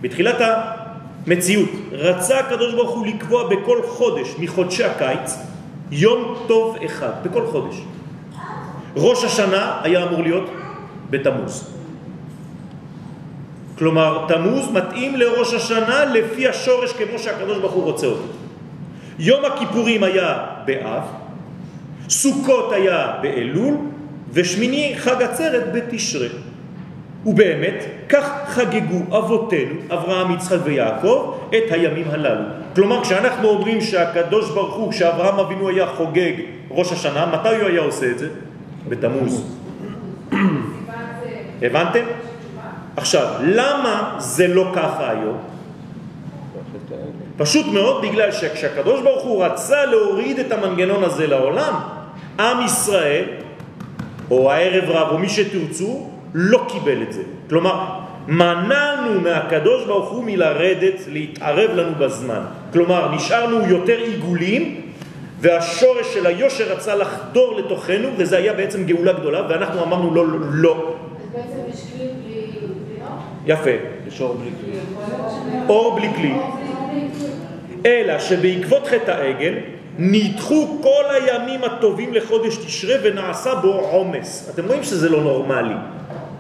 בתחילת 0.02 0.36
המציאות, 0.42 1.70
רצה 1.92 2.40
הקדוש 2.40 2.74
ברוך 2.74 2.92
הוא 2.92 3.08
לקבוע 3.08 3.50
בכל 3.50 3.82
חודש 3.88 4.28
מחודשי 4.40 4.84
הקיץ 4.84 5.38
יום 5.92 6.44
טוב 6.48 6.78
אחד, 6.86 7.12
בכל 7.24 7.48
חודש. 7.48 7.76
ראש 8.96 9.24
השנה 9.24 9.80
היה 9.84 10.04
אמור 10.04 10.22
להיות 10.22 10.50
בתמוז. 11.10 11.76
כלומר, 13.78 14.26
תמוז 14.28 14.72
מתאים 14.72 15.16
לראש 15.16 15.54
השנה 15.54 16.06
לפי 16.06 16.48
השורש 16.48 16.94
כמו 16.94 17.20
שהקדוש 17.20 17.58
ברוך 17.58 17.74
הוא 17.74 17.84
רוצה 17.84 18.08
אותו. 18.08 18.28
יום 19.20 19.46
הכיפורים 19.46 20.04
היה 20.04 20.38
באב, 20.66 21.04
סוכות 22.10 22.72
היה 22.72 23.14
באלול, 23.22 23.76
ושמיני 24.34 24.94
חג 24.98 25.22
עצרת 25.22 25.74
בתשרה. 25.74 26.28
ובאמת, 27.26 27.86
כך 28.10 28.30
חגגו 28.48 29.18
אבותינו, 29.18 29.76
אברהם, 29.90 30.32
יצחק 30.32 30.58
ויעקב, 30.64 31.34
את 31.50 31.72
הימים 31.72 32.06
הללו. 32.12 32.46
כלומר, 32.76 33.04
כשאנחנו 33.04 33.48
אומרים 33.48 33.82
שהקדוש 33.82 34.50
ברוך 34.50 34.76
הוא, 34.76 34.92
כשאברהם 34.92 35.40
אבינו 35.40 35.70
היה 35.70 35.88
חוגג 35.88 36.34
ראש 36.70 36.92
השנה, 36.92 37.26
מתי 37.26 37.56
הוא 37.56 37.68
היה 37.68 37.82
עושה 37.82 38.12
את 38.12 38.20
זה? 38.20 38.28
בתמוז. 38.90 39.44
הבנתם? 41.62 42.06
עכשיו, 42.98 43.28
למה 43.42 44.16
זה 44.20 44.48
לא 44.48 44.72
ככה 44.76 45.10
היום? 45.10 45.38
פשוט 47.38 47.66
מאוד 47.74 48.02
בגלל 48.02 48.32
שכשהקדוש 48.32 49.02
ברוך 49.02 49.24
הוא 49.24 49.46
רצה 49.46 49.86
להוריד 49.86 50.40
את 50.40 50.52
המנגנון 50.52 51.04
הזה 51.04 51.28
לעולם, 51.28 51.74
עם 52.40 52.66
ישראל, 52.66 53.24
או 54.32 54.52
הערב 54.52 54.90
רב, 54.90 55.08
או 55.12 55.18
מי 55.18 55.30
שתרצו, 55.30 56.10
לא 56.34 56.66
קיבל 56.70 57.02
את 57.02 57.14
זה. 57.14 57.22
כלומר, 57.50 57.86
מנענו 58.28 59.22
מהקדוש 59.22 59.86
ברוך 59.86 60.10
הוא 60.10 60.24
מלרדת, 60.24 61.00
להתערב 61.08 61.72
לנו 61.72 61.96
בזמן. 62.00 62.42
כלומר, 62.74 63.16
נשארנו 63.16 63.68
יותר 63.68 63.98
עיגולים, 63.98 64.82
והשורש 65.40 66.14
של 66.14 66.26
היושר 66.26 66.74
רצה 66.74 66.96
לחדור 66.96 67.56
לתוכנו, 67.60 68.10
וזה 68.18 68.38
היה 68.38 68.54
בעצם 68.54 68.86
גאולה 68.86 69.14
גדולה, 69.14 69.42
ואנחנו 69.50 69.84
אמרנו 69.84 70.16
לא, 70.16 70.28
לא, 70.28 70.38
לא. 70.52 70.96
אז 71.20 71.30
בעצם 71.34 71.60
יש 71.70 71.82
כלי 71.98 72.08
בלי 72.24 72.42
בלי 72.88 73.02
אור? 73.02 73.18
יפה. 73.46 73.70
יש 74.08 74.22
אור 74.22 74.34
בלי 74.36 74.50
כלי. 74.62 74.80
אור 75.70 75.96
בלי 75.96 76.08
כלי. 76.16 76.34
אלא 77.86 78.20
שבעקבות 78.20 78.88
חטא 78.88 79.12
העגל 79.12 79.54
נדחו 80.00 80.80
כל 80.82 81.04
הימים 81.10 81.64
הטובים 81.64 82.14
לחודש 82.14 82.58
תשרה 82.58 82.96
ונעשה 83.04 83.56
בו 83.56 83.68
עומס. 83.68 84.50
אתם 84.54 84.66
רואים 84.66 84.84
שזה 84.84 85.10
לא 85.10 85.22
נורמלי. 85.22 85.76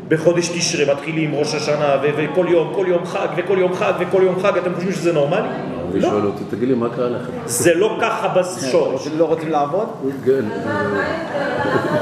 בחודש 0.08 0.48
תשרה 0.48 0.94
מתחילים 0.94 1.36
ראש 1.36 1.56
השנה 1.56 1.98
וכל 2.04 2.46
יום, 2.50 2.74
כל 2.76 2.86
יום 2.88 3.06
חג 3.06 3.28
וכל 3.38 3.58
יום 3.60 3.74
חג 3.74 3.94
וכל 4.00 4.22
יום 4.24 4.40
חג, 4.40 4.58
אתם 4.58 4.74
חושבים 4.74 4.92
שזה 4.92 5.14
נורמלי? 5.14 5.48
לא. 5.94 6.10
שואל 6.10 6.26
אותי, 6.26 6.44
תגיד 6.50 6.70
לי, 6.70 6.76
מה 6.76 6.90
קרה 6.90 7.10
לכם? 7.10 7.32
זה 7.46 7.74
לא 7.74 7.98
ככה 8.02 8.28
בשורש. 8.28 8.94
רוצים- 9.02 9.20
לא 9.20 9.26
רוצים 9.26 9.50
לעבוד? 9.50 9.90
כן. 10.26 10.46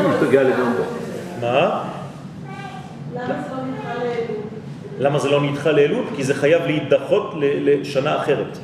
הוא 0.04 0.14
השתגע 0.14 0.44
לגמרי. 0.44 0.84
מה? 1.42 1.84
למה 5.00 5.20
זה 5.20 5.30
לא 5.30 5.42
לא 5.42 5.50
נדחה 5.52 5.72
לאלול? 5.72 6.04
כי 6.16 6.24
זה 6.24 6.34
חייב 6.34 6.62
להידחות 6.66 7.34
ל- 7.40 7.80
לשנה 7.82 8.18
אחרת. 8.22 8.58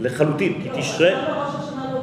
לחלוטין, 0.00 0.52
כי 0.62 0.68
תשרה... 0.80 1.10
למה 1.10 1.44
ראש 1.46 1.54
השנה 1.68 1.84
לא? 1.94 2.00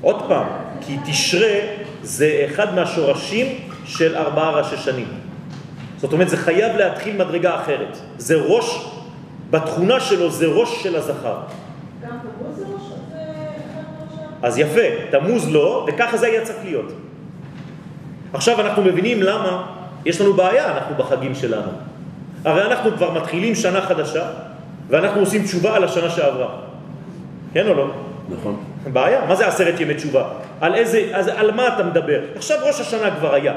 עוד 0.00 0.22
פעם, 0.28 0.46
כי 0.80 0.96
תשרה 1.06 1.58
זה 2.02 2.46
אחד 2.50 2.74
מהשורשים 2.74 3.46
של 3.84 4.16
ארבעה 4.16 4.50
ראשי 4.50 4.76
שנים. 4.76 5.06
זאת 5.98 6.12
אומרת, 6.12 6.28
זה 6.28 6.36
חייב 6.36 6.76
להתחיל 6.76 7.14
מדרגה 7.16 7.60
אחרת. 7.60 7.96
זה 8.18 8.34
ראש, 8.36 8.93
בתכונה 9.54 10.00
שלו 10.00 10.30
זה 10.30 10.46
ראש 10.46 10.82
של 10.82 10.96
הזכר. 10.96 11.36
גם 12.02 12.10
תמוז 12.10 12.56
זה 12.56 12.64
ראש 12.74 12.82
זה 13.10 13.16
אחד 13.72 13.82
ראש 14.02 14.18
אז 14.42 14.58
יפה, 14.58 14.80
תמוז 15.10 15.52
לא, 15.52 15.86
וככה 15.88 16.16
זה 16.16 16.26
היה 16.26 16.44
צריך 16.44 16.58
להיות. 16.64 16.92
עכשיו 18.32 18.60
אנחנו 18.60 18.82
מבינים 18.82 19.22
למה 19.22 19.66
יש 20.04 20.20
לנו 20.20 20.32
בעיה, 20.32 20.76
אנחנו 20.76 20.94
בחגים 20.94 21.34
שלנו. 21.34 21.70
הרי 22.44 22.62
אנחנו 22.66 22.90
כבר 22.96 23.10
מתחילים 23.12 23.54
שנה 23.54 23.80
חדשה, 23.80 24.26
ואנחנו 24.88 25.20
עושים 25.20 25.42
תשובה 25.42 25.76
על 25.76 25.84
השנה 25.84 26.10
שעברה. 26.10 26.48
כן 27.52 27.66
או 27.66 27.74
לא? 27.74 27.90
נכון. 28.28 28.56
בעיה. 28.92 29.24
מה 29.28 29.34
זה 29.34 29.46
עשרת 29.46 29.80
ימי 29.80 29.94
תשובה? 29.94 30.28
על 30.60 30.74
איזה, 30.74 31.10
אז 31.12 31.28
על 31.28 31.50
מה 31.50 31.68
אתה 31.68 31.82
מדבר? 31.82 32.20
עכשיו 32.36 32.58
ראש 32.66 32.80
השנה 32.80 33.10
כבר 33.18 33.34
היה. 33.34 33.54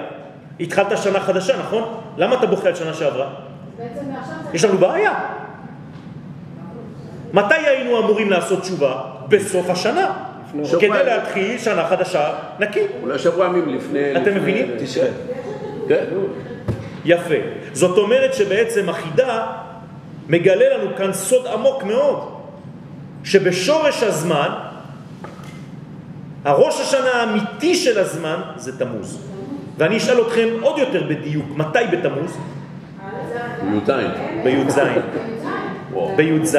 התחלת 0.59 0.97
שנה 0.97 1.19
חדשה, 1.19 1.59
נכון? 1.59 1.83
למה 2.17 2.35
אתה 2.35 2.47
בוכה 2.47 2.67
על 2.67 2.75
שנה 2.75 2.93
שעברה? 2.93 3.27
בעצם 3.77 4.09
מעכשיו 4.11 4.35
זה... 4.43 4.49
יש 4.53 4.65
לנו 4.65 4.77
בעיה. 4.77 5.36
מתי 7.34 7.55
היינו 7.55 7.99
אמורים 7.99 8.30
לעשות 8.30 8.61
תשובה? 8.61 9.01
בסוף 9.28 9.69
השנה. 9.69 10.13
כדי. 10.80 10.89
להתחיל 10.89 11.57
שנה 11.57 11.88
חדשה 11.88 12.34
נקי. 12.59 12.80
אולי 13.03 13.19
שבוע 13.19 13.45
ימים 13.45 13.75
לפני... 13.75 14.17
אתם 14.17 14.36
מבינים? 14.36 14.71
תשרה. 14.80 15.09
כן. 15.88 16.05
יפה. 17.05 17.36
זאת 17.73 17.97
אומרת 17.97 18.34
שבעצם 18.34 18.89
החידה 18.89 19.47
מגלה 20.30 20.78
לנו 20.78 20.95
כאן 20.97 21.13
סוד 21.13 21.47
עמוק 21.47 21.84
מאוד, 21.84 22.34
שבשורש 23.23 24.03
הזמן, 24.03 24.49
הראש 26.45 26.82
השנה 26.82 27.11
האמיתי 27.11 27.75
של 27.75 27.99
הזמן 27.99 28.41
זה 28.55 28.80
תמוז. 28.80 29.28
ואני 29.78 29.97
אשאל 29.97 30.21
אתכם 30.21 30.47
עוד 30.61 30.78
יותר 30.78 31.03
בדיוק, 31.03 31.45
מתי 31.55 31.80
בתמוז? 31.91 32.38
י"ז. 33.73 33.91
בי"ז. 34.43 34.80
בי"ז. 36.15 36.57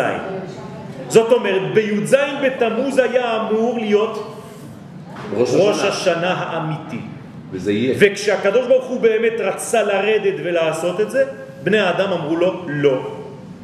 זאת 1.09 1.33
אומרת, 1.33 1.75
בי"ז 1.75 2.17
בתמוז 2.43 2.99
היה 2.99 3.41
אמור 3.41 3.79
להיות 3.79 4.35
ראש 5.37 5.55
ראש 5.55 5.77
השנה. 5.77 5.89
השנה 5.89 6.33
האמיתי. 6.33 7.01
וזה 7.51 7.73
יהיה. 7.73 7.95
וכשהקדוש 7.99 8.67
ברוך 8.67 8.87
הוא 8.87 9.01
באמת 9.01 9.33
רצה 9.39 9.83
לרדת 9.83 10.35
ולעשות 10.45 11.01
את 11.01 11.11
זה, 11.11 11.25
בני 11.65 11.79
האדם 11.79 12.13
אמרו 12.13 12.37
לו 12.37 12.65
לא. 12.67 13.07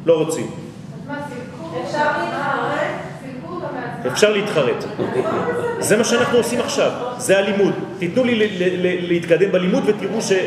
לא 0.05 0.13
רוצים. 0.13 0.51
אפשר 4.07 4.31
להתחרט? 4.31 4.85
זה 5.79 5.97
מה 5.97 6.03
שאנחנו 6.03 6.37
עושים 6.37 6.59
עכשיו, 6.59 6.91
זה 7.17 7.37
הלימוד. 7.37 7.73
תיתנו 7.99 8.23
לי 8.23 8.57
להתקדם 9.01 9.51
בלימוד 9.51 9.83
ותראו 9.85 10.21
ש... 10.21 10.25
סילקו 10.25 10.39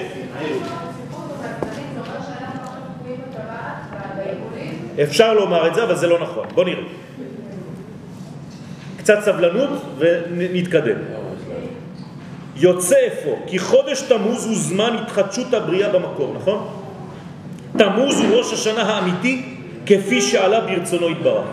אותו 1.13 1.35
מהצבאים, 1.43 1.87
זה 1.95 2.01
אומר 2.01 2.21
שאנחנו 2.27 2.61
עכשיו 2.61 2.81
תקועים 3.01 3.21
בטבעת, 3.31 4.17
בעיגולים? 4.17 4.88
אפשר 5.03 5.35
לומר 5.35 5.67
את 5.67 5.75
זה, 5.75 5.85
אבל 5.85 5.97
זה 5.97 6.07
לא 6.07 6.19
נכון. 6.19 6.47
בוא 6.55 6.65
נראה. 6.65 6.83
קצת 8.97 9.19
סבלנות 9.25 9.71
ונתקדם. 9.99 10.99
יוצא 12.57 12.97
אפוא, 13.07 13.37
כי 13.47 13.59
חודש 13.59 14.01
תמוז 14.03 14.47
הוא 14.47 14.55
זמן 14.57 14.97
התחדשות 15.03 15.55
הבריאה 15.55 15.89
במקור, 15.89 16.35
נכון? 16.37 16.69
תמוז 17.77 18.21
הוא 18.21 18.37
ראש 18.37 18.53
השנה 18.53 18.83
האמיתי, 18.83 19.55
כפי 19.87 20.21
שעלה 20.21 20.61
ברצונו 20.61 21.11
יתברך. 21.11 21.45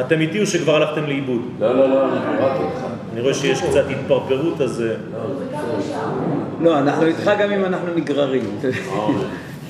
אתם 0.00 0.20
איתי 0.20 0.40
או 0.40 0.46
שכבר 0.46 0.76
הלכתם 0.76 1.06
לאיבוד? 1.06 1.40
לא, 1.60 1.74
לא, 1.74 1.88
לא, 1.88 2.12
אני 2.12 2.38
קראתי 2.38 2.62
אותך. 2.62 2.84
אני 3.12 3.20
רואה 3.20 3.34
שיש 3.34 3.62
קצת 3.62 3.84
התפרפרות, 3.90 4.60
אז... 4.60 4.82
אה, 4.82 4.94
לא, 6.60 6.78
אנחנו 6.78 7.06
איתך 7.06 7.30
גם 7.40 7.52
אם 7.52 7.64
אנחנו 7.64 7.88
נגררים. 7.94 8.60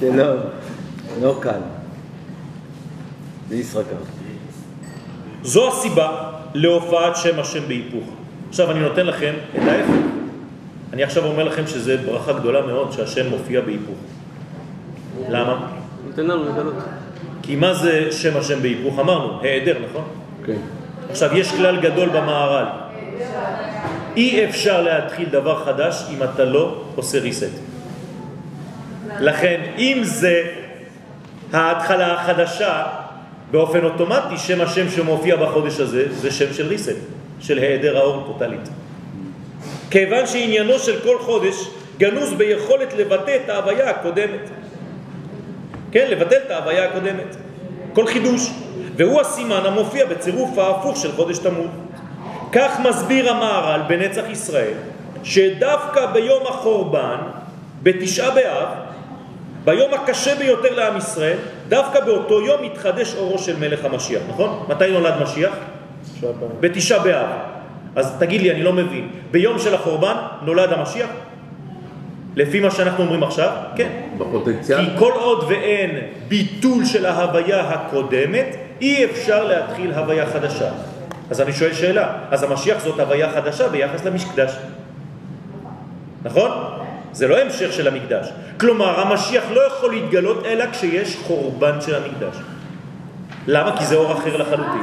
שלא, 0.01 0.35
לא 1.23 1.39
קל. 1.41 1.61
זה 3.49 3.57
ישרקר. 3.57 3.97
זו 5.43 5.69
הסיבה 5.69 6.31
להופעת 6.55 7.17
שם 7.17 7.41
השם 7.41 7.69
בהיפוך. 7.69 8.05
עכשיו 8.49 8.71
אני 8.71 8.81
נותן 8.81 9.07
לכם 9.07 9.35
את 9.57 9.69
ההפך. 9.69 9.93
אני 10.93 11.03
עכשיו 11.03 11.25
אומר 11.25 11.45
לכם 11.45 11.67
שזה 11.67 11.97
ברכה 11.97 12.33
גדולה 12.33 12.67
מאוד 12.67 12.93
שהשם 12.93 13.31
מופיע 13.31 13.61
בהיפוך. 13.61 13.97
למה? 15.29 15.67
נותן 16.07 16.27
לנו 16.27 16.45
לגלות. 16.45 16.75
כי 17.43 17.57
מה 17.57 17.75
זה 17.75 18.13
שם 18.13 18.37
השם 18.37 18.63
בהיפוך? 18.63 18.99
אמרנו, 18.99 19.41
היעדר, 19.43 19.79
נכון? 19.91 20.05
כן. 20.47 20.57
עכשיו, 21.11 21.37
יש 21.37 21.53
כלל 21.53 21.81
גדול 21.81 22.09
במערל. 22.09 22.67
אי 24.17 24.45
אפשר 24.45 24.83
להתחיל 24.83 25.29
דבר 25.29 25.65
חדש 25.65 26.05
אם 26.11 26.23
אתה 26.23 26.45
לא 26.45 26.85
עושה 26.95 27.19
ריסט. 27.19 27.53
לכן, 29.21 29.61
אם 29.79 30.01
זה 30.03 30.43
ההתחלה 31.53 32.15
החדשה, 32.15 32.83
באופן 33.51 33.85
אוטומטי, 33.85 34.37
שם 34.37 34.61
השם 34.61 34.89
שמופיע 34.89 35.37
בחודש 35.37 35.81
הזה, 35.81 36.07
זה 36.15 36.31
שם 36.31 36.53
של 36.53 36.67
ריסט, 36.67 36.97
של 37.41 37.59
היעדר 37.59 37.97
האור 37.97 38.25
טוטלית. 38.27 38.69
כיוון 39.91 40.27
שעניינו 40.27 40.79
של 40.79 41.01
כל 41.01 41.19
חודש 41.19 41.69
גנוז 41.99 42.33
ביכולת 42.33 42.95
לבטא 42.95 43.39
את 43.45 43.49
ההוויה 43.49 43.91
הקודמת. 43.91 44.51
כן, 45.93 46.07
לבטל 46.11 46.37
את 46.47 46.51
ההוויה 46.51 46.85
הקודמת. 46.85 47.37
כל 47.93 48.07
חידוש. 48.07 48.51
והוא 48.97 49.21
הסימן 49.21 49.61
המופיע 49.65 50.07
בצירוף 50.07 50.59
ההפוך 50.59 50.97
של 50.97 51.13
חודש 51.13 51.39
תמוז. 51.39 51.69
כך 52.53 52.81
מסביר 52.89 53.31
המהר"ל 53.31 53.81
בנצח 53.89 54.25
ישראל, 54.31 54.75
שדווקא 55.23 56.07
ביום 56.07 56.43
החורבן, 56.47 57.17
בתשעה 57.83 58.31
באב, 58.31 58.69
ביום 59.65 59.95
הקשה 59.95 60.35
ביותר 60.35 60.75
לעם 60.75 60.97
ישראל, 60.97 61.39
דווקא 61.69 62.01
באותו 62.01 62.41
יום 62.41 62.63
מתחדש 62.63 63.15
אורו 63.15 63.39
של 63.39 63.57
מלך 63.59 63.85
המשיח, 63.85 64.23
נכון? 64.29 64.67
מתי 64.69 64.93
נולד 64.93 65.15
משיח? 65.23 65.55
בתשעה 66.61 66.99
באב. 66.99 67.27
אז 67.97 68.17
תגיד 68.19 68.41
לי, 68.41 68.51
אני 68.51 68.63
לא 68.63 68.73
מבין, 68.73 69.09
ביום 69.31 69.59
של 69.59 69.75
החורבן 69.75 70.17
נולד 70.43 70.73
המשיח? 70.73 71.09
לפי 72.37 72.61
מה 72.61 72.71
שאנחנו 72.71 73.05
אומרים 73.05 73.23
עכשיו, 73.23 73.51
כן. 73.77 73.89
בפוטנציאל? 74.19 74.79
כי 74.79 74.91
כל 74.99 75.13
עוד 75.13 75.45
ואין 75.49 75.91
ביטול 76.29 76.85
של 76.85 77.07
ההוויה 77.07 77.61
הקודמת, 77.61 78.57
אי 78.81 79.05
אפשר 79.05 79.45
להתחיל 79.45 79.93
הוויה 79.93 80.27
חדשה. 80.27 80.71
אז 81.31 81.41
אני 81.41 81.53
שואל 81.53 81.73
שאלה, 81.73 82.13
אז 82.31 82.43
המשיח 82.43 82.85
זאת 82.85 83.01
הוויה 83.01 83.31
חדשה 83.31 83.69
ביחס 83.69 84.05
למקדש. 84.05 84.57
נכון? 86.23 86.51
זה 87.15 87.29
לא 87.29 87.39
המשך 87.39 87.73
של 87.73 87.89
המקדש. 87.89 88.29
כלומר, 88.61 89.01
המשיח 89.01 89.45
לא 89.51 89.61
יכול 89.67 89.95
להתגלות 89.95 90.47
אלא 90.47 90.65
כשיש 90.73 91.17
חורבן 91.17 91.81
של 91.81 91.95
המקדש. 91.95 92.37
למה? 93.47 93.77
כי 93.77 93.85
זה 93.85 93.95
אור 93.95 94.13
אחר 94.13 94.37
לחלוטין. 94.37 94.83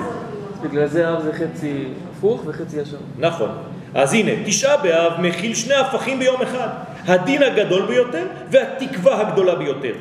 בגלל 0.64 0.88
זה 0.88 1.10
אב 1.10 1.22
זה 1.22 1.32
חצי 1.34 1.88
הפוך 2.12 2.44
וחצי 2.46 2.80
ישר. 2.80 2.98
נכון. 3.20 3.50
אז 3.94 4.14
הנה, 4.14 4.32
תשעה 4.46 4.78
באב 4.78 5.14
מכיל 5.20 5.56
שני 5.56 5.74
הפכים 5.74 6.20
ביום 6.20 6.42
אחד. 6.42 6.68
הדין 7.08 7.44
הגדול 7.44 7.86
ביותר 7.86 8.26
והתקווה 8.52 9.22
הגדולה 9.22 9.56
ביותר. 9.56 9.94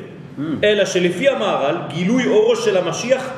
אלא 0.63 0.85
שלפי 0.85 1.29
המהר"ל, 1.29 1.75
גילוי 1.87 2.27
אורו 2.27 2.55
של 2.55 2.77
המשיח 2.77 3.29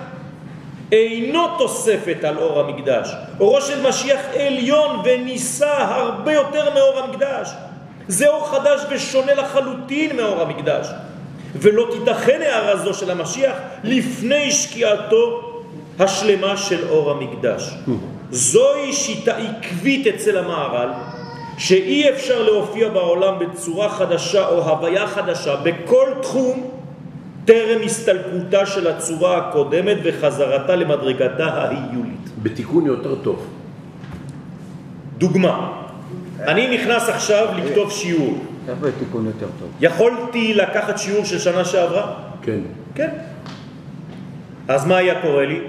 אינו 0.92 1.58
תוספת 1.58 2.24
על 2.24 2.38
אור 2.38 2.60
המקדש. 2.60 3.14
אורו 3.40 3.62
של 3.62 3.88
משיח 3.90 4.20
עליון 4.40 5.02
ונישא 5.06 5.76
הרבה 5.78 6.34
יותר 6.34 6.74
מאור 6.74 7.00
המקדש. 7.00 7.50
זה 8.08 8.28
אור 8.28 8.48
חדש 8.48 8.82
ושונה 8.90 9.34
לחלוטין 9.34 10.16
מאור 10.16 10.42
המקדש. 10.42 10.88
ולא 11.56 11.88
תיתכן 11.92 12.42
הערה 12.42 12.78
זו 12.78 12.94
של 12.94 13.12
המשיח 13.12 13.56
לפני 13.84 14.52
שקיעתו 14.52 15.54
השלמה 16.00 16.58
של 16.58 16.88
אור 16.90 17.12
המקדש. 17.12 17.74
זוהי 18.32 18.94
שיטה 18.94 19.38
עקבית 19.38 20.08
אצל 20.08 20.38
המהר"ל, 20.38 20.90
שאי 21.58 22.10
אפשר 22.10 22.44
להופיע 22.44 22.90
בעולם 22.90 23.34
בצורה 23.40 23.90
חדשה 23.90 24.48
או 24.48 24.70
הוויה 24.70 25.08
חדשה 25.08 25.56
בכל 25.56 26.08
תחום 26.22 26.70
טרם 27.46 27.82
הסתלקותה 27.86 28.66
של 28.66 28.88
הצורה 28.88 29.38
הקודמת 29.38 29.98
וחזרתה 30.04 30.76
למדרגתה 30.76 31.46
ההיולית. 31.46 32.30
בתיקון 32.44 32.86
יותר 32.86 33.16
טוב. 33.16 33.48
דוגמה, 35.18 35.83
אני 36.48 36.78
נכנס 36.78 37.10
עכשיו 37.10 37.48
לכתוב 37.58 37.92
שיעור. 37.92 38.38
איפה 38.70 38.86
תיקון 39.00 39.26
יותר 39.26 39.48
טוב? 39.60 39.70
יכולתי 39.82 40.54
לקחת 40.54 40.98
שיעור 40.98 41.26
של 41.26 41.40
שנה 41.40 41.66
שעברה? 41.66 42.14
כן. 42.42 42.60
כן. 42.96 43.10
אז 44.68 44.88
מה 44.88 44.98
היה 44.98 45.22
קורה 45.22 45.46
לי? 45.46 45.60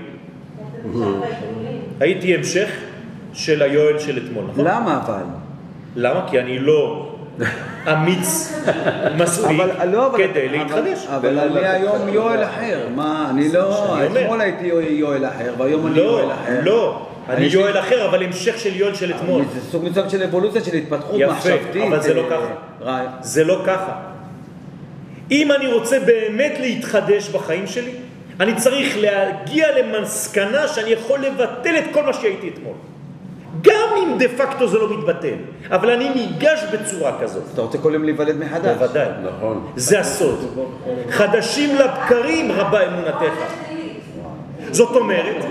הייתי 2.01 2.35
המשך 2.35 2.69
של 3.33 3.63
היואל 3.63 3.99
של 3.99 4.27
אתמול, 4.27 4.45
נכון? 4.53 4.65
למה 4.65 5.01
אבל? 5.07 5.23
למה? 5.97 6.27
כי 6.31 6.41
אני 6.41 6.59
לא 6.59 7.11
אמיץ 7.93 8.55
מספיק 9.21 9.61
לא. 9.93 10.15
כדי 10.17 10.49
להתחדש. 10.49 11.07
אבל 11.07 11.39
אני 11.39 11.67
היום 11.67 12.09
יואל 12.09 12.45
אחר, 12.45 12.87
מה, 12.95 13.27
אני 13.31 13.53
לא... 13.53 13.97
אתמול 14.07 14.41
הייתי 14.41 14.67
יואל 14.91 15.27
אחר, 15.27 15.55
והיום 15.59 15.87
אני 15.87 15.97
לא, 15.97 16.03
יואל 16.03 16.33
אחר. 16.33 16.61
לא. 16.65 17.07
אני 17.29 17.47
יואל 17.47 17.79
אחר, 17.79 18.09
אבל 18.09 18.23
המשך 18.23 18.59
של 18.59 18.77
יואל 18.77 18.95
של 18.95 19.15
אתמול. 19.15 19.45
זה 19.55 19.61
סוג 19.71 19.85
מסוים 19.85 20.11
של 20.11 20.23
אבולוציה, 20.23 20.65
של 20.65 20.77
התפתחות 20.77 21.21
יפה, 21.21 21.33
מחשבתית. 21.33 21.83
אבל 21.89 22.03
זה 22.03 22.15
לא 22.15 22.23
אה, 22.23 22.31
ככה. 22.31 23.07
זה 23.21 23.45
לא 23.45 23.63
ככה. 23.67 23.93
אם 25.31 25.53
אני 25.53 25.73
רוצה 25.73 25.99
באמת 26.01 26.53
להתחדש 26.61 27.29
בחיים 27.29 27.67
שלי, 27.67 27.91
אני 28.41 28.55
צריך 28.55 28.97
להגיע 28.99 29.67
למסקנה 29.79 30.69
שאני 30.69 30.91
יכול 30.91 31.21
לבטל 31.21 31.79
את 31.79 31.85
כל 31.93 32.03
מה 32.03 32.13
שהייתי 32.13 32.49
אתמול. 32.49 32.75
גם 33.63 33.89
אם 33.99 34.19
דה 34.19 34.29
פקטו 34.29 34.69
זה 34.69 34.79
לא 34.79 34.99
מתבטל, 34.99 35.35
אבל 35.71 35.91
אני 35.91 36.09
ניגש 36.09 36.65
בצורה 36.73 37.19
כזאת. 37.21 37.43
אתה 37.55 37.63
רוצה 37.63 37.79
כל 37.79 37.91
יום 37.95 38.05
להיוולד 38.05 38.37
מחדש. 38.37 38.77
בוודאי. 38.77 39.09
נכון. 39.37 39.67
זה 39.77 40.01
הסוד. 40.01 40.59
חדשים 41.11 41.77
לבקרים 41.77 42.53
רבה 42.53 42.87
אמונתך. 42.87 43.35
זאת 44.71 44.97
אומרת 44.97 45.45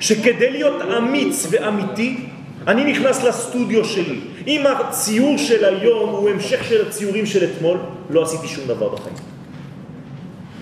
שכדי 0.00 0.50
להיות 0.50 0.82
אמיץ 0.96 1.46
ואמיתי, 1.50 2.26
אני 2.66 2.92
נכנס 2.92 3.24
לסטודיו 3.24 3.84
שלי. 3.84 4.20
אם 4.46 4.64
הציור 4.66 5.38
של 5.38 5.64
היום 5.64 6.10
הוא 6.10 6.30
המשך 6.30 6.64
של 6.64 6.86
הציורים 6.86 7.26
של 7.26 7.50
אתמול, 7.50 7.78
לא 8.10 8.22
עשיתי 8.22 8.48
שום 8.48 8.66
דבר 8.66 8.88
בחיים. 8.88 9.16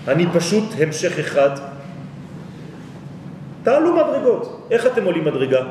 אני 0.07 0.25
פשוט 0.33 0.63
המשך 0.79 1.19
אחד. 1.19 1.49
תעלו 3.63 3.95
מדרגות. 3.95 4.67
איך 4.71 4.85
אתם 4.85 5.05
עולים 5.05 5.25
מדרגה? 5.25 5.61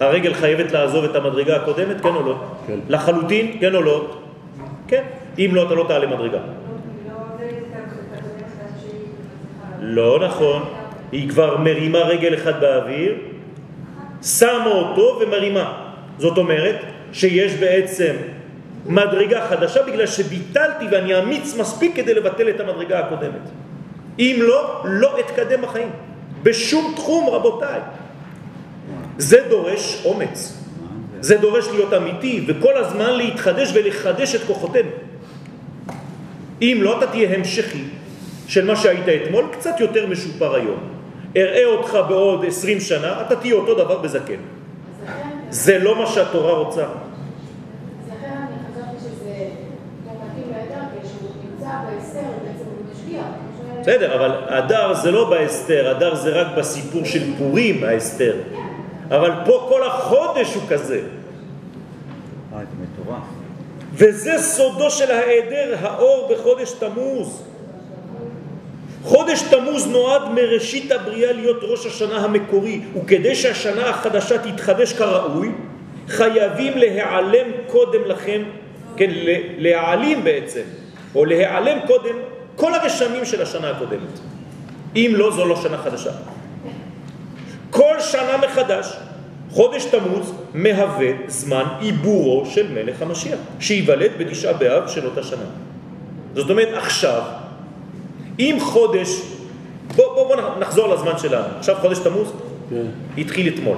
הרגל 0.00 0.34
חייבת 0.34 0.72
לעזוב 0.72 1.04
את 1.04 1.16
המדרגה 1.16 1.56
הקודמת, 1.56 2.00
כן 2.00 2.14
או 2.14 2.22
לא? 2.22 2.44
כן. 2.66 2.78
לחלוטין, 2.88 3.56
כן 3.60 3.74
או 3.74 3.82
לא? 3.82 4.14
כן. 4.88 5.02
אם 5.38 5.50
לא, 5.52 5.66
אתה 5.66 5.74
לא 5.74 5.84
תעלה 5.88 6.06
מדרגה. 6.06 6.38
לא 9.80 10.26
נכון. 10.26 10.81
היא 11.12 11.28
כבר 11.28 11.56
מרימה 11.58 11.98
רגל 11.98 12.34
אחד 12.34 12.60
באוויר, 12.60 13.14
שמה 14.22 14.66
אותו 14.66 15.20
ומרימה. 15.22 15.92
זאת 16.18 16.38
אומרת 16.38 16.76
שיש 17.12 17.54
בעצם 17.54 18.14
מדרגה 18.86 19.46
חדשה 19.48 19.82
בגלל 19.82 20.06
שביטלתי 20.06 20.84
ואני 20.90 21.18
אמיץ 21.18 21.56
מספיק 21.56 21.96
כדי 21.96 22.14
לבטל 22.14 22.48
את 22.48 22.60
המדרגה 22.60 22.98
הקודמת. 22.98 23.46
אם 24.18 24.36
לא, 24.38 24.82
לא 24.84 25.20
אתקדם 25.20 25.62
בחיים. 25.62 25.90
בשום 26.42 26.92
תחום, 26.96 27.28
רבותיי. 27.28 27.80
זה 29.18 29.38
דורש 29.48 30.02
אומץ. 30.04 30.58
זה 31.20 31.36
דורש 31.38 31.68
להיות 31.68 31.92
אמיתי 31.92 32.44
וכל 32.46 32.76
הזמן 32.76 33.14
להתחדש 33.16 33.70
ולחדש 33.74 34.34
את 34.34 34.40
כוחותינו. 34.46 34.90
אם 36.62 36.78
לא, 36.80 36.98
אתה 36.98 37.06
תהיה 37.06 37.34
המשכי 37.34 37.84
של 38.46 38.64
מה 38.64 38.76
שהיית 38.76 39.08
אתמול, 39.08 39.44
קצת 39.52 39.80
יותר 39.80 40.06
משופר 40.06 40.54
היום. 40.54 40.91
אראה 41.36 41.64
אותך 41.64 41.98
בעוד 42.08 42.44
20 42.44 42.80
שנה, 42.80 43.20
אתה 43.26 43.36
תהיה 43.36 43.54
אותו 43.54 43.74
דבר 43.74 43.98
בזקן. 43.98 44.40
זה 45.50 45.78
לא 45.78 45.98
מה 45.98 46.06
שהתורה 46.06 46.52
רוצה. 46.52 46.82
לא 46.82 46.86
בסדר, 53.80 54.14
אבל 54.14 54.30
אדר 54.46 54.94
זה 54.94 55.10
לא 55.10 55.30
בהסתר, 55.30 55.90
אדר 55.90 56.14
זה 56.14 56.30
רק 56.30 56.46
בסיפור 56.58 57.04
של 57.04 57.36
פורים, 57.38 57.84
ההסתר. 57.84 58.36
אבל 59.08 59.30
פה 59.46 59.66
כל 59.68 59.86
החודש 59.86 60.54
הוא 60.54 60.62
כזה. 60.68 61.00
אה. 62.52 62.58
וזה 63.94 64.38
סודו 64.38 64.90
של 64.90 65.10
ההיעדר 65.10 65.76
האור 65.80 66.32
בחודש 66.32 66.72
תמוז. 66.72 67.42
חודש 69.02 69.42
תמוז 69.42 69.86
נועד 69.86 70.22
מראשית 70.34 70.92
הבריאה 70.92 71.32
להיות 71.32 71.58
ראש 71.62 71.86
השנה 71.86 72.16
המקורי, 72.16 72.80
וכדי 72.96 73.34
שהשנה 73.34 73.88
החדשה 73.88 74.38
תתחדש 74.38 74.92
כראוי, 74.92 75.52
חייבים 76.08 76.78
להיעלם 76.78 77.46
קודם 77.66 78.00
לכן, 78.06 78.42
כן, 78.96 79.10
להעלים 79.58 80.24
בעצם, 80.24 80.62
או 81.14 81.24
להיעלם 81.24 81.78
קודם 81.86 82.14
כל 82.56 82.74
הרשמים 82.74 83.24
של 83.24 83.42
השנה 83.42 83.70
הקודמת. 83.70 84.20
אם 84.96 85.12
לא, 85.14 85.30
זו 85.30 85.46
לא 85.46 85.56
שנה 85.56 85.78
חדשה. 85.78 86.10
כל 87.70 88.00
שנה 88.00 88.36
מחדש, 88.36 88.96
חודש 89.50 89.84
תמוז 89.84 90.32
מהווה 90.54 91.08
זמן 91.26 91.64
עיבורו 91.80 92.46
של 92.46 92.72
מלך 92.72 93.02
המשיח, 93.02 93.38
שייוולד 93.60 94.10
בתשעה 94.18 94.52
באב 94.52 94.88
של 94.88 95.06
אותה 95.06 95.22
שנה. 95.22 95.44
זאת 96.34 96.50
אומרת, 96.50 96.68
עכשיו, 96.74 97.22
אם 98.38 98.56
חודש, 98.60 99.22
בוא, 99.96 100.14
בוא, 100.14 100.36
בוא 100.36 100.58
נחזור 100.60 100.94
לזמן 100.94 101.18
שלנו, 101.18 101.48
עכשיו 101.58 101.76
חודש 101.80 101.98
תמוז, 101.98 102.32
כן. 102.70 102.86
התחיל 103.18 103.54
אתמול. 103.54 103.76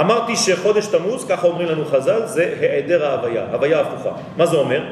אמרתי 0.00 0.36
שחודש 0.36 0.86
תמוז, 0.86 1.24
ככה 1.28 1.46
אומרים 1.46 1.68
לנו 1.68 1.84
חז"ל, 1.84 2.26
זה 2.26 2.54
היעדר 2.60 3.06
ההוויה, 3.06 3.46
הוויה 3.52 3.80
הפוכה. 3.80 4.10
מה 4.36 4.46
זה 4.46 4.56
אומר? 4.56 4.82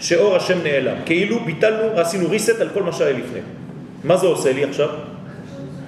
שאור 0.00 0.36
השם 0.36 0.58
נעלם. 0.62 0.96
כאילו 1.06 1.40
ביטלנו, 1.44 2.00
עשינו 2.00 2.28
reset 2.28 2.60
על 2.60 2.68
כל 2.74 2.82
מה 2.82 2.92
שהיה 2.92 3.12
לפני. 3.12 3.40
מה 4.04 4.16
זה 4.16 4.26
עושה 4.26 4.52
לי 4.52 4.64
עכשיו? 4.64 4.88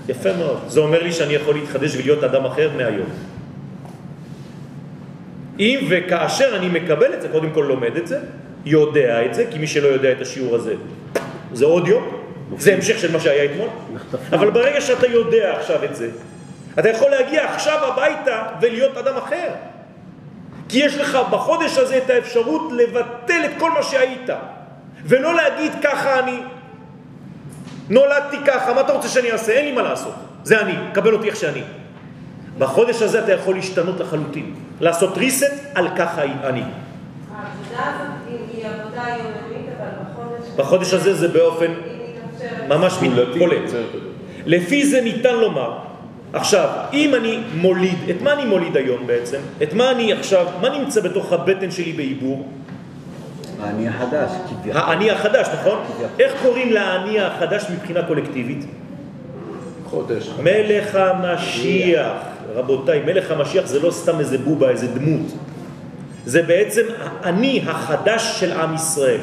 יפה 0.08 0.32
מאוד. 0.32 0.58
זה 0.68 0.80
אומר 0.80 1.02
לי 1.02 1.12
שאני 1.12 1.34
יכול 1.34 1.54
להתחדש 1.54 1.96
ולהיות 1.96 2.24
אדם 2.24 2.44
אחר 2.44 2.70
מהיום. 2.76 3.08
אם 5.58 5.86
וכאשר 5.88 6.56
אני 6.56 6.68
מקבל 6.68 7.14
את 7.14 7.22
זה, 7.22 7.28
קודם 7.28 7.50
כל 7.50 7.64
לומד 7.68 7.96
את 7.96 8.06
זה, 8.06 8.18
יודע 8.64 9.26
את 9.26 9.34
זה, 9.34 9.44
כי 9.50 9.58
מי 9.58 9.66
שלא 9.66 9.88
יודע 9.88 10.12
את 10.12 10.20
השיעור 10.20 10.54
הזה, 10.54 10.74
זה 11.54 11.64
עוד 11.64 11.88
יום, 11.88 12.04
זה 12.58 12.74
המשך 12.74 12.98
של 12.98 13.12
מה 13.12 13.20
שהיה 13.20 13.44
אתמול. 13.52 13.68
אבל 14.32 14.50
ברגע 14.50 14.80
שאתה 14.80 15.06
יודע 15.06 15.56
עכשיו 15.56 15.84
את 15.84 15.96
זה, 15.96 16.10
אתה 16.78 16.88
יכול 16.90 17.10
להגיע 17.10 17.44
עכשיו 17.54 17.78
הביתה 17.92 18.42
ולהיות 18.60 18.96
אדם 18.96 19.16
אחר. 19.16 19.48
כי 20.68 20.78
יש 20.78 20.96
לך 20.96 21.18
בחודש 21.30 21.78
הזה 21.78 21.98
את 21.98 22.10
האפשרות 22.10 22.72
לבטל 22.72 23.40
את 23.44 23.50
כל 23.58 23.70
מה 23.70 23.82
שהיית, 23.82 24.30
ולא 25.04 25.34
להגיד 25.34 25.72
ככה 25.82 26.18
אני. 26.18 26.38
נולדתי 27.90 28.36
ככה, 28.46 28.74
מה 28.74 28.80
אתה 28.80 28.92
רוצה 28.92 29.08
שאני 29.08 29.32
אעשה? 29.32 29.52
אין 29.52 29.64
לי 29.64 29.72
מה 29.72 29.82
לעשות. 29.82 30.14
זה 30.44 30.60
אני, 30.60 30.74
קבל 30.92 31.12
אותי 31.14 31.26
איך 31.26 31.36
שאני. 31.36 31.62
בחודש 32.58 33.02
הזה 33.02 33.24
אתה 33.24 33.32
יכול 33.32 33.54
להשתנות 33.54 34.00
לחלוטין, 34.00 34.54
לעשות 34.80 35.16
reset 35.16 35.52
על 35.74 35.88
ככה 35.96 36.22
אני. 36.22 36.32
העבודה 36.44 36.62
הזאת 37.72 38.10
היא- 38.28 38.66
עבודה 38.66 39.02
יומיומית, 39.08 39.53
בחודש... 40.56 40.94
הזה 40.94 41.14
זה 41.14 41.28
באופן. 41.28 41.72
ממש 42.68 42.94
גדול. 43.02 43.50
לפי 44.46 44.86
זה 44.86 45.00
ניתן 45.00 45.34
לומר, 45.36 45.78
עכשיו, 46.32 46.68
אם 46.92 47.14
אני 47.14 47.38
מוליד, 47.54 47.98
את 48.10 48.22
מה 48.22 48.32
אני 48.32 48.44
מוליד 48.44 48.76
היום 48.76 49.06
בעצם? 49.06 49.38
את 49.62 49.72
מה 49.72 49.90
אני 49.90 50.12
עכשיו, 50.12 50.46
מה 50.60 50.78
נמצא 50.78 51.00
בתוך 51.00 51.32
הבטן 51.32 51.70
שלי 51.70 51.92
בעיבור? 51.92 52.48
האני 53.62 53.88
החדש, 53.88 54.30
כביכול. 54.50 54.80
האני 54.80 55.10
החדש, 55.10 55.46
נכון? 55.60 55.78
איך 56.18 56.32
קוראים 56.42 56.72
לאני 56.72 57.20
החדש 57.20 57.64
מבחינה 57.70 58.02
קולקטיבית? 58.02 58.64
חודש. 59.86 60.30
מלך 60.42 60.94
המשיח. 60.94 62.12
רבותיי, 62.54 63.02
מלך 63.06 63.30
המשיח 63.30 63.66
זה 63.66 63.80
לא 63.80 63.90
סתם 63.90 64.20
איזה 64.20 64.38
בובה, 64.38 64.70
איזה 64.70 64.86
דמות. 64.86 65.32
זה 66.26 66.42
בעצם 66.42 66.82
האני 66.98 67.62
החדש 67.66 68.40
של 68.40 68.52
עם 68.52 68.74
ישראל. 68.74 69.20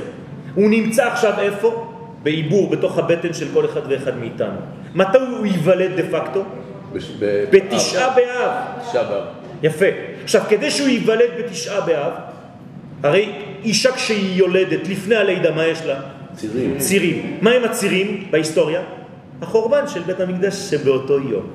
הוא 0.55 0.69
נמצא 0.69 1.07
עכשיו 1.07 1.33
איפה? 1.39 1.87
בעיבור, 2.23 2.69
בתוך 2.69 2.97
הבטן 2.97 3.33
של 3.33 3.47
כל 3.53 3.65
אחד 3.65 3.81
ואחד 3.89 4.17
מאיתנו. 4.17 4.57
מתי 4.95 5.17
הוא 5.17 5.45
ייוולד 5.45 5.91
דה 6.01 6.19
פקטו? 6.19 6.43
בש- 6.93 7.11
בתשעה 7.51 8.09
באב. 8.15 8.51
תשעה 8.89 9.03
באב. 9.03 9.23
יפה. 9.63 9.85
עכשיו, 10.23 10.41
כדי 10.49 10.71
שהוא 10.71 10.87
ייוולד 10.87 11.29
בתשעה 11.39 11.81
באב, 11.81 12.11
הרי 13.03 13.31
אישה 13.63 13.91
כשהיא 13.91 14.35
יולדת, 14.37 14.87
לפני 14.89 15.15
הלידה, 15.15 15.51
מה 15.51 15.65
יש 15.67 15.81
לה? 15.85 15.99
צירים. 16.35 16.77
צירים. 16.77 17.37
מה 17.41 17.51
הם 17.51 17.63
הצירים 17.63 18.27
בהיסטוריה? 18.31 18.81
החורבן 19.41 19.87
של 19.87 20.01
בית 20.01 20.19
המקדש 20.19 20.53
שבאותו 20.55 21.19
יום. 21.19 21.45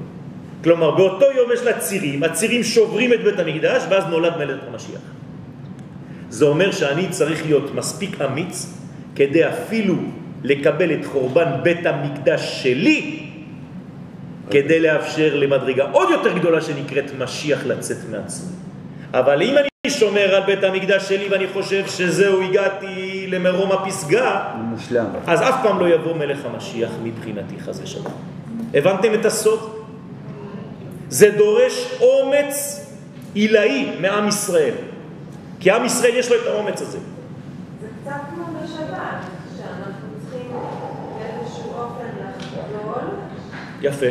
כלומר, 0.64 0.90
באותו 0.90 1.26
יום 1.36 1.50
יש 1.54 1.62
לה 1.62 1.78
צירים, 1.78 2.22
הצירים 2.22 2.62
שוברים 2.62 3.12
את 3.12 3.24
בית 3.24 3.38
המקדש, 3.38 3.82
ואז 3.90 4.04
נולד 4.10 4.36
מלך 4.38 4.60
המשיח. 4.72 5.00
זה 6.30 6.44
אומר 6.44 6.70
שאני 6.72 7.08
צריך 7.10 7.46
להיות 7.46 7.74
מספיק 7.74 8.20
אמיץ 8.20 8.72
כדי 9.16 9.48
אפילו 9.48 9.94
לקבל 10.42 10.92
את 10.92 11.06
חורבן 11.06 11.50
בית 11.62 11.86
המקדש 11.86 12.62
שלי, 12.62 13.26
כדי 14.50 14.80
לאפשר 14.80 15.34
למדרגה 15.34 15.84
עוד 15.92 16.10
יותר 16.10 16.38
גדולה 16.38 16.60
שנקראת 16.60 17.10
משיח 17.18 17.66
לצאת 17.66 17.96
מעצמי. 18.10 18.50
אבל 19.14 19.42
אם 19.42 19.54
אני 19.58 19.90
שומר 19.90 20.34
על 20.34 20.42
בית 20.46 20.64
המקדש 20.64 21.08
שלי 21.08 21.28
ואני 21.28 21.46
חושב 21.46 21.86
שזהו, 21.86 22.42
הגעתי 22.42 23.26
למרום 23.28 23.72
הפסגה, 23.72 24.44
מושלם. 24.56 25.06
אז 25.26 25.42
אף 25.42 25.54
פעם 25.62 25.80
לא 25.80 25.88
יבוא 25.88 26.16
מלך 26.16 26.38
המשיח 26.44 26.90
מבחינתי, 27.02 27.54
חס 27.60 27.80
ושלום. 27.82 28.12
הבנתם 28.74 29.14
את 29.14 29.24
הסוד? 29.24 29.84
זה 31.08 31.30
דורש 31.30 31.88
אומץ 32.00 32.86
עילאי 33.34 33.92
מעם 34.00 34.28
ישראל. 34.28 34.74
כי 35.60 35.70
עם 35.70 35.84
ישראל 35.84 36.14
יש 36.14 36.30
לו 36.30 36.36
את 36.36 36.46
האומץ 36.46 36.82
הזה. 36.82 36.98
זה 37.80 37.86
קצת 38.02 38.20
כמו 38.34 38.44
בשבת, 38.44 39.24
שאנחנו 39.56 40.08
צריכים 40.20 40.50
באיזשהו 41.18 41.72
אופן 41.78 42.06
לחדול, 42.20 43.04
יפה. 43.82 44.06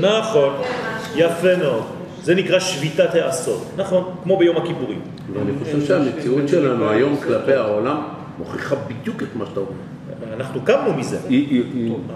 נכון. 0.00 0.52
יפה 1.16 1.56
מאוד. 1.56 1.82
זה 2.22 2.34
נקרא 2.34 2.58
שביתת 2.58 3.14
העשור. 3.14 3.64
נכון, 3.76 4.14
כמו 4.22 4.36
ביום 4.36 4.56
הכיפורים. 4.56 5.00
ואני 5.32 5.52
חושב 5.64 5.86
שהמציאות 5.86 6.48
שלנו 6.48 6.90
היום 6.90 7.16
כלפי 7.16 7.52
העולם 7.52 8.02
מוכיחה 8.38 8.74
בדיוק 8.76 9.22
את 9.22 9.28
מה 9.34 9.46
שאתה 9.46 9.60
אומר. 9.60 10.34
אנחנו 10.36 10.60
קמנו 10.60 10.94
מזה. 10.94 11.18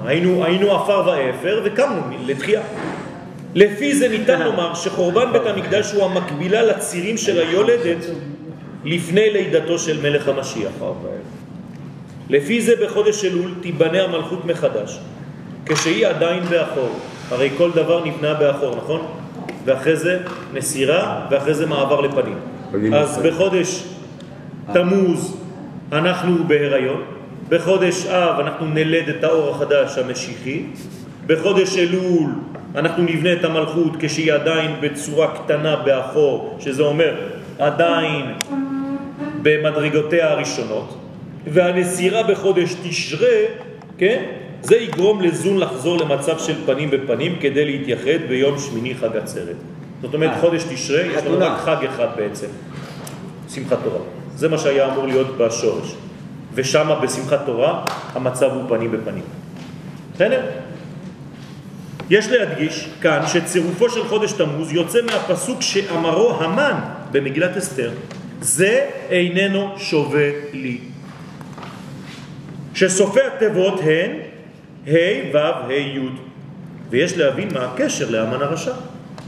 היינו, 0.05 0.45
היינו 0.45 0.73
עפר 0.73 1.03
ואפר 1.07 1.63
וקמנו 1.65 2.01
לתחייה. 2.27 2.63
לפי 3.55 3.95
זה 3.95 4.09
ניתן 4.09 4.43
לומר 4.43 4.75
שחורבן 4.75 5.33
בית 5.33 5.47
המקדש 5.47 5.93
הוא 5.93 6.05
המקבילה 6.05 6.63
לצירים 6.63 7.17
של 7.17 7.39
היולדת 7.39 8.07
לפני 8.85 9.31
לידתו 9.31 9.79
של 9.79 10.03
מלך 10.03 10.29
המשיח. 10.29 10.73
לפי 12.31 12.63
זה 12.63 12.73
בחודש 12.85 13.25
אלול 13.25 13.55
תיבנה 13.61 14.03
המלכות 14.03 14.45
מחדש, 14.45 14.99
כשהיא 15.67 16.07
עדיין 16.07 16.43
באחור. 16.45 16.99
הרי 17.31 17.51
כל 17.57 17.71
דבר 17.71 18.05
נבנה 18.05 18.35
באחור, 18.35 18.77
נכון? 18.77 19.07
ואחרי 19.65 19.97
זה 19.97 20.19
מסירה, 20.53 21.27
ואחרי 21.31 21.55
זה 21.55 21.67
מעבר 21.67 22.01
לפנים. 22.01 22.39
פנים 22.71 22.95
אז. 22.95 23.19
בחודש 23.25 23.85
תמוז 24.73 25.37
אנחנו 25.93 26.45
בהיריון, 26.45 27.03
בחודש 27.49 28.07
אב 28.07 28.41
אנחנו 28.41 28.67
נלד 28.67 29.09
את 29.09 29.25
האור 29.25 29.51
החדש 29.51 29.99
המשיחי, 29.99 30.63
בחודש 31.27 31.79
אלול 31.79 32.31
אנחנו 32.75 33.03
נבנה 33.03 33.33
את 33.33 33.45
המלכות 33.45 33.93
כשהיא 33.99 34.33
עדיין 34.33 34.71
בצורה 34.81 35.35
קטנה 35.35 35.77
באחור, 35.77 36.57
שזה 36.61 36.83
אומר 36.83 37.15
עדיין 37.59 38.25
במדרגותיה 39.43 40.31
הראשונות, 40.31 40.99
והנסירה 41.47 42.23
בחודש 42.23 42.75
תשרה, 42.83 43.39
כן? 43.99 44.23
זה 44.63 44.77
יגרום 44.77 45.21
לזון 45.23 45.59
לחזור 45.59 45.99
למצב 45.99 46.39
של 46.39 46.67
פנים 46.67 46.91
בפנים 46.91 47.37
כדי 47.41 47.65
להתייחד 47.65 48.29
ביום 48.29 48.59
שמיני 48.59 48.95
חג 48.95 49.17
עצרת. 49.17 49.57
זאת 50.03 50.15
אומרת, 50.15 50.31
אה, 50.31 50.41
חודש 50.41 50.63
תשרה, 50.63 51.03
יש 51.03 51.25
לנו. 51.25 51.39
רק 51.39 51.59
חג 51.59 51.85
אחד 51.85 52.09
בעצם, 52.17 52.47
שמחת 53.49 53.79
תורה. 53.85 54.01
זה 54.37 54.49
מה 54.49 54.59
שהיה 54.59 54.93
אמור 54.93 55.07
להיות 55.07 55.39
בשורש. 55.39 55.95
ושם 56.55 56.91
בשמחת 57.03 57.47
תורה 57.47 57.85
המצב 58.13 58.51
הוא 58.53 58.63
פנים 58.69 58.93
בפנים. 58.93 59.23
בסדר? 60.15 60.47
יש 62.11 62.29
להדגיש 62.29 62.89
כאן 63.01 63.21
שצירופו 63.27 63.91
של 63.91 64.05
חודש 64.09 64.33
תמוז 64.33 64.73
יוצא 64.73 64.99
מהפסוק 65.03 65.63
שאמרו 65.63 66.31
המן 66.31 66.75
במגילת 67.13 67.57
אסתר, 67.57 67.91
זה 68.41 68.87
איננו 69.11 69.75
שווה 69.79 70.31
לי. 70.53 70.79
שסופי 72.75 73.21
התיבות 73.21 73.81
הן 73.85 74.11
ה' 74.87 74.91
ו' 75.35 75.37
ה' 75.39 75.73
י' 75.73 75.99
ויש 76.91 77.19
להבין 77.19 77.49
מה 77.55 77.61
הקשר 77.65 78.11
לאמן 78.11 78.43
הרשע. 78.43 78.73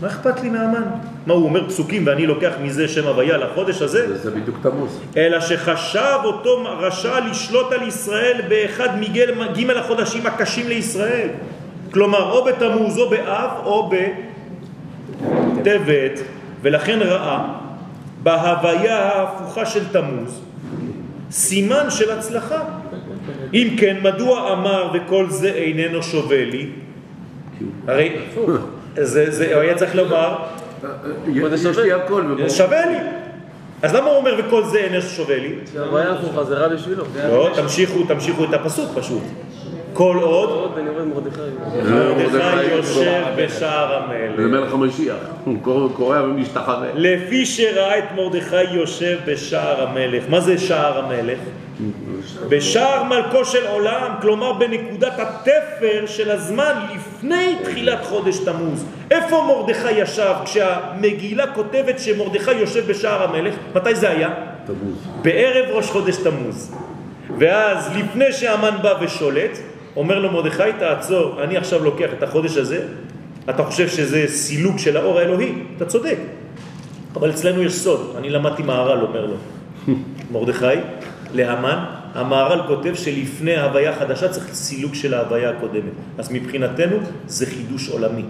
מה 0.03 0.09
אכפת 0.09 0.41
לי 0.43 0.49
מהמן? 0.51 0.83
מה 1.27 1.35
הוא 1.35 1.45
אומר 1.45 1.69
פסוקים 1.69 2.07
ואני 2.07 2.27
לוקח 2.27 2.53
מזה 2.63 2.89
שם 2.89 3.07
הוויה 3.07 3.37
לחודש 3.37 3.83
הזה? 3.83 4.09
זה- 4.09 4.19
זה 4.19 4.31
בדיוק 4.31 4.57
תמוז. 4.63 5.01
אלא 5.17 5.41
שחשב 5.41 6.19
אותו 6.25 6.51
רשע 6.79 7.21
לשלוט 7.21 7.73
על 7.73 7.83
ישראל 7.89 8.41
באחד 8.49 8.89
מגל- 9.01 9.35
ג' 9.57 9.71
החודשים 9.71 10.27
הקשים 10.27 10.69
לישראל. 10.69 11.29
כלומר, 11.93 12.31
או 12.33 12.45
בתמוז 12.45 12.99
או 12.99 13.11
באב 13.11 13.51
או 13.65 13.91
בטבת, 15.61 16.21
ולכן 16.63 16.99
ראה 17.03 17.45
בהוויה 18.23 18.99
ההפוכה 18.99 19.67
של 19.67 19.85
תמוז 19.93 20.41
סימן 21.31 21.91
של 21.91 22.11
הצלחה. 22.11 22.63
אם 23.55 23.77
כן, 23.79 23.97
מדוע 24.03 24.53
אמר 24.53 24.91
וכל 24.95 25.27
זה 25.29 25.49
איננו 25.49 26.03
שווה 26.03 26.45
לי? 26.45 26.67
הרי 27.87 28.17
זה, 28.97 29.61
היה 29.61 29.75
צריך 29.75 29.95
לומר, 29.97 30.35
יש 31.35 31.65
יש 31.65 31.79
לי 31.79 31.93
הכל. 31.93 32.23
וברור. 32.31 32.49
שווה 32.49 32.87
לי. 32.87 32.97
אז 33.83 33.95
למה 33.95 34.07
הוא 34.07 34.17
אומר 34.17 34.35
וכל 34.39 34.65
זה 34.65 34.79
איננו 34.79 35.03
שווה 35.03 35.37
לי? 35.39 35.55
הבעיה 35.79 36.13
הפוכה, 36.13 36.45
זה 36.45 36.55
רע 36.55 36.69
בשבילו. 36.69 37.05
לא, 37.29 37.51
תמשיכו, 37.55 38.03
תמשיכו 38.09 38.45
את 38.45 38.55
הפסוק 38.55 38.91
פשוט. 38.95 39.23
כל 39.93 40.17
עוד 40.23 40.75
מרדכי. 41.15 41.41
יושב 42.73 43.23
בשער 43.37 43.95
המלך. 44.03 44.37
זה 44.37 44.47
מלך 44.47 44.73
המשיח. 44.73 45.17
הוא 45.45 45.57
קורא- 45.63 45.89
קורע 45.97 46.23
ומשתחווה. 46.23 46.87
לפי 46.95 47.47
שראה 47.47 47.99
את 47.99 48.05
מרדכי 48.17 48.63
יושב 48.73 49.17
בשער 49.27 49.89
המלך. 49.89 50.25
מה 50.29 50.41
זה 50.41 50.59
שער 50.59 50.99
המלך? 51.05 51.39
בשער 52.49 53.03
מלכו 53.03 53.45
של 53.45 53.67
עולם, 53.67 54.13
כלומר 54.21 54.53
בנקודת 54.53 55.19
התפר 55.19 56.07
של 56.07 56.31
הזמן 56.31 56.73
לפני 56.95 57.57
תחילת 57.65 58.05
חודש 58.05 58.39
תמוז. 58.39 58.85
איפה 59.11 59.45
מרדכי 59.49 59.93
ישב 59.93 60.35
כשהמגילה 60.45 61.47
כותבת 61.55 61.99
שמרדכי 61.99 62.53
יושב 62.53 62.91
בשער 62.91 63.23
המלך? 63.23 63.55
מתי 63.75 63.95
זה 63.95 64.11
היה? 64.11 64.31
תמוז. 64.67 65.07
בערב 65.23 65.71
ראש 65.71 65.91
חודש 65.91 66.17
תמוז. 66.17 66.75
ואז 67.39 67.97
לפני 67.97 68.33
שהמן 68.33 68.77
בא 68.83 68.95
ושולט, 69.01 69.59
אומר 69.97 70.19
לו 70.19 70.33
מרדכי, 70.33 70.73
תעצור, 70.79 71.43
אני 71.43 71.57
עכשיו 71.57 71.85
לוקח 71.85 72.09
את 72.19 72.23
החודש 72.23 72.57
הזה, 72.57 72.87
אתה 73.51 73.65
חושב 73.65 73.89
שזה 73.89 74.25
סילוק 74.29 74.79
של 74.79 74.97
האור 74.97 75.19
האלוהי? 75.19 75.53
אתה 75.77 75.85
צודק. 75.85 76.17
אבל 77.17 77.31
אצלנו 77.31 77.63
יש 77.63 77.73
סוד, 77.73 78.15
אני 78.19 78.31
למדתי 78.31 78.63
מהר"ל, 78.63 79.01
אומר 79.01 79.27
לו. 79.27 79.35
מרדכי, 80.33 80.67
להמן, 81.35 81.85
המהר"ל 82.15 82.61
כותב 82.67 82.95
שלפני 82.95 83.57
ההוויה 83.57 83.91
החדשה 83.91 84.29
צריך 84.29 84.55
סילוק 84.55 84.95
של 84.95 85.15
ההוויה 85.15 85.51
הקודמת. 85.51 85.93
אז 86.19 86.33
מבחינתנו 86.33 86.97
זה 87.27 87.47
חידוש 87.47 87.89
עולמי. 87.89 88.25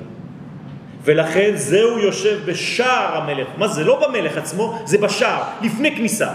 ולכן 1.05 1.52
זהו 1.55 1.98
יושב 1.98 2.38
בשער 2.46 3.16
המלך. 3.16 3.46
מה 3.59 3.68
זה? 3.68 3.84
לא 3.84 4.09
במלך 4.09 4.36
עצמו, 4.36 4.78
זה 4.84 4.98
בשער, 4.98 5.42
לפני 5.62 5.96
כניסה. 5.96 6.28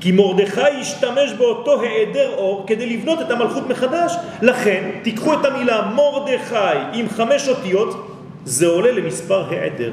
כי 0.00 0.12
מרדכי 0.12 0.60
השתמש 0.80 1.32
באותו 1.38 1.82
היעדר 1.82 2.34
אור 2.36 2.64
כדי 2.66 2.96
לבנות 2.96 3.20
את 3.20 3.30
המלכות 3.30 3.68
מחדש. 3.68 4.12
לכן, 4.42 4.90
תיקחו 5.02 5.34
את 5.34 5.44
המילה 5.44 5.90
מרדכי 5.94 6.78
עם 6.92 7.08
חמש 7.08 7.48
אותיות, 7.48 8.18
זה 8.44 8.66
עולה 8.66 8.92
למספר 8.92 9.50
היעדר. 9.50 9.90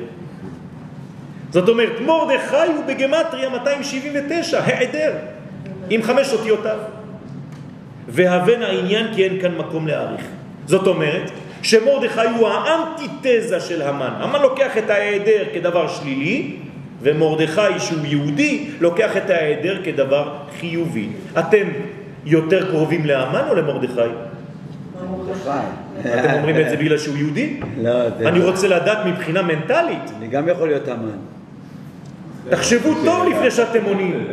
זאת 1.49 1.69
אומרת, 1.69 2.01
מרדכי 2.01 2.71
הוא 2.75 2.85
בגמטריה 2.87 3.49
279, 3.49 4.61
היעדר, 4.65 5.13
עם 5.91 6.03
חמש 6.03 6.33
אותיותיו. 6.33 6.77
והבן 8.07 8.61
העניין 8.61 9.07
כי 9.15 9.23
אין 9.23 9.41
כאן 9.41 9.55
מקום 9.57 9.87
להעריך. 9.87 10.25
זאת 10.65 10.87
אומרת, 10.87 11.31
שמרדכי 11.61 12.27
הוא 12.37 12.47
האנטיתזה 12.47 13.59
של 13.59 13.81
המן. 13.81 14.13
המן 14.19 14.41
לוקח 14.41 14.77
את 14.77 14.89
ההיעדר 14.89 15.43
כדבר 15.53 15.87
שלילי, 15.87 16.55
ומרדכי 17.01 17.79
שהוא 17.79 18.05
יהודי 18.05 18.67
לוקח 18.79 19.17
את 19.17 19.29
ההיעדר 19.29 19.81
כדבר 19.83 20.35
חיובי. 20.59 21.09
אתם 21.39 21.67
יותר 22.25 22.71
קרובים 22.71 23.05
להמן 23.05 23.43
או 23.49 23.55
למרדכי? 23.55 24.01
אתם 25.99 26.33
אומרים 26.33 26.59
את 26.59 26.69
זה 26.69 26.77
בגלל 26.77 26.97
שהוא 26.97 27.17
יהודי? 27.17 27.59
לא. 27.81 27.91
אני 28.25 28.39
רוצה 28.39 28.67
לדעת 28.67 29.05
מבחינה 29.05 29.41
מנטלית. 29.41 30.11
אני 30.17 30.27
גם 30.27 30.47
יכול 30.47 30.67
להיות 30.67 30.89
אמן. 30.89 31.17
תחשבו 32.49 32.93
טוב 33.05 33.27
לפני 33.27 33.51
שאתם 33.51 33.85
עונים. 33.85 34.27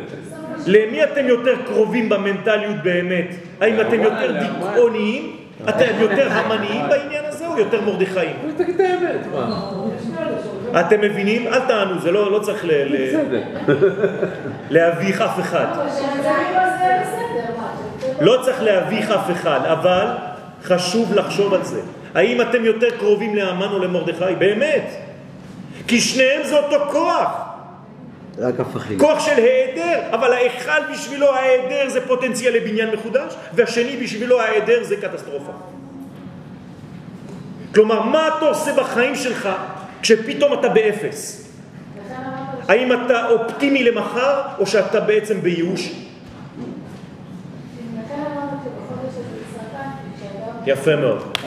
למי 0.69 1.05
אתם 1.05 1.27
יותר 1.27 1.55
קרובים 1.67 2.09
במנטליות 2.09 2.77
באמת? 2.83 3.35
האם 3.61 3.81
אתם 3.81 4.03
יותר 4.03 4.35
דיכאוניים? 4.39 5.37
אתם 5.69 5.87
יותר 6.01 6.33
המניים 6.33 6.89
בעניין 6.89 7.25
הזה 7.25 7.47
או 7.47 7.59
יותר 7.59 7.81
מרדכיים? 7.81 8.37
תגיד 8.57 8.75
את 8.75 8.81
האמת, 8.81 9.21
מה? 9.33 9.71
אתם 10.81 11.01
מבינים? 11.01 11.47
אל 11.47 11.61
תענו, 11.61 12.01
זה 12.01 12.11
לא, 12.11 12.33
לא 12.33 12.39
צריך. 12.39 12.65
להביך 14.71 15.21
אף 15.21 15.41
אחד. 15.41 15.67
לא 18.21 18.39
צריך 18.43 18.63
להביך 18.63 19.11
אף 19.11 19.31
אחד, 19.31 19.61
אבל 19.65 20.07
חשוב 20.63 21.15
לחשוב 21.15 21.55
על 21.55 21.65
זה. 21.65 21.81
האם 22.15 22.41
אתם 22.41 22.65
יותר 22.65 22.91
קרובים 22.99 23.37
לאמן 23.37 23.69
או 23.73 23.79
למרדכי? 23.79 24.35
באמת. 24.39 24.91
כי 25.87 26.01
שניהם 26.01 26.41
זה 26.45 26.59
אותו 26.59 26.93
כוח. 26.93 27.48
רק 28.41 28.61
הפכים. 28.61 28.99
כוח 28.99 29.27
של 29.27 29.37
היעדר, 29.37 30.01
אבל 30.11 30.33
האחד 30.33 30.81
בשבילו 30.93 31.35
ההיעדר 31.35 31.89
זה 31.89 32.07
פוטנציאל 32.07 32.55
לבניין 32.55 32.91
מחודש, 32.95 33.35
והשני 33.55 33.97
בשבילו 33.97 34.41
ההיעדר 34.41 34.85
זה 34.85 34.97
קטסטרופה. 34.97 35.53
כלומר, 37.75 38.03
מה 38.03 38.29
אתה 38.29 38.45
עושה 38.45 38.73
בחיים 38.73 39.15
שלך 39.15 39.49
כשפתאום 40.03 40.53
אתה 40.61 40.69
באפס? 40.69 41.49
האם 42.69 42.93
אתה 42.93 43.29
אופטימי 43.29 43.85
למחר, 43.85 44.43
או 44.59 44.67
שאתה 44.67 45.01
בעצם 45.01 45.41
בייאוש? 45.41 45.93
יפה 50.67 50.97
מאוד. 50.97 51.38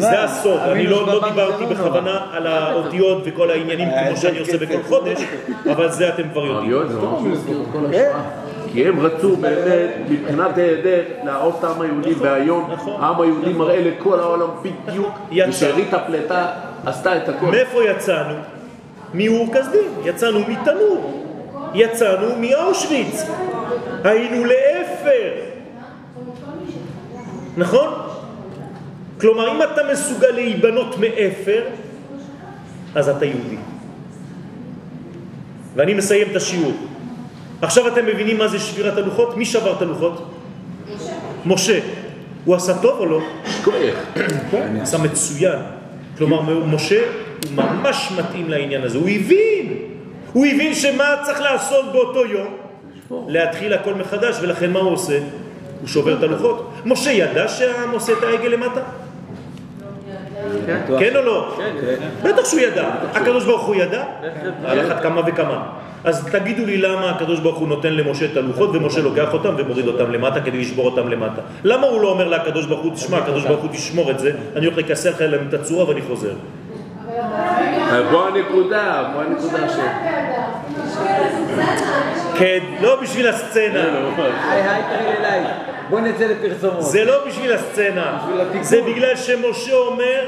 זה 0.00 0.24
הסוד, 0.24 0.60
אני 0.60 0.86
לא 0.86 1.06
לא 1.06 1.28
דיברתי 1.28 1.66
בכוונה 1.66 2.26
על 2.32 2.46
האותיות 2.46 3.22
וכל 3.24 3.50
העניינים 3.50 3.88
כמו 3.88 4.16
שאני 4.16 4.38
עושה 4.38 4.58
בכל 4.58 4.82
חודש, 4.88 5.18
אבל 5.72 5.90
זה 5.90 6.08
אתם 6.08 6.22
כבר 6.32 6.64
יודעים. 6.64 6.98
כי 8.72 8.88
הם 8.88 9.00
רצו 9.00 9.36
באמת, 9.36 9.90
מבחינת 10.08 10.58
היעדר, 10.58 11.02
להרוס 11.24 11.54
את 11.58 11.64
העם 11.64 11.80
היהודי, 11.80 12.14
והיום 12.14 12.70
נכון. 12.72 13.02
העם 13.02 13.20
היהודי 13.20 13.52
מראה 13.52 13.80
לכל 13.80 14.20
העולם 14.20 14.48
בדיוק. 14.62 15.08
ושארית 15.48 15.94
הפלטה 15.94 16.46
עשתה 16.86 17.16
את 17.16 17.28
הכל. 17.28 17.46
מאיפה 17.46 17.84
יצאנו? 17.84 18.34
מאור 19.14 19.46
כסדים, 19.54 19.90
יצאנו 20.04 20.40
מתנור, 20.48 21.24
יצאנו 21.74 22.26
מאושוויץ, 22.40 23.26
היינו 24.04 24.44
לאפר, 24.44 25.30
נכון? 27.56 28.09
כלומר, 29.20 29.52
אם 29.52 29.62
אתה 29.62 29.80
מסוגל 29.92 30.30
להיבנות 30.30 30.98
מאפר, 30.98 31.62
אז 32.94 33.08
אתה 33.08 33.24
יהודי. 33.24 33.56
ואני 35.76 35.94
מסיים 35.94 36.26
את 36.30 36.36
השיעור. 36.36 36.72
עכשיו 37.62 37.88
אתם 37.88 38.06
מבינים 38.06 38.38
מה 38.38 38.48
זה 38.48 38.58
שבירת 38.58 38.96
הלוחות? 38.96 39.36
מי 39.36 39.44
שבר 39.44 39.76
את 39.76 39.82
הלוחות? 39.82 40.30
משה. 41.46 41.80
הוא 42.44 42.54
עשה 42.54 42.78
טוב 42.78 42.98
או 42.98 43.06
לא? 43.06 43.20
כוח. 43.64 43.94
עשה 44.82 44.98
מצוין. 44.98 45.58
כלומר, 46.18 46.40
משה 46.66 47.00
הוא 47.44 47.56
ממש 47.56 48.12
מתאים 48.18 48.50
לעניין 48.50 48.82
הזה. 48.82 48.98
הוא 48.98 49.08
הבין. 49.08 49.72
הוא 50.32 50.46
הבין 50.46 50.74
שמה 50.74 51.14
צריך 51.24 51.40
לעשות 51.40 51.92
באותו 51.92 52.26
יום? 52.26 52.56
להתחיל 53.28 53.72
הכל 53.72 53.94
מחדש, 53.94 54.36
ולכן 54.42 54.72
מה 54.72 54.78
הוא 54.78 54.92
עושה? 54.92 55.18
הוא 55.80 55.88
שובר 55.88 56.18
את 56.18 56.22
הלוחות. 56.22 56.70
משה 56.84 57.10
ידע 57.10 57.48
שהעם 57.48 57.90
עושה 57.90 58.12
את 58.12 58.22
העגל 58.22 58.48
למטה? 58.48 58.80
כן 60.98 61.16
או 61.16 61.22
לא? 61.22 61.58
בטח 62.22 62.44
שהוא 62.44 62.60
ידע. 62.60 62.90
הקדוש 63.14 63.44
ברוך 63.44 63.66
הוא 63.66 63.74
ידע? 63.74 64.04
על 64.64 64.86
אחת 64.86 65.02
כמה 65.02 65.20
וכמה. 65.26 65.62
אז 66.04 66.28
תגידו 66.32 66.66
לי 66.66 66.76
למה 66.76 67.10
הקדוש 67.10 67.40
ברוך 67.40 67.58
הוא 67.58 67.68
נותן 67.68 67.92
למשה 67.92 68.24
את 68.24 68.36
הלוחות 68.36 68.70
ומשה 68.72 69.00
לוקח 69.00 69.32
אותם 69.32 69.54
ומוריד 69.58 69.86
אותם 69.86 70.12
למטה 70.12 70.40
כדי 70.40 70.58
לשבור 70.58 70.84
אותם 70.84 71.08
למטה. 71.08 71.40
למה 71.64 71.86
הוא 71.86 72.00
לא 72.00 72.08
אומר 72.10 72.28
לקדוש 72.28 72.66
ברוך 72.66 72.82
הוא, 72.82 72.94
תשמע, 72.94 73.18
הקדוש 73.18 73.44
ברוך 73.44 73.60
הוא 73.60 73.70
תשמור 73.72 74.10
את 74.10 74.18
זה, 74.18 74.32
אני 74.56 74.66
הולך 74.66 74.78
לקסר 74.78 75.10
לך 75.10 75.20
להם 75.20 75.46
את 75.48 75.54
הצורה 75.54 75.88
ואני 75.88 76.02
חוזר. 76.02 76.32
בוא 78.10 78.26
הנקודה, 78.26 79.10
בוא 79.12 79.22
הנקודה 79.22 79.68
ש... 79.68 79.76
כן, 82.38 82.58
לא 82.80 83.00
בשביל 83.02 83.28
הסצנה. 83.28 83.84
היי 84.50 84.62
היי 84.62 84.82
קריל 84.82 85.16
אליי. 85.18 85.69
בוא 85.90 86.00
נצא 86.00 86.24
לפרסומות. 86.26 86.82
זה 86.82 87.04
לא 87.04 87.26
בשביל 87.26 87.52
הסצנה, 87.52 88.28
זה 88.60 88.80
בגלל 88.82 89.16
שמשה 89.16 89.74
אומר 89.74 90.24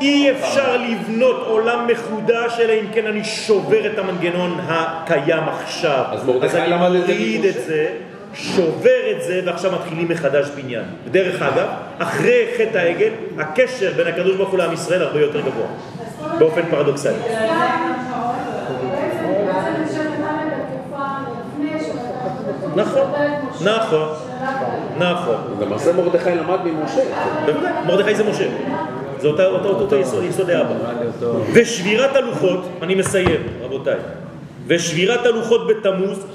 אי 0.00 0.30
אפשר 0.30 0.76
לבנות 0.76 1.46
עולם 1.46 1.86
מחודש 1.86 2.60
אלא 2.60 2.72
אם 2.72 2.86
כן 2.94 3.06
אני 3.06 3.24
שובר 3.24 3.86
את 3.86 3.98
המנגנון 3.98 4.60
הקיים 4.68 5.42
עכשיו. 5.48 6.04
אז 6.10 6.26
מרדכי 6.26 6.58
אני 6.58 6.70
למד 6.70 6.94
את 6.94 7.06
זה 7.06 7.12
מוריד. 7.12 7.44
את 7.44 7.64
זה 7.66 7.88
שובר 8.34 9.10
את 9.10 9.22
זה 9.22 9.40
ועכשיו 9.44 9.72
מתחילים 9.72 10.08
מחדש 10.08 10.46
בניין. 10.48 10.84
דרך 11.10 11.42
אגב, 11.42 11.68
אחרי 11.98 12.46
חטא 12.58 12.78
העגל, 12.78 13.10
הקשר 13.38 13.92
בין 13.96 14.06
הקדוש 14.06 14.36
ברוך 14.36 14.50
הוא 14.50 14.58
לעם 14.58 14.72
ישראל 14.72 15.02
הרבה 15.02 15.20
יותר 15.20 15.40
גבוה, 15.40 15.66
באופן 16.38 16.62
פרדוקסלי. 16.70 17.12
נכון, 22.76 23.12
נכון, 23.64 24.08
נכון. 24.98 25.34
למעשה 25.60 25.92
מרדכי 25.92 26.30
למד 26.30 26.58
ממשה. 26.64 27.00
בוודאי, 27.46 27.72
מרדכי 27.86 28.14
זה 28.14 28.24
משה. 28.30 28.48
זה 29.20 29.28
אותו 29.28 29.42
אותו 29.68 29.96
יסוד- 29.96 30.24
יסודי 30.24 30.60
אבא. 30.60 30.74
ושבירת 31.52 32.16
הלוחות, 32.16 32.68
אני 32.82 32.94
מסיים, 32.94 33.40
רבותיי, 33.62 33.96
ושבירת 34.66 35.26
הלוחות 35.26 35.66
בתמוז 35.68 36.26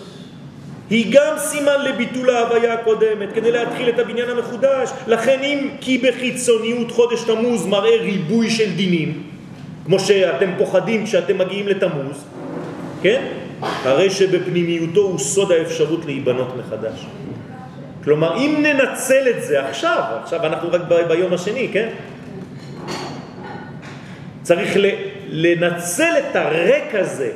היא 0.89 1.05
גם 1.13 1.33
סימן 1.37 1.81
לביטול 1.83 2.29
ההוויה 2.29 2.73
הקודמת, 2.73 3.33
כדי 3.33 3.51
להתחיל 3.51 3.89
את 3.89 3.99
הבניין 3.99 4.29
המחודש. 4.29 4.89
לכן 5.07 5.39
אם 5.43 5.67
כי 5.81 5.97
בחיצוניות 5.97 6.91
חודש 6.91 7.23
תמוז 7.23 7.65
מראה 7.65 8.01
ריבוי 8.01 8.49
של 8.49 8.75
דינים, 8.75 9.23
כמו 9.85 9.99
שאתם 9.99 10.49
פוחדים 10.57 11.05
כשאתם 11.05 11.37
מגיעים 11.37 11.67
לתמוז, 11.67 12.23
כן? 13.01 13.21
הרי 13.61 14.09
שבפנימיותו 14.09 15.01
הוא 15.01 15.19
סוד 15.19 15.51
האפשרות 15.51 16.05
להיבנות 16.05 16.47
מחדש. 16.57 17.05
כלומר, 18.03 18.37
אם 18.37 18.63
ננצל 18.63 19.29
את 19.29 19.43
זה 19.43 19.65
עכשיו, 19.69 20.03
עכשיו 20.23 20.45
אנחנו 20.45 20.69
רק 20.71 20.81
ב- 20.89 21.07
ביום 21.07 21.33
השני, 21.33 21.69
כן? 21.73 21.89
צריך 24.43 24.77
ל- 24.77 24.89
לנצל 25.29 26.11
את 26.19 26.35
הריק 26.35 26.95
הזה, 26.95 27.31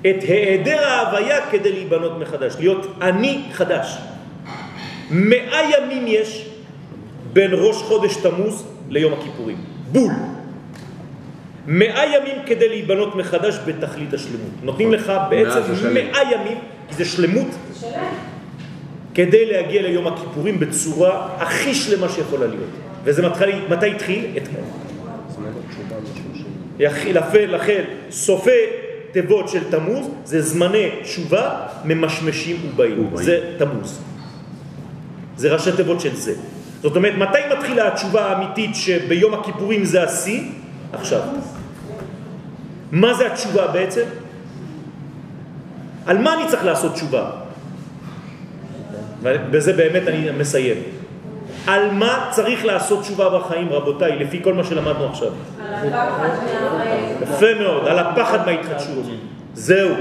את 0.00 0.22
היעדר 0.22 0.84
ההוויה 0.84 1.50
כדי 1.50 1.72
להיבנות 1.72 2.18
מחדש, 2.18 2.54
להיות 2.58 2.86
אני 3.02 3.42
חדש. 3.52 3.98
מאה 5.10 5.60
ימים 5.78 6.04
יש 6.06 6.48
בין 7.32 7.50
ראש 7.54 7.76
חודש 7.76 8.16
תמוז 8.16 8.64
ליום 8.88 9.12
הכיפורים. 9.12 9.56
בול. 9.92 10.12
מאה 11.66 12.04
ימים 12.16 12.36
כדי 12.46 12.68
להיבנות 12.68 13.14
מחדש 13.14 13.58
בתכלית 13.66 14.14
השלמות. 14.14 14.50
נותנים 14.62 14.92
לך 14.92 15.12
בעצם 15.30 15.60
מאה 15.70 15.76
שלם. 15.76 16.40
ימים, 16.40 16.58
כי 16.88 16.94
זה 16.94 17.04
שלמות, 17.04 17.46
כדי 19.20 19.46
להגיע 19.46 19.82
ליום 19.82 20.06
הכיפורים 20.06 20.60
בצורה 20.60 21.28
הכי 21.38 21.74
שלמה 21.74 22.08
שיכולה 22.08 22.46
להיות. 22.46 22.70
וזה 23.04 23.28
מתחיל, 23.28 23.64
מתי 23.68 23.90
התחיל? 23.90 24.24
אתמול. 24.36 24.64
יחיל 26.78 27.18
אפל 27.18 27.56
לחל 27.56 27.82
סופי 28.10 28.60
תיבות 29.12 29.48
של 29.48 29.70
תמוז 29.70 30.06
זה 30.24 30.42
זמני 30.42 30.88
תשובה 31.02 31.66
ממשמשים 31.84 32.56
ובאים. 32.64 33.10
זה 33.14 33.40
תמוז. 33.58 34.00
זה 35.36 35.52
ראשי 35.52 35.72
תיבות 35.76 36.00
של 36.00 36.16
זה. 36.16 36.34
זאת 36.82 36.96
אומרת, 36.96 37.14
מתי 37.18 37.38
מתחילה 37.56 37.88
התשובה 37.88 38.26
האמיתית 38.26 38.70
שביום 38.74 39.34
הכיפורים 39.34 39.84
זה 39.84 40.02
השיא? 40.02 40.42
עכשיו. 40.92 41.20
מה 42.92 43.14
זה 43.14 43.26
התשובה 43.26 43.66
בעצם? 43.66 44.04
על 46.06 46.18
מה 46.18 46.34
אני 46.34 46.42
צריך 46.48 46.64
לעשות 46.64 46.94
תשובה? 46.94 47.39
ובזה 49.22 49.72
באמת 49.72 50.08
אני 50.08 50.30
מסיים. 50.30 50.76
על 51.66 51.90
מה 51.90 52.28
צריך 52.30 52.64
לעשות 52.64 53.02
תשובה 53.02 53.38
בחיים, 53.38 53.68
רבותיי, 53.68 54.18
לפי 54.18 54.42
כל 54.44 54.54
מה 54.54 54.64
שלמדנו 54.64 55.06
עכשיו? 55.06 55.28
על 55.72 55.92
הפחד. 55.92 56.28
יפה 57.22 57.46
מאוד, 57.60 57.86
על 57.86 57.98
הפחד 57.98 58.46
מההתחדשות. 58.46 59.06
זהו. 59.54 59.94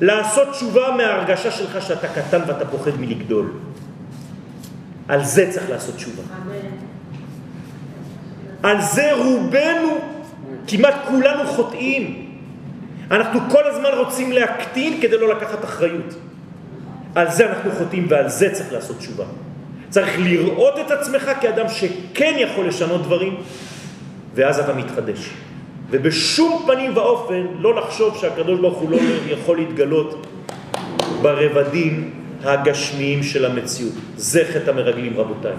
לעשות 0.00 0.48
תשובה 0.50 0.96
מההרגשה 0.96 1.50
שלך 1.50 1.82
שאתה 1.82 2.08
קטן 2.08 2.40
ואתה 2.46 2.64
פוחד 2.64 3.00
מלגדול. 3.00 3.52
על 5.08 5.24
זה 5.24 5.50
צריך 5.50 5.70
לעשות 5.70 5.94
תשובה. 5.94 6.22
על 8.62 8.80
זה 8.80 9.14
רובנו, 9.14 9.98
כמעט 10.66 10.94
כולנו 11.08 11.46
חוטאים. 11.46 12.26
אנחנו 13.10 13.40
כל 13.50 13.64
הזמן 13.64 13.90
רוצים 13.96 14.32
להקטין 14.32 15.00
כדי 15.00 15.18
לא 15.18 15.28
לקחת 15.36 15.64
אחריות. 15.64 16.14
על 17.16 17.30
זה 17.30 17.48
אנחנו 17.48 17.70
חוטאים 17.70 18.06
ועל 18.08 18.28
זה 18.28 18.50
צריך 18.52 18.72
לעשות 18.72 18.98
תשובה. 18.98 19.24
צריך 19.88 20.18
לראות 20.18 20.74
את 20.86 20.90
עצמך 20.90 21.30
כאדם 21.40 21.68
שכן 21.68 22.34
יכול 22.38 22.66
לשנות 22.68 23.02
דברים, 23.02 23.36
ואז 24.34 24.58
אתה 24.58 24.72
מתחדש. 24.72 25.30
ובשום 25.90 26.62
פנים 26.66 26.96
ואופן 26.96 27.46
לא 27.58 27.74
לחשוב 27.74 28.18
שהקדוש 28.20 28.60
ברוך 28.60 28.78
הוא 28.78 28.90
לא 28.90 28.96
יכול 29.28 29.56
להתגלות 29.56 30.26
ברבדים 31.22 32.10
הגשמיים 32.44 33.22
של 33.22 33.44
המציאות. 33.44 33.92
זה 34.16 34.44
חטא 34.52 34.70
המרגלים 34.70 35.12
רבותיי. 35.16 35.56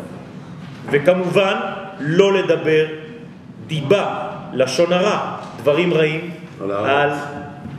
וכמובן 0.92 1.56
לא 2.00 2.34
לדבר 2.34 2.86
דיבה, 3.68 4.30
לשון 4.54 4.94
הרע, 4.94 5.38
דברים 5.58 5.94
רעים 5.94 6.32
על. 6.62 6.72
על 6.72 7.10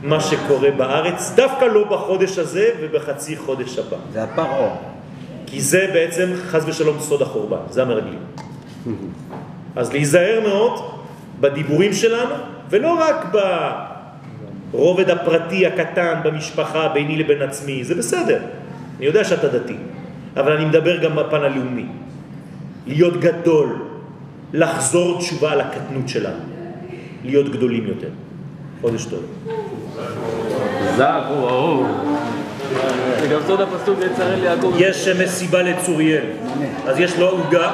מה 0.03 0.19
שקורה 0.21 0.71
בארץ, 0.71 1.31
דווקא 1.35 1.65
לא 1.65 1.83
בחודש 1.83 2.37
הזה 2.37 2.69
ובחצי 2.79 3.37
חודש 3.37 3.79
הבא. 3.79 3.97
זה 4.13 4.23
הפרעה. 4.23 4.75
כי 5.45 5.61
זה 5.61 5.89
בעצם 5.93 6.29
חז 6.35 6.63
ושלום 6.67 6.99
סוד 6.99 7.21
החורבן, 7.21 7.57
זה 7.69 7.81
המרגלים. 7.81 8.19
אז 9.75 9.93
להיזהר 9.93 10.39
מאוד 10.47 10.79
בדיבורים 11.39 11.93
שלנו, 11.93 12.35
ולא 12.69 12.97
רק 12.99 13.35
ברובד 14.71 15.09
הפרטי 15.09 15.67
הקטן 15.67 16.19
במשפחה, 16.23 16.87
ביני 16.87 17.17
לבין 17.17 17.41
עצמי, 17.41 17.83
זה 17.83 17.95
בסדר, 17.95 18.41
אני 18.97 19.05
יודע 19.05 19.23
שאתה 19.23 19.47
דתי, 19.47 19.77
אבל 20.37 20.51
אני 20.51 20.65
מדבר 20.65 21.03
גם 21.03 21.15
בפן 21.15 21.41
הלאומי. 21.43 21.85
להיות 22.87 23.19
גדול, 23.19 23.85
לחזור 24.53 25.19
תשובה 25.19 25.51
על 25.51 25.61
הקטנות 25.61 26.09
שלנו, 26.09 26.39
להיות 27.23 27.49
גדולים 27.49 27.87
יותר. 27.87 28.09
חודש 28.81 29.05
טוב. 29.05 29.23
הוא 31.07 31.49
האור. 31.49 31.85
זה 33.21 33.27
גם 33.27 33.39
סוד 33.47 33.61
הפסוק 33.61 33.99
יצרן 34.05 34.39
ליעקב. 34.39 34.73
יש 34.77 35.07
מסיבה 35.07 35.61
לצוריאל, 35.61 36.23
אז 36.87 36.99
יש 36.99 37.17
לו 37.17 37.29
עוגה. 37.29 37.71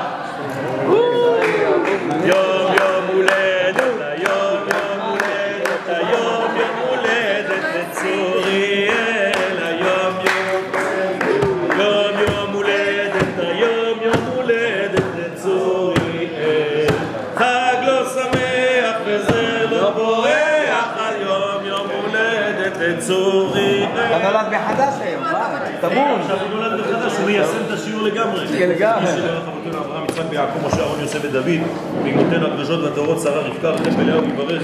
עכשיו 26.26 26.47
הוא 26.47 26.60
נולד 26.60 26.80
מחדש, 26.82 27.12
הוא 27.18 27.26
מיישם 27.26 27.58
את 27.68 27.72
השיעור 27.72 28.02
לגמרי. 28.02 28.47
כן, 28.47 28.70
לגמרי. 28.70 29.12
אברהם, 29.78 30.04
יצחק 30.06 30.24
ויעקב, 30.30 30.68
משה, 30.68 30.80
אהרון, 30.80 31.00
יוסף 31.00 31.20
ודוד, 31.22 31.46
ואימותינו 32.04 32.47
הקדושות 32.47 32.84
והטהורות, 32.84 33.22
שרה, 33.22 33.42
רבקה, 33.42 33.70
רחל 33.70 33.89
ולאה, 33.97 34.20
ויברך 34.20 34.64